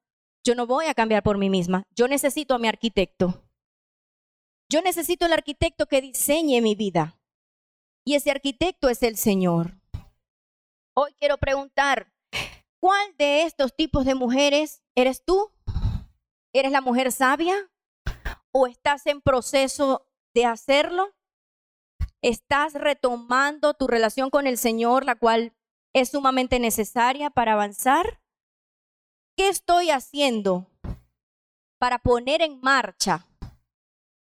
Yo 0.43 0.55
no 0.55 0.65
voy 0.65 0.85
a 0.85 0.93
cambiar 0.93 1.21
por 1.21 1.37
mí 1.37 1.49
misma. 1.49 1.83
Yo 1.95 2.07
necesito 2.07 2.55
a 2.55 2.59
mi 2.59 2.67
arquitecto. 2.67 3.43
Yo 4.73 4.81
necesito 4.81 5.27
el 5.27 5.33
arquitecto 5.33 5.85
que 5.85 6.01
diseñe 6.01 6.59
mi 6.59 6.73
vida. 6.73 7.15
Y 8.03 8.15
ese 8.15 8.31
arquitecto 8.31 8.89
es 8.89 9.03
el 9.03 9.17
Señor. 9.17 9.77
Hoy 10.95 11.13
quiero 11.19 11.37
preguntar, 11.37 12.11
¿cuál 12.81 13.15
de 13.19 13.43
estos 13.43 13.75
tipos 13.75 14.03
de 14.03 14.15
mujeres 14.15 14.81
eres 14.95 15.23
tú? 15.23 15.51
¿Eres 16.55 16.71
la 16.71 16.81
mujer 16.81 17.11
sabia? 17.11 17.53
¿O 18.51 18.65
estás 18.65 19.05
en 19.05 19.21
proceso 19.21 20.07
de 20.33 20.45
hacerlo? 20.45 21.13
estás 22.23 22.73
retomando 22.73 23.75
tu 23.75 23.85
relación 23.85 24.31
con 24.31 24.47
el 24.47 24.57
Señor, 24.57 25.05
la 25.05 25.15
cual 25.15 25.53
es 25.93 26.09
sumamente 26.09 26.57
necesaria 26.57 27.29
para 27.29 27.53
avanzar? 27.53 28.23
¿Qué 29.37 29.49
estoy 29.49 29.91
haciendo 29.91 30.65
para 31.77 31.99
poner 31.99 32.41
en 32.41 32.59
marcha 32.59 33.27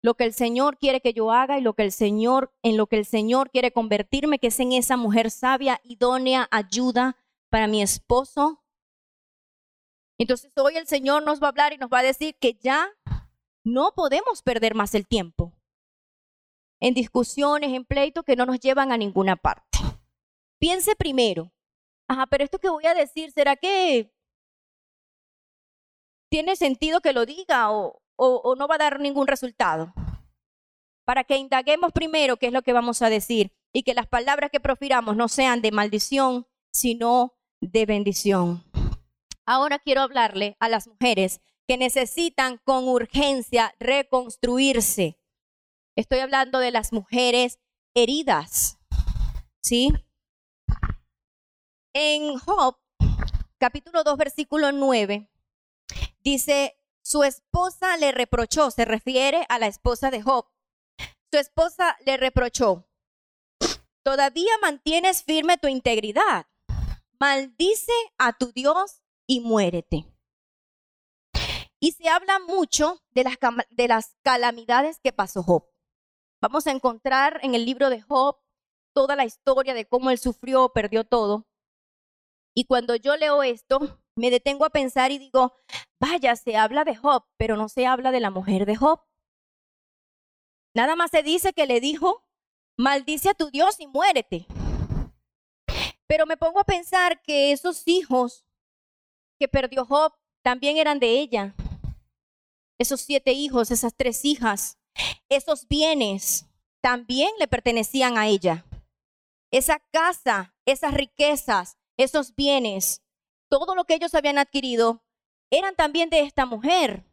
lo 0.03 0.15
que 0.15 0.25
el 0.25 0.35
Señor 0.35 0.79
quiere 0.79 1.01
que 1.01 1.13
yo 1.13 1.31
haga 1.31 1.59
y 1.59 1.63
lo 1.63 1.75
que 1.75 1.85
el 1.85 1.93
Señor 1.93 2.53
en 2.63 2.77
lo 2.77 2.89
que 2.89 2.99
el 2.99 3.07
Señor 3.07 3.51
quiere 3.51 3.73
convertirme, 3.73 4.39
que 4.39 4.49
es 4.49 4.61
en 4.61 4.73
esa 4.73 4.97
mujer 4.97 5.31
sabia, 5.31 5.81
idónea, 5.85 6.49
ayuda 6.51 7.17
para 7.51 7.69
mi 7.69 7.83
esposo? 7.83 8.63
Entonces 10.19 10.53
hoy 10.57 10.77
el 10.77 10.87
Señor 10.87 11.25
nos 11.25 11.41
va 11.41 11.47
a 11.47 11.51
hablar 11.51 11.73
y 11.73 11.79
nos 11.79 11.89
va 11.89 12.01
a 12.01 12.03
decir 12.05 12.37
que 12.39 12.55
ya 12.55 12.91
no 13.65 13.93
podemos 13.95 14.43
perder 14.43 14.75
más 14.75 14.95
el 14.95 15.07
tiempo 15.07 15.53
en 16.81 16.95
discusiones, 16.95 17.73
en 17.73 17.85
pleitos 17.85 18.25
que 18.25 18.35
no 18.35 18.45
nos 18.45 18.59
llevan 18.59 18.91
a 18.91 18.97
ninguna 18.97 19.37
parte. 19.37 19.79
Piense 20.59 20.97
primero, 20.97 21.53
ajá, 22.09 22.27
pero 22.27 22.43
esto 22.43 22.59
que 22.59 22.69
voy 22.69 22.87
a 22.87 22.95
decir, 22.95 23.31
¿será 23.31 23.55
que 23.55 24.13
tiene 26.29 26.57
sentido 26.57 27.01
que 27.01 27.13
lo 27.13 27.25
diga 27.25 27.71
o, 27.71 28.02
o 28.25 28.57
no 28.57 28.69
va 28.69 28.77
a 28.77 28.79
dar 28.79 29.01
ningún 29.01 29.27
resultado? 29.27 29.93
Para 31.05 31.25
que 31.25 31.37
indaguemos 31.37 31.93
primero 31.93 32.37
qué 32.37 32.47
es 32.47 32.53
lo 32.53 32.63
que 32.63 32.73
vamos 32.73 33.03
a 33.03 33.11
decir 33.11 33.53
y 33.73 33.83
que 33.83 33.95
las 33.95 34.07
palabras 34.07 34.51
que 34.51 34.61
profiramos 34.61 35.17
no 35.17 35.29
sean 35.29 35.63
de 35.63 35.73
maldición, 35.73 36.47
sino 36.73 37.35
de 37.61 37.87
bendición. 37.87 38.65
Ahora 39.45 39.79
quiero 39.79 40.03
hablarle 40.03 40.57
a 40.61 40.69
las 40.69 40.87
mujeres 40.87 41.41
que 41.67 41.77
necesitan 41.77 42.59
con 42.65 42.89
urgencia 42.89 43.75
reconstruirse 43.79 45.19
Estoy 45.95 46.21
hablando 46.21 46.59
de 46.59 46.71
las 46.71 46.91
mujeres 46.93 47.59
heridas. 47.95 48.79
¿Sí? 49.61 49.93
En 51.93 52.39
Job, 52.39 52.79
capítulo 53.59 54.03
2, 54.03 54.17
versículo 54.17 54.73
9, 54.73 55.29
dice, 56.21 56.82
su 57.03 57.25
esposa 57.25 57.97
le 57.97 58.13
reprochó, 58.13 58.71
se 58.71 58.85
refiere 58.85 59.45
a 59.49 59.59
la 59.59 59.67
esposa 59.67 60.11
de 60.11 60.23
Job. 60.23 60.47
Su 61.31 61.39
esposa 61.39 61.97
le 62.05 62.17
reprochó, 62.17 62.87
todavía 64.03 64.53
mantienes 64.61 65.25
firme 65.25 65.59
tu 65.59 65.69
integridad. 65.69 66.47
Maldice 67.19 67.93
a 68.19 68.33
tu 68.33 68.53
Dios 68.53 69.03
y 69.27 69.41
muérete. 69.41 70.07
Y 71.81 71.93
se 71.93 72.09
habla 72.09 72.39
mucho 72.39 73.03
de 73.11 73.25
las, 73.25 73.37
de 73.71 73.89
las 73.89 74.17
calamidades 74.23 75.01
que 75.01 75.13
pasó 75.13 75.43
Job. 75.43 75.69
Vamos 76.41 76.67
a 76.67 76.73
encontrar 76.73 77.41
en 77.43 77.55
el 77.55 77.65
libro 77.65 77.91
de 77.91 78.03
Job 78.03 78.37
toda 78.93 79.17
la 79.17 79.25
historia 79.25 79.75
de 79.75 79.87
cómo 79.87 80.11
él 80.11 80.19
sufrió, 80.19 80.69
perdió 80.71 81.05
todo. 81.05 81.47
Y 82.55 82.67
cuando 82.67 82.95
yo 82.97 83.17
leo 83.17 83.43
esto, 83.43 84.02
me 84.17 84.31
detengo 84.31 84.65
a 84.65 84.71
pensar 84.71 85.11
y 85.11 85.19
digo, 85.19 85.55
vaya, 86.01 86.37
se 86.37 86.57
habla 86.57 86.85
de 86.85 86.97
Job, 86.97 87.25
pero 87.37 87.57
no 87.57 87.69
se 87.69 87.87
habla 87.87 88.11
de 88.13 88.21
la 88.21 88.31
mujer 88.31 88.67
de 88.67 88.77
Job. 88.77 89.01
Nada 90.75 90.97
más 90.97 91.11
se 91.11 91.23
dice 91.23 91.53
que 91.53 91.67
le 91.67 91.81
dijo, 91.81 92.25
maldice 92.79 93.31
a 93.31 93.35
tu 93.35 93.51
Dios 93.51 93.81
y 93.81 93.87
muérete. 93.87 94.47
Pero 96.07 96.27
me 96.27 96.37
pongo 96.37 96.61
a 96.61 96.65
pensar 96.65 97.23
que 97.23 97.53
esos 97.53 97.87
hijos 97.87 98.47
que 99.39 99.49
perdió 99.49 99.85
Job 99.85 100.13
también 100.43 100.77
eran 100.77 100.99
de 100.99 101.21
ella. 101.21 101.55
Esos 102.79 103.01
siete 103.01 103.33
hijos, 103.33 103.71
esas 103.71 103.95
tres 103.95 104.25
hijas, 104.25 104.79
esos 105.29 105.69
bienes 105.69 106.47
también 106.83 107.31
le 107.39 107.49
pertenecían 107.49 108.19
a 108.19 108.27
ella. 108.27 108.65
Esa 109.51 109.79
casa, 109.93 110.55
esas 110.67 110.95
riquezas, 110.95 111.77
esos 111.97 112.35
bienes, 112.35 113.02
todo 113.53 113.75
lo 113.75 113.85
que 113.85 113.93
ellos 113.93 114.15
habían 114.15 114.39
adquirido, 114.39 115.05
eran 115.51 115.75
también 115.77 116.09
de 116.09 116.21
esta 116.21 116.47
mujer. 116.47 117.05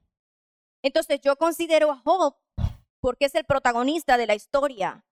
Entonces 0.81 1.19
yo 1.21 1.35
considero 1.35 1.91
a 1.91 1.97
Job 1.97 2.37
porque 3.01 3.25
es 3.25 3.35
el 3.35 3.43
protagonista 3.43 4.15
de 4.15 4.25
la 4.25 4.35
historia. 4.35 5.05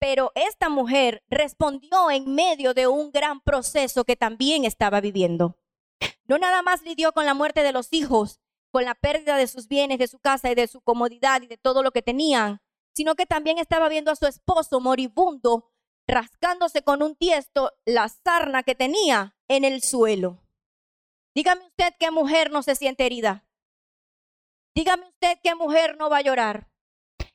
Pero 0.00 0.32
esta 0.34 0.68
mujer 0.68 1.22
respondió 1.28 2.10
en 2.10 2.34
medio 2.34 2.74
de 2.74 2.88
un 2.88 3.12
gran 3.12 3.40
proceso 3.40 4.02
que 4.02 4.16
también 4.16 4.64
estaba 4.64 5.00
viviendo. 5.00 5.56
No 6.24 6.36
nada 6.38 6.62
más 6.62 6.82
lidió 6.82 7.12
con 7.12 7.26
la 7.26 7.34
muerte 7.34 7.62
de 7.62 7.70
los 7.70 7.92
hijos, 7.92 8.40
con 8.72 8.84
la 8.84 8.96
pérdida 8.96 9.36
de 9.36 9.46
sus 9.46 9.68
bienes, 9.68 10.00
de 10.00 10.08
su 10.08 10.18
casa 10.18 10.50
y 10.50 10.56
de 10.56 10.66
su 10.66 10.80
comodidad 10.80 11.42
y 11.42 11.46
de 11.46 11.58
todo 11.58 11.84
lo 11.84 11.92
que 11.92 12.02
tenían, 12.02 12.60
sino 12.92 13.14
que 13.14 13.26
también 13.26 13.58
estaba 13.58 13.88
viendo 13.88 14.10
a 14.10 14.16
su 14.16 14.26
esposo 14.26 14.80
moribundo 14.80 15.70
rascándose 16.08 16.82
con 16.82 17.04
un 17.04 17.14
tiesto 17.14 17.70
la 17.84 18.08
sarna 18.08 18.64
que 18.64 18.74
tenía 18.74 19.36
en 19.46 19.62
el 19.62 19.80
suelo. 19.80 20.42
Dígame 21.34 21.64
usted 21.66 21.94
qué 21.98 22.10
mujer 22.10 22.50
no 22.50 22.62
se 22.62 22.74
siente 22.74 23.06
herida. 23.06 23.46
Dígame 24.74 25.06
usted 25.08 25.38
qué 25.42 25.54
mujer 25.54 25.96
no 25.96 26.10
va 26.10 26.18
a 26.18 26.22
llorar. 26.22 26.68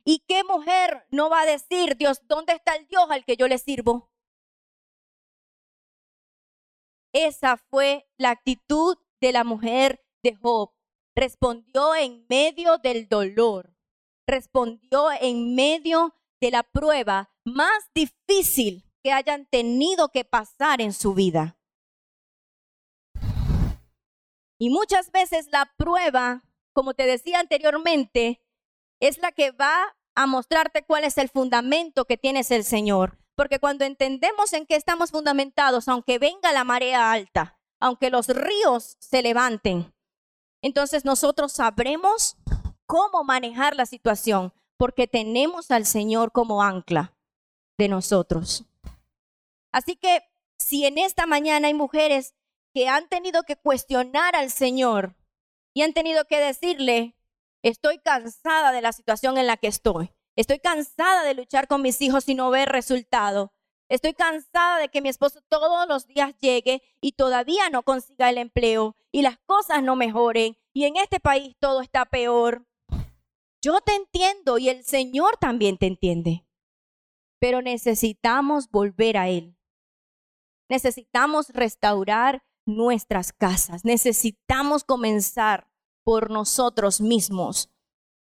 ¿Y 0.04 0.20
qué 0.28 0.44
mujer 0.44 1.06
no 1.10 1.30
va 1.30 1.42
a 1.42 1.46
decir, 1.46 1.98
Dios, 1.98 2.22
¿dónde 2.28 2.54
está 2.54 2.76
el 2.76 2.88
Dios 2.88 3.06
al 3.10 3.26
que 3.26 3.36
yo 3.36 3.48
le 3.48 3.58
sirvo? 3.58 4.10
Esa 7.14 7.58
fue 7.58 8.08
la 8.18 8.32
actitud 8.32 8.98
de 9.20 9.32
la 9.32 9.44
mujer 9.44 10.06
de 10.24 10.36
Job. 10.36 10.72
Respondió 11.16 11.96
en 11.96 12.26
medio 12.30 12.78
del 12.78 13.10
dolor. 13.10 13.76
Respondió 14.28 15.10
en 15.20 15.56
medio 15.56 16.14
de 16.40 16.52
la 16.52 16.64
prueba 16.64 17.34
más 17.44 17.90
difícil 17.96 18.84
que 19.04 19.12
hayan 19.12 19.46
tenido 19.48 20.10
que 20.10 20.26
pasar 20.26 20.82
en 20.82 20.94
su 20.94 21.14
vida. 21.14 21.57
Y 24.58 24.70
muchas 24.70 25.12
veces 25.12 25.48
la 25.52 25.72
prueba, 25.78 26.44
como 26.74 26.94
te 26.94 27.06
decía 27.06 27.40
anteriormente, 27.40 28.42
es 29.00 29.20
la 29.20 29.32
que 29.32 29.52
va 29.52 29.96
a 30.16 30.26
mostrarte 30.26 30.84
cuál 30.84 31.04
es 31.04 31.18
el 31.18 31.30
fundamento 31.30 32.06
que 32.06 32.18
tienes 32.18 32.50
el 32.52 32.64
Señor. 32.64 33.20
Porque 33.36 33.60
cuando 33.60 33.86
entendemos 33.86 34.54
en 34.54 34.66
qué 34.66 34.76
estamos 34.76 35.12
fundamentados, 35.12 35.88
aunque 35.88 36.18
venga 36.18 36.52
la 36.54 36.64
marea 36.64 37.12
alta, 37.12 37.60
aunque 37.80 38.10
los 38.10 38.28
ríos 38.28 38.98
se 39.00 39.22
levanten, 39.22 39.94
entonces 40.64 41.06
nosotros 41.06 41.52
sabremos 41.52 42.36
cómo 42.88 43.24
manejar 43.24 43.76
la 43.76 43.86
situación, 43.86 44.54
porque 44.76 45.08
tenemos 45.08 45.70
al 45.70 45.86
Señor 45.86 46.32
como 46.32 46.64
ancla 46.64 47.16
de 47.78 47.88
nosotros. 47.88 48.66
Así 49.72 49.96
que 49.96 50.24
si 50.58 50.86
en 50.86 50.98
esta 50.98 51.28
mañana 51.28 51.68
hay 51.68 51.76
mujeres 51.76 52.34
que 52.78 52.88
han 52.88 53.10
tenido 53.10 53.42
que 53.42 53.56
cuestionar 53.56 54.36
al 54.36 54.52
Señor 54.52 55.16
y 55.74 55.82
han 55.82 55.94
tenido 55.94 56.26
que 56.26 56.40
decirle, 56.40 57.16
estoy 57.64 57.98
cansada 57.98 58.72
de 58.72 58.84
la 58.84 58.92
situación 58.92 59.40
en 59.40 59.48
la 59.48 59.58
que 59.58 59.66
estoy, 59.66 60.14
estoy 60.36 60.60
cansada 60.60 61.24
de 61.24 61.34
luchar 61.34 61.68
con 61.68 61.82
mis 61.82 62.00
hijos 62.04 62.30
y 62.30 62.36
no 62.36 62.52
ver 62.52 62.70
resultado, 62.70 63.52
estoy 63.90 64.14
cansada 64.14 64.78
de 64.78 64.90
que 64.90 65.02
mi 65.02 65.10
esposo 65.10 65.42
todos 65.48 65.88
los 65.88 66.06
días 66.06 66.36
llegue 66.38 66.84
y 67.02 67.14
todavía 67.14 67.72
no 67.72 67.82
consiga 67.82 68.30
el 68.30 68.38
empleo 68.38 68.96
y 69.12 69.24
las 69.24 69.40
cosas 69.48 69.82
no 69.82 69.96
mejoren 69.96 70.56
y 70.72 70.86
en 70.86 70.98
este 70.98 71.20
país 71.20 71.56
todo 71.60 71.82
está 71.82 72.06
peor. 72.06 72.68
Yo 73.60 73.82
te 73.82 73.96
entiendo 73.96 74.60
y 74.60 74.70
el 74.70 74.84
Señor 74.84 75.38
también 75.38 75.80
te 75.80 75.88
entiende, 75.88 76.46
pero 77.40 77.64
necesitamos 77.64 78.70
volver 78.70 79.18
a 79.18 79.30
Él. 79.30 79.58
Necesitamos 80.70 81.50
restaurar 81.50 82.44
nuestras 82.68 83.34
casas, 83.34 83.86
necesitamos 83.86 84.84
comenzar 84.84 85.68
por 86.04 86.30
nosotros 86.30 87.02
mismos 87.02 87.70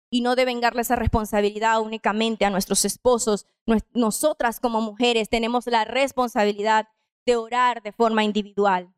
y 0.09 0.21
no 0.21 0.35
devengarle 0.35 0.81
esa 0.81 0.95
responsabilidad 0.95 1.79
únicamente 1.81 2.45
a 2.45 2.49
nuestros 2.49 2.83
esposos. 2.85 3.45
Nosotras 3.93 4.59
como 4.59 4.81
mujeres 4.81 5.29
tenemos 5.29 5.67
la 5.67 5.85
responsabilidad 5.85 6.87
de 7.25 7.35
orar 7.35 7.83
de 7.83 7.91
forma 7.91 8.23
individual. 8.23 8.91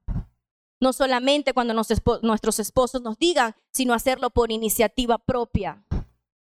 No 0.79 0.93
solamente 0.93 1.53
cuando 1.53 1.73
nuestros 1.73 2.59
esposos 2.59 3.01
nos 3.01 3.17
digan, 3.17 3.55
sino 3.71 3.93
hacerlo 3.93 4.29
por 4.29 4.51
iniciativa 4.51 5.17
propia 5.17 5.83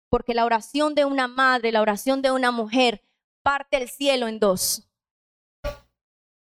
porque 0.09 0.35
la 0.35 0.45
oración 0.45 0.95
de 0.95 1.05
una 1.05 1.29
madre, 1.29 1.73
la 1.73 1.83
oración 1.83 2.23
de 2.23 2.31
una 2.31 2.51
mujer, 2.51 3.03
parte 3.43 3.77
el 3.77 3.89
cielo 3.89 4.29
en 4.29 4.39
dos. 4.39 4.88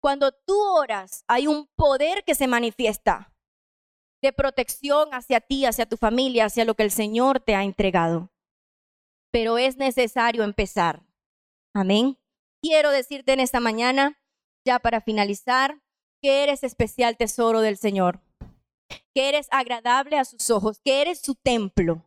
Cuando 0.03 0.33
tú 0.33 0.59
oras, 0.59 1.23
hay 1.29 1.47
un 1.47 1.69
poder 1.77 2.25
que 2.25 2.35
se 2.35 2.45
manifiesta 2.45 3.33
de 4.21 4.33
protección 4.33 5.13
hacia 5.13 5.39
ti, 5.39 5.65
hacia 5.65 5.85
tu 5.85 5.95
familia, 5.95 6.45
hacia 6.45 6.65
lo 6.65 6.75
que 6.75 6.83
el 6.83 6.91
Señor 6.91 7.39
te 7.39 7.55
ha 7.55 7.63
entregado. 7.63 8.29
Pero 9.31 9.57
es 9.57 9.77
necesario 9.77 10.43
empezar. 10.43 11.05
Amén. 11.73 12.17
Quiero 12.61 12.89
decirte 12.91 13.31
en 13.31 13.39
esta 13.39 13.61
mañana, 13.61 14.19
ya 14.67 14.79
para 14.79 14.99
finalizar, 14.99 15.81
que 16.21 16.43
eres 16.43 16.63
especial 16.63 17.15
tesoro 17.15 17.61
del 17.61 17.77
Señor, 17.77 18.19
que 19.15 19.29
eres 19.29 19.47
agradable 19.51 20.17
a 20.17 20.25
sus 20.25 20.49
ojos, 20.49 20.81
que 20.83 21.01
eres 21.01 21.21
su 21.21 21.35
templo 21.35 22.03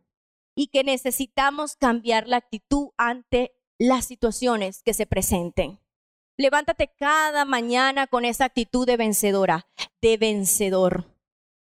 y 0.55 0.67
que 0.67 0.83
necesitamos 0.83 1.75
cambiar 1.75 2.27
la 2.27 2.37
actitud 2.37 2.89
ante 2.95 3.55
las 3.79 4.05
situaciones 4.05 4.83
que 4.83 4.93
se 4.93 5.07
presenten. 5.07 5.79
Levántate 6.39 6.93
cada 6.99 7.45
mañana 7.45 8.05
con 8.05 8.23
esa 8.23 8.45
actitud 8.45 8.85
de 8.85 8.95
vencedora, 8.95 9.67
de 10.01 10.17
vencedor. 10.17 11.05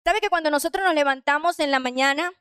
¿Sabe 0.04 0.20
que 0.20 0.30
cuando 0.30 0.48
nosotros 0.48 0.84
nos 0.84 0.94
levantamos 0.94 1.58
en 1.58 1.72
la 1.72 1.80
mañana, 1.80 2.32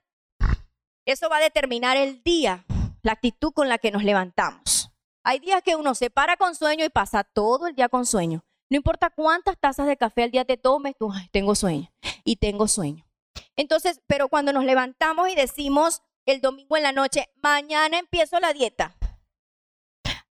eso 1.05 1.27
va 1.27 1.37
a 1.37 1.41
determinar 1.41 1.97
el 1.97 2.21
día, 2.21 2.65
la 3.01 3.13
actitud 3.13 3.51
con 3.51 3.67
la 3.67 3.79
que 3.79 3.89
nos 3.89 4.03
levantamos? 4.03 4.91
Hay 5.23 5.39
días 5.39 5.63
que 5.63 5.75
uno 5.75 5.95
se 5.95 6.11
para 6.11 6.37
con 6.37 6.53
sueño 6.53 6.85
y 6.85 6.89
pasa 6.89 7.23
todo 7.23 7.65
el 7.65 7.75
día 7.75 7.89
con 7.89 8.05
sueño. 8.05 8.43
No 8.69 8.77
importa 8.77 9.09
cuántas 9.09 9.57
tazas 9.59 9.87
de 9.87 9.97
café 9.97 10.21
al 10.21 10.31
día 10.31 10.45
te 10.45 10.55
tomes, 10.55 10.93
tú, 10.99 11.11
tengo 11.31 11.55
sueño 11.55 11.91
y 12.23 12.35
tengo 12.35 12.67
sueño. 12.67 13.07
Entonces, 13.55 14.01
pero 14.05 14.27
cuando 14.27 14.53
nos 14.53 14.65
levantamos 14.65 15.29
y 15.29 15.35
decimos, 15.35 16.03
el 16.27 16.41
domingo 16.41 16.77
en 16.77 16.83
la 16.83 16.91
noche, 16.91 17.27
mañana 17.41 17.97
empiezo 17.97 18.39
la 18.39 18.53
dieta. 18.53 18.95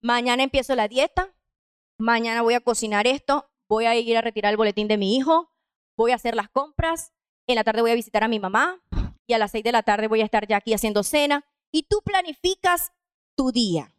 Mañana 0.03 0.42
empiezo 0.42 0.74
la 0.76 0.88
dieta. 0.88 1.32
Mañana 1.99 2.42
voy 2.42 2.55
a 2.55 2.61
cocinar 2.61 3.07
esto. 3.07 3.49
Voy 3.68 3.86
a 3.86 3.94
ir 3.94 4.16
a 4.16 4.20
retirar 4.20 4.51
el 4.51 4.57
boletín 4.57 4.88
de 4.88 4.99
mi 4.99 5.16
hijo. 5.16 5.51
Voy 5.97 6.12
a 6.12 6.16
hacer 6.16 6.34
las 6.34 6.49
compras. 6.49 7.12
En 7.47 7.57
la 7.57 7.64
tarde 7.64 7.80
voy 7.80 7.90
a 7.90 7.94
visitar 7.94 8.22
a 8.22 8.28
mi 8.28 8.38
mamá. 8.38 8.82
Y 9.26 9.32
a 9.32 9.38
las 9.38 9.51
seis 9.51 9.64
de 9.64 9.72
la 9.72 9.82
tarde 9.82 10.09
voy 10.09 10.20
a 10.20 10.24
estar 10.24 10.47
ya 10.47 10.59
aquí 10.59 10.74
haciendo 10.74 11.03
cena. 11.03 11.44
Y 11.72 11.84
tú 11.84 12.03
planificas 12.05 12.92
tu 13.36 13.51
día. 13.51 13.94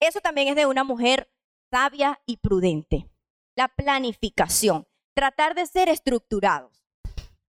Eso 0.00 0.20
también 0.20 0.48
es 0.48 0.56
de 0.56 0.66
una 0.66 0.84
mujer 0.84 1.30
sabia 1.70 2.20
y 2.26 2.38
prudente. 2.38 3.08
La 3.56 3.68
planificación. 3.68 4.86
Tratar 5.14 5.54
de 5.54 5.66
ser 5.66 5.88
estructurados. 5.88 6.84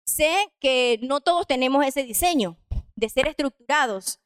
Sé 0.05 0.53
que 0.59 0.99
no 1.01 1.21
todos 1.21 1.47
tenemos 1.47 1.85
ese 1.85 2.03
diseño 2.03 2.57
de 2.95 3.09
ser 3.09 3.27
estructurados, 3.27 4.19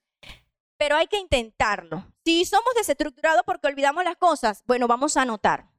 pero 0.78 0.96
hay 0.96 1.08
que 1.08 1.20
intentarlo. 1.20 2.06
Si 2.26 2.46
somos 2.46 2.74
desestructurados 2.76 3.44
porque 3.46 3.68
olvidamos 3.68 4.04
las 4.04 4.18
cosas, 4.18 4.64
bueno, 4.66 4.88
vamos 4.88 5.18
a 5.18 5.24
anotar 5.24 5.70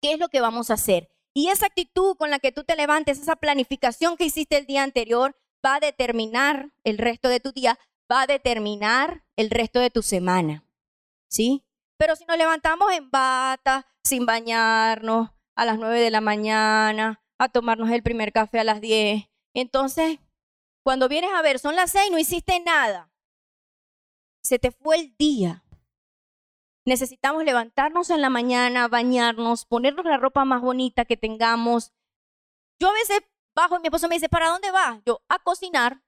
qué 0.00 0.12
es 0.12 0.18
lo 0.18 0.28
que 0.28 0.40
vamos 0.40 0.70
a 0.70 0.74
hacer. 0.74 1.08
Y 1.34 1.48
esa 1.48 1.66
actitud 1.66 2.16
con 2.16 2.30
la 2.30 2.38
que 2.38 2.52
tú 2.52 2.64
te 2.64 2.76
levantes, 2.76 3.18
esa 3.18 3.36
planificación 3.36 4.16
que 4.16 4.24
hiciste 4.24 4.56
el 4.56 4.66
día 4.66 4.82
anterior, 4.82 5.36
va 5.64 5.76
a 5.76 5.80
determinar 5.80 6.72
el 6.84 6.98
resto 6.98 7.28
de 7.28 7.40
tu 7.40 7.52
día, 7.52 7.78
va 8.10 8.22
a 8.22 8.26
determinar 8.26 9.24
el 9.36 9.50
resto 9.50 9.80
de 9.80 9.90
tu 9.90 10.02
semana. 10.02 10.64
¿Sí? 11.28 11.64
Pero 11.96 12.16
si 12.16 12.24
nos 12.26 12.36
levantamos 12.36 12.92
en 12.92 13.10
bata, 13.10 13.86
sin 14.04 14.26
bañarnos, 14.26 15.30
a 15.56 15.64
las 15.64 15.78
9 15.78 16.00
de 16.00 16.10
la 16.10 16.20
mañana, 16.20 17.22
a 17.38 17.48
tomarnos 17.48 17.90
el 17.90 18.02
primer 18.02 18.32
café 18.32 18.60
a 18.60 18.64
las 18.64 18.80
10, 18.80 19.24
entonces 19.54 20.18
cuando 20.84 21.08
vienes 21.08 21.30
a 21.32 21.40
ver, 21.40 21.58
son 21.58 21.76
las 21.76 21.90
seis, 21.90 22.10
no 22.10 22.18
hiciste 22.18 22.60
nada. 22.60 23.10
Se 24.44 24.58
te 24.58 24.70
fue 24.70 24.96
el 24.96 25.16
día. 25.16 25.64
Necesitamos 26.86 27.44
levantarnos 27.44 28.10
en 28.10 28.20
la 28.20 28.28
mañana, 28.28 28.88
bañarnos, 28.88 29.64
ponernos 29.64 30.04
la 30.04 30.18
ropa 30.18 30.44
más 30.44 30.60
bonita 30.60 31.06
que 31.06 31.16
tengamos, 31.16 31.92
Yo 32.78 32.88
a 32.90 32.92
veces 32.92 33.22
bajo 33.54 33.76
y 33.76 33.80
mi 33.80 33.86
esposo 33.86 34.08
me 34.08 34.16
dice, 34.16 34.28
¿para 34.28 34.48
dónde 34.50 34.70
vas? 34.70 35.00
Yo, 35.06 35.22
a 35.28 35.38
cocinar, 35.38 36.02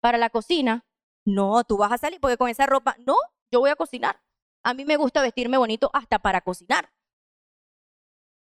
para 0.00 0.18
la 0.18 0.28
cocina. 0.28 0.84
No, 1.24 1.64
tú 1.64 1.78
vas 1.78 1.92
a 1.92 1.98
salir 1.98 2.20
porque 2.20 2.36
con 2.36 2.50
esa 2.50 2.66
ropa, 2.66 2.96
no, 3.06 3.16
yo 3.50 3.60
voy 3.60 3.70
a 3.70 3.76
cocinar. 3.76 4.20
A 4.62 4.74
mí 4.74 4.84
me 4.84 4.96
gusta 4.96 5.22
vestirme 5.22 5.56
bonito 5.56 5.90
hasta 5.94 6.18
para 6.18 6.42
cocinar. 6.42 6.92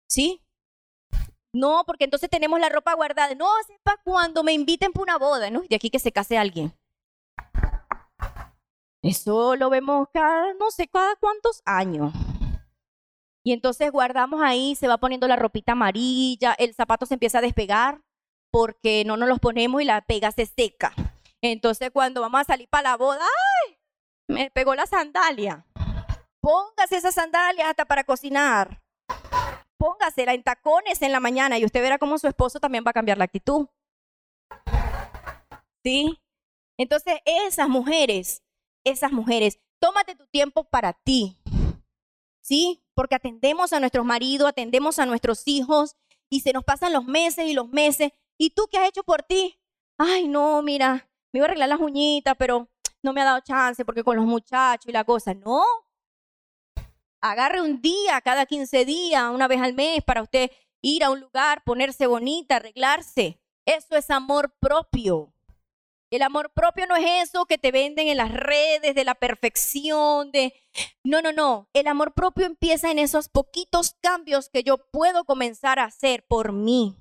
¿Sí? 0.09 0.43
No, 1.53 1.85
porque 1.87 2.05
entonces 2.05 2.31
tenemos 2.31 2.61
la 2.61 2.69
ropa 2.69 2.95
guardada. 2.95 3.35
No, 3.35 3.49
sepa 3.67 3.97
cuando 4.05 4.45
me 4.45 4.53
inviten 4.53 4.93
para 4.93 5.03
una 5.03 5.19
boda, 5.19 5.51
¿no? 5.51 5.63
De 5.63 5.77
aquí 5.77 5.91
que 5.91 5.99
se 5.99 6.13
case 6.13 6.39
alguien. 6.39 6.73
Eso 9.07 9.55
lo 9.55 9.71
vemos 9.71 10.09
cada, 10.13 10.53
no 10.55 10.73
sé, 10.73 10.89
cada 10.89 11.15
cuántos 11.17 11.63
años. 11.65 12.13
Y 13.45 13.53
entonces 13.53 13.93
guardamos 13.93 14.43
ahí, 14.43 14.75
se 14.75 14.89
va 14.89 14.99
poniendo 14.99 15.29
la 15.29 15.37
ropita 15.37 15.73
amarilla, 15.73 16.55
el 16.59 16.75
zapato 16.75 17.07
se 17.07 17.15
empieza 17.15 17.39
a 17.39 17.43
despegar 17.43 18.01
porque 18.51 19.05
no 19.05 19.17
nos 19.17 19.29
los 19.29 19.39
ponemos 19.39 19.81
y 19.81 19.85
la 19.85 20.01
pega 20.01 20.33
se 20.33 20.47
seca. 20.47 20.93
Entonces 21.41 21.93
cuando 21.93 22.21
vamos 22.21 22.41
a 22.41 22.45
salir 22.45 22.69
para 22.69 22.91
la 22.91 22.97
boda, 22.97 23.21
¡ay! 23.21 23.79
Me 24.27 24.51
pegó 24.51 24.75
la 24.75 24.87
sandalia. 24.87 25.65
Póngase 26.41 26.97
esa 26.97 27.13
sandalia 27.13 27.71
hasta 27.71 27.85
para 27.85 28.03
cocinar. 28.03 28.83
Póngasela 29.79 30.35
en 30.35 30.43
tacones 30.43 31.01
en 31.03 31.13
la 31.13 31.21
mañana 31.21 31.59
y 31.59 31.65
usted 31.65 31.81
verá 31.81 31.99
cómo 31.99 32.19
su 32.19 32.27
esposo 32.27 32.59
también 32.59 32.83
va 32.85 32.91
a 32.91 32.95
cambiar 32.95 33.19
la 33.19 33.25
actitud. 33.25 33.69
¿Sí? 35.85 36.19
Entonces 36.77 37.21
esas 37.25 37.69
mujeres, 37.69 38.43
esas 38.87 39.13
mujeres, 39.13 39.59
tómate 39.81 40.15
tu 40.15 40.27
tiempo 40.29 40.65
para 40.65 40.93
ti. 40.93 41.37
¿Sí? 42.41 42.83
Porque 42.95 43.17
atendemos 43.17 43.73
a 43.73 43.81
nuestros 43.81 44.07
maridos, 44.07 44.49
atendemos 44.49 44.99
a 44.99 45.07
nuestros 45.07 45.47
hijos 45.47 45.97
y 46.31 46.41
se 46.41 46.53
nos 46.53 46.65
pasan 46.65 46.93
los 46.93 47.05
meses 47.05 47.47
y 47.47 47.53
los 47.53 47.69
meses. 47.69 48.13
¿Y 48.39 48.51
tú 48.51 48.69
qué 48.71 48.79
has 48.79 48.89
hecho 48.89 49.03
por 49.03 49.23
ti? 49.25 49.59
Ay, 49.99 50.29
no, 50.29 50.63
mira, 50.63 51.11
me 51.33 51.39
iba 51.39 51.47
a 51.47 51.49
arreglar 51.49 51.69
las 51.69 51.81
uñitas, 51.81 52.37
pero 52.39 52.69
no 53.03 53.13
me 53.13 53.21
ha 53.21 53.25
dado 53.25 53.41
chance 53.41 53.85
porque 53.85 54.05
con 54.05 54.17
los 54.17 54.25
muchachos 54.25 54.89
y 54.89 54.93
la 54.93 55.05
cosa. 55.05 55.35
No. 55.35 55.65
Agarre 57.21 57.61
un 57.61 57.81
día 57.81 58.21
cada 58.21 58.47
15 58.47 58.85
días, 58.85 59.25
una 59.33 59.49
vez 59.49 59.61
al 59.61 59.75
mes, 59.75 60.05
para 60.05 60.23
usted 60.23 60.51
ir 60.81 61.03
a 61.03 61.11
un 61.11 61.21
lugar, 61.21 61.65
ponerse 61.65 62.07
bonita, 62.07 62.57
arreglarse. 62.57 63.41
Eso 63.65 63.97
es 63.97 64.11
amor 64.11 64.55
propio. 64.61 65.33
El 66.11 66.23
amor 66.23 66.53
propio 66.55 66.87
no 66.87 66.95
es 66.95 67.29
eso 67.29 67.47
que 67.47 67.59
te 67.59 67.73
venden 67.73 68.07
en 68.07 68.17
las 68.19 68.33
redes 68.33 68.95
de 68.95 69.05
la 69.05 69.17
perfección, 69.17 70.31
de... 70.31 70.55
No, 71.03 71.21
no, 71.21 71.33
no. 71.33 71.69
El 71.73 71.89
amor 71.89 72.15
propio 72.15 72.47
empieza 72.47 72.91
en 72.91 72.99
esos 72.99 73.29
poquitos 73.29 73.97
cambios 74.01 74.49
que 74.49 74.63
yo 74.63 74.79
puedo 74.91 75.25
comenzar 75.25 75.79
a 75.79 75.85
hacer 75.85 76.25
por 76.29 76.53
mí. 76.53 76.97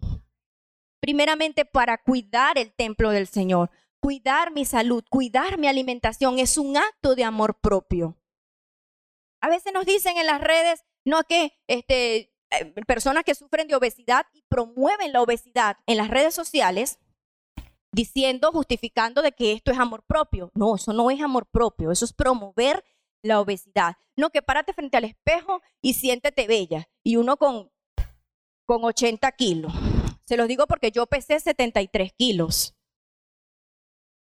Primeramente 0.99 1.65
para 1.65 1.99
cuidar 1.99 2.57
el 2.57 2.73
templo 2.73 3.11
del 3.11 3.27
Señor, 3.27 3.69
cuidar 3.99 4.51
mi 4.51 4.65
salud, 4.65 5.03
cuidar 5.07 5.59
mi 5.59 5.67
alimentación. 5.67 6.39
Es 6.39 6.57
un 6.57 6.75
acto 6.75 7.13
de 7.13 7.23
amor 7.23 7.59
propio. 7.61 8.17
A 9.39 9.49
veces 9.49 9.71
nos 9.71 9.85
dicen 9.85 10.17
en 10.17 10.25
las 10.25 10.41
redes, 10.41 10.83
no 11.03 11.23
que 11.23 11.53
este, 11.67 12.33
eh, 12.49 12.73
personas 12.87 13.23
que 13.23 13.35
sufren 13.35 13.67
de 13.67 13.75
obesidad 13.75 14.25
y 14.33 14.41
promueven 14.49 15.13
la 15.13 15.21
obesidad 15.21 15.77
en 15.85 15.97
las 15.97 16.09
redes 16.09 16.33
sociales 16.33 16.97
diciendo, 17.95 18.51
justificando 18.51 19.21
de 19.21 19.31
que 19.31 19.53
esto 19.53 19.71
es 19.71 19.79
amor 19.79 20.03
propio. 20.05 20.51
No, 20.53 20.75
eso 20.75 20.91
no 20.91 21.09
es 21.09 21.21
amor 21.21 21.47
propio, 21.47 21.91
eso 21.91 22.03
es 22.03 22.11
promover 22.11 22.83
la 23.23 23.39
obesidad. 23.39 23.95
No, 24.17 24.29
que 24.31 24.41
párate 24.41 24.73
frente 24.73 24.97
al 24.97 25.05
espejo 25.05 25.61
y 25.81 25.93
siéntete 25.93 26.45
bella. 26.45 26.89
Y 27.03 27.15
uno 27.15 27.37
con, 27.37 27.71
con 28.65 28.83
80 28.83 29.31
kilos. 29.31 29.71
Se 30.25 30.35
los 30.35 30.49
digo 30.49 30.67
porque 30.67 30.91
yo 30.91 31.07
pesé 31.07 31.39
73 31.39 32.11
kilos. 32.17 32.75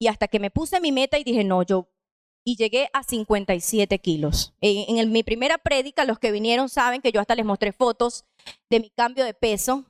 Y 0.01 0.07
hasta 0.07 0.27
que 0.27 0.41
me 0.41 0.51
puse 0.51 0.81
mi 0.81 0.91
meta 0.91 1.19
y 1.19 1.25
dije, 1.25 1.45
no, 1.45 1.63
yo... 1.63 1.89
Y 2.43 2.57
llegué 2.57 2.89
a 2.95 3.03
57 3.03 3.99
kilos. 3.99 4.55
En, 4.63 4.97
en 4.97 5.13
mi 5.13 5.23
primera 5.23 5.59
prédica, 5.59 6.07
los 6.07 6.19
que 6.19 6.33
vinieron 6.33 6.71
saben 6.71 7.03
que 7.03 7.13
yo 7.13 7.21
hasta 7.21 7.35
les 7.35 7.45
mostré 7.45 7.73
fotos 7.73 8.25
de 8.71 8.81
mi 8.81 8.89
cambio 8.89 9.27
de 9.27 9.35
peso 9.35 9.85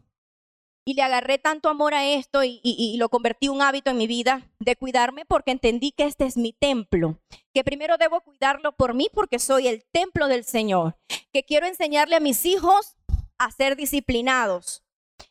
y 0.90 0.94
le 0.94 1.02
agarré 1.02 1.38
tanto 1.38 1.68
amor 1.68 1.94
a 1.94 2.04
esto 2.04 2.42
y, 2.42 2.96
lo 2.98 3.08
convertí 3.10 3.46
un 3.46 3.62
hábito 3.62 3.90
en 3.92 3.96
mi 3.96 4.08
vida 4.08 4.42
de 4.58 4.74
cuidarme 4.74 5.24
porque 5.24 5.52
entendí 5.52 5.92
que 5.92 6.04
este 6.04 6.26
es 6.26 6.36
mi 6.36 6.52
templo, 6.52 7.16
que 7.54 7.62
primero 7.62 7.96
debo 7.96 8.22
cuidarlo 8.22 8.72
por 8.72 8.94
mí 8.94 9.08
porque 9.12 9.38
soy 9.38 9.68
el 9.68 9.84
templo 9.92 10.26
del 10.26 10.42
Señor, 10.42 10.98
que 11.32 11.44
quiero 11.44 11.68
enseñarle 11.68 12.16
a 12.16 12.20
mis 12.20 12.44
hijos 12.44 12.96
a 13.38 13.52
ser 13.52 13.76
disciplinados, 13.76 14.82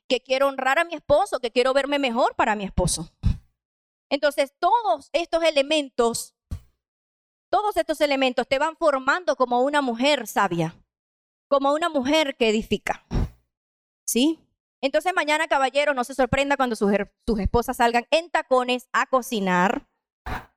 que 0.08 0.22
quiero 0.22 0.48
honrar 0.48 0.80
a 0.80 0.86
mi 0.86 0.94
esposo, 0.94 1.42
que 1.42 1.52
quiero 1.52 1.74
verme 1.74 2.00
mejor 2.00 2.36
para 2.36 2.56
mi 2.56 2.64
esposo. 2.64 3.12
Entonces, 4.10 4.54
todos 4.60 5.10
estos 5.12 5.44
elementos, 5.44 6.36
todos 7.52 7.76
estos 7.76 8.00
elementos 8.00 8.48
te 8.48 8.60
van 8.60 8.78
formando 8.78 9.36
como 9.36 9.62
una 9.62 9.82
mujer 9.82 10.26
sabia, 10.26 10.74
como 11.50 11.74
una 11.74 11.90
mujer 11.90 12.38
que 12.38 12.48
edifica. 12.48 13.06
¿Sí? 14.08 14.40
Entonces 14.82 15.14
mañana, 15.14 15.48
caballero, 15.48 15.94
no 15.94 16.04
se 16.04 16.16
sorprenda 16.16 16.56
cuando 16.56 16.76
sus, 16.76 16.92
esposas 17.40 17.78
salgan 17.78 18.06
en 18.12 18.30
tacones 18.30 18.88
a 18.94 19.06
cocinar 19.06 19.88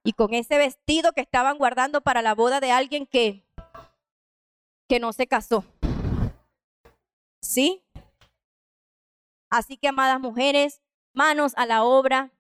y 0.05 0.13
con 0.13 0.35
ese 0.35 0.59
vestido 0.59 1.13
que 1.13 1.21
estaban 1.21 1.59
guardando 1.59 2.01
para 2.03 2.23
la 2.23 2.35
boda 2.35 2.61
de 2.61 2.71
alguien 2.71 3.07
que, 3.07 3.45
que 4.89 5.01
no 5.01 5.13
se 5.13 5.27
casó. 5.27 5.65
¿Sí? 7.43 7.83
Así 9.51 9.77
que, 9.77 9.89
amadas 9.89 10.21
mujeres, 10.21 10.81
manos 11.13 11.53
a 11.57 11.67
la 11.67 11.85
obra. 11.85 12.31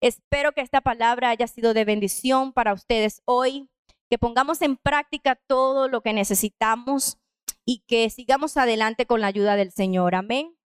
Espero 0.00 0.52
que 0.52 0.60
esta 0.60 0.80
palabra 0.80 1.30
haya 1.30 1.46
sido 1.48 1.74
de 1.74 1.84
bendición 1.84 2.52
para 2.52 2.72
ustedes 2.72 3.20
hoy, 3.24 3.68
que 4.08 4.18
pongamos 4.18 4.62
en 4.62 4.76
práctica 4.76 5.34
todo 5.34 5.88
lo 5.88 6.00
que 6.02 6.12
necesitamos 6.12 7.18
y 7.64 7.80
que 7.86 8.08
sigamos 8.10 8.56
adelante 8.56 9.06
con 9.06 9.20
la 9.20 9.26
ayuda 9.26 9.56
del 9.56 9.72
Señor. 9.72 10.14
Amén. 10.14 10.56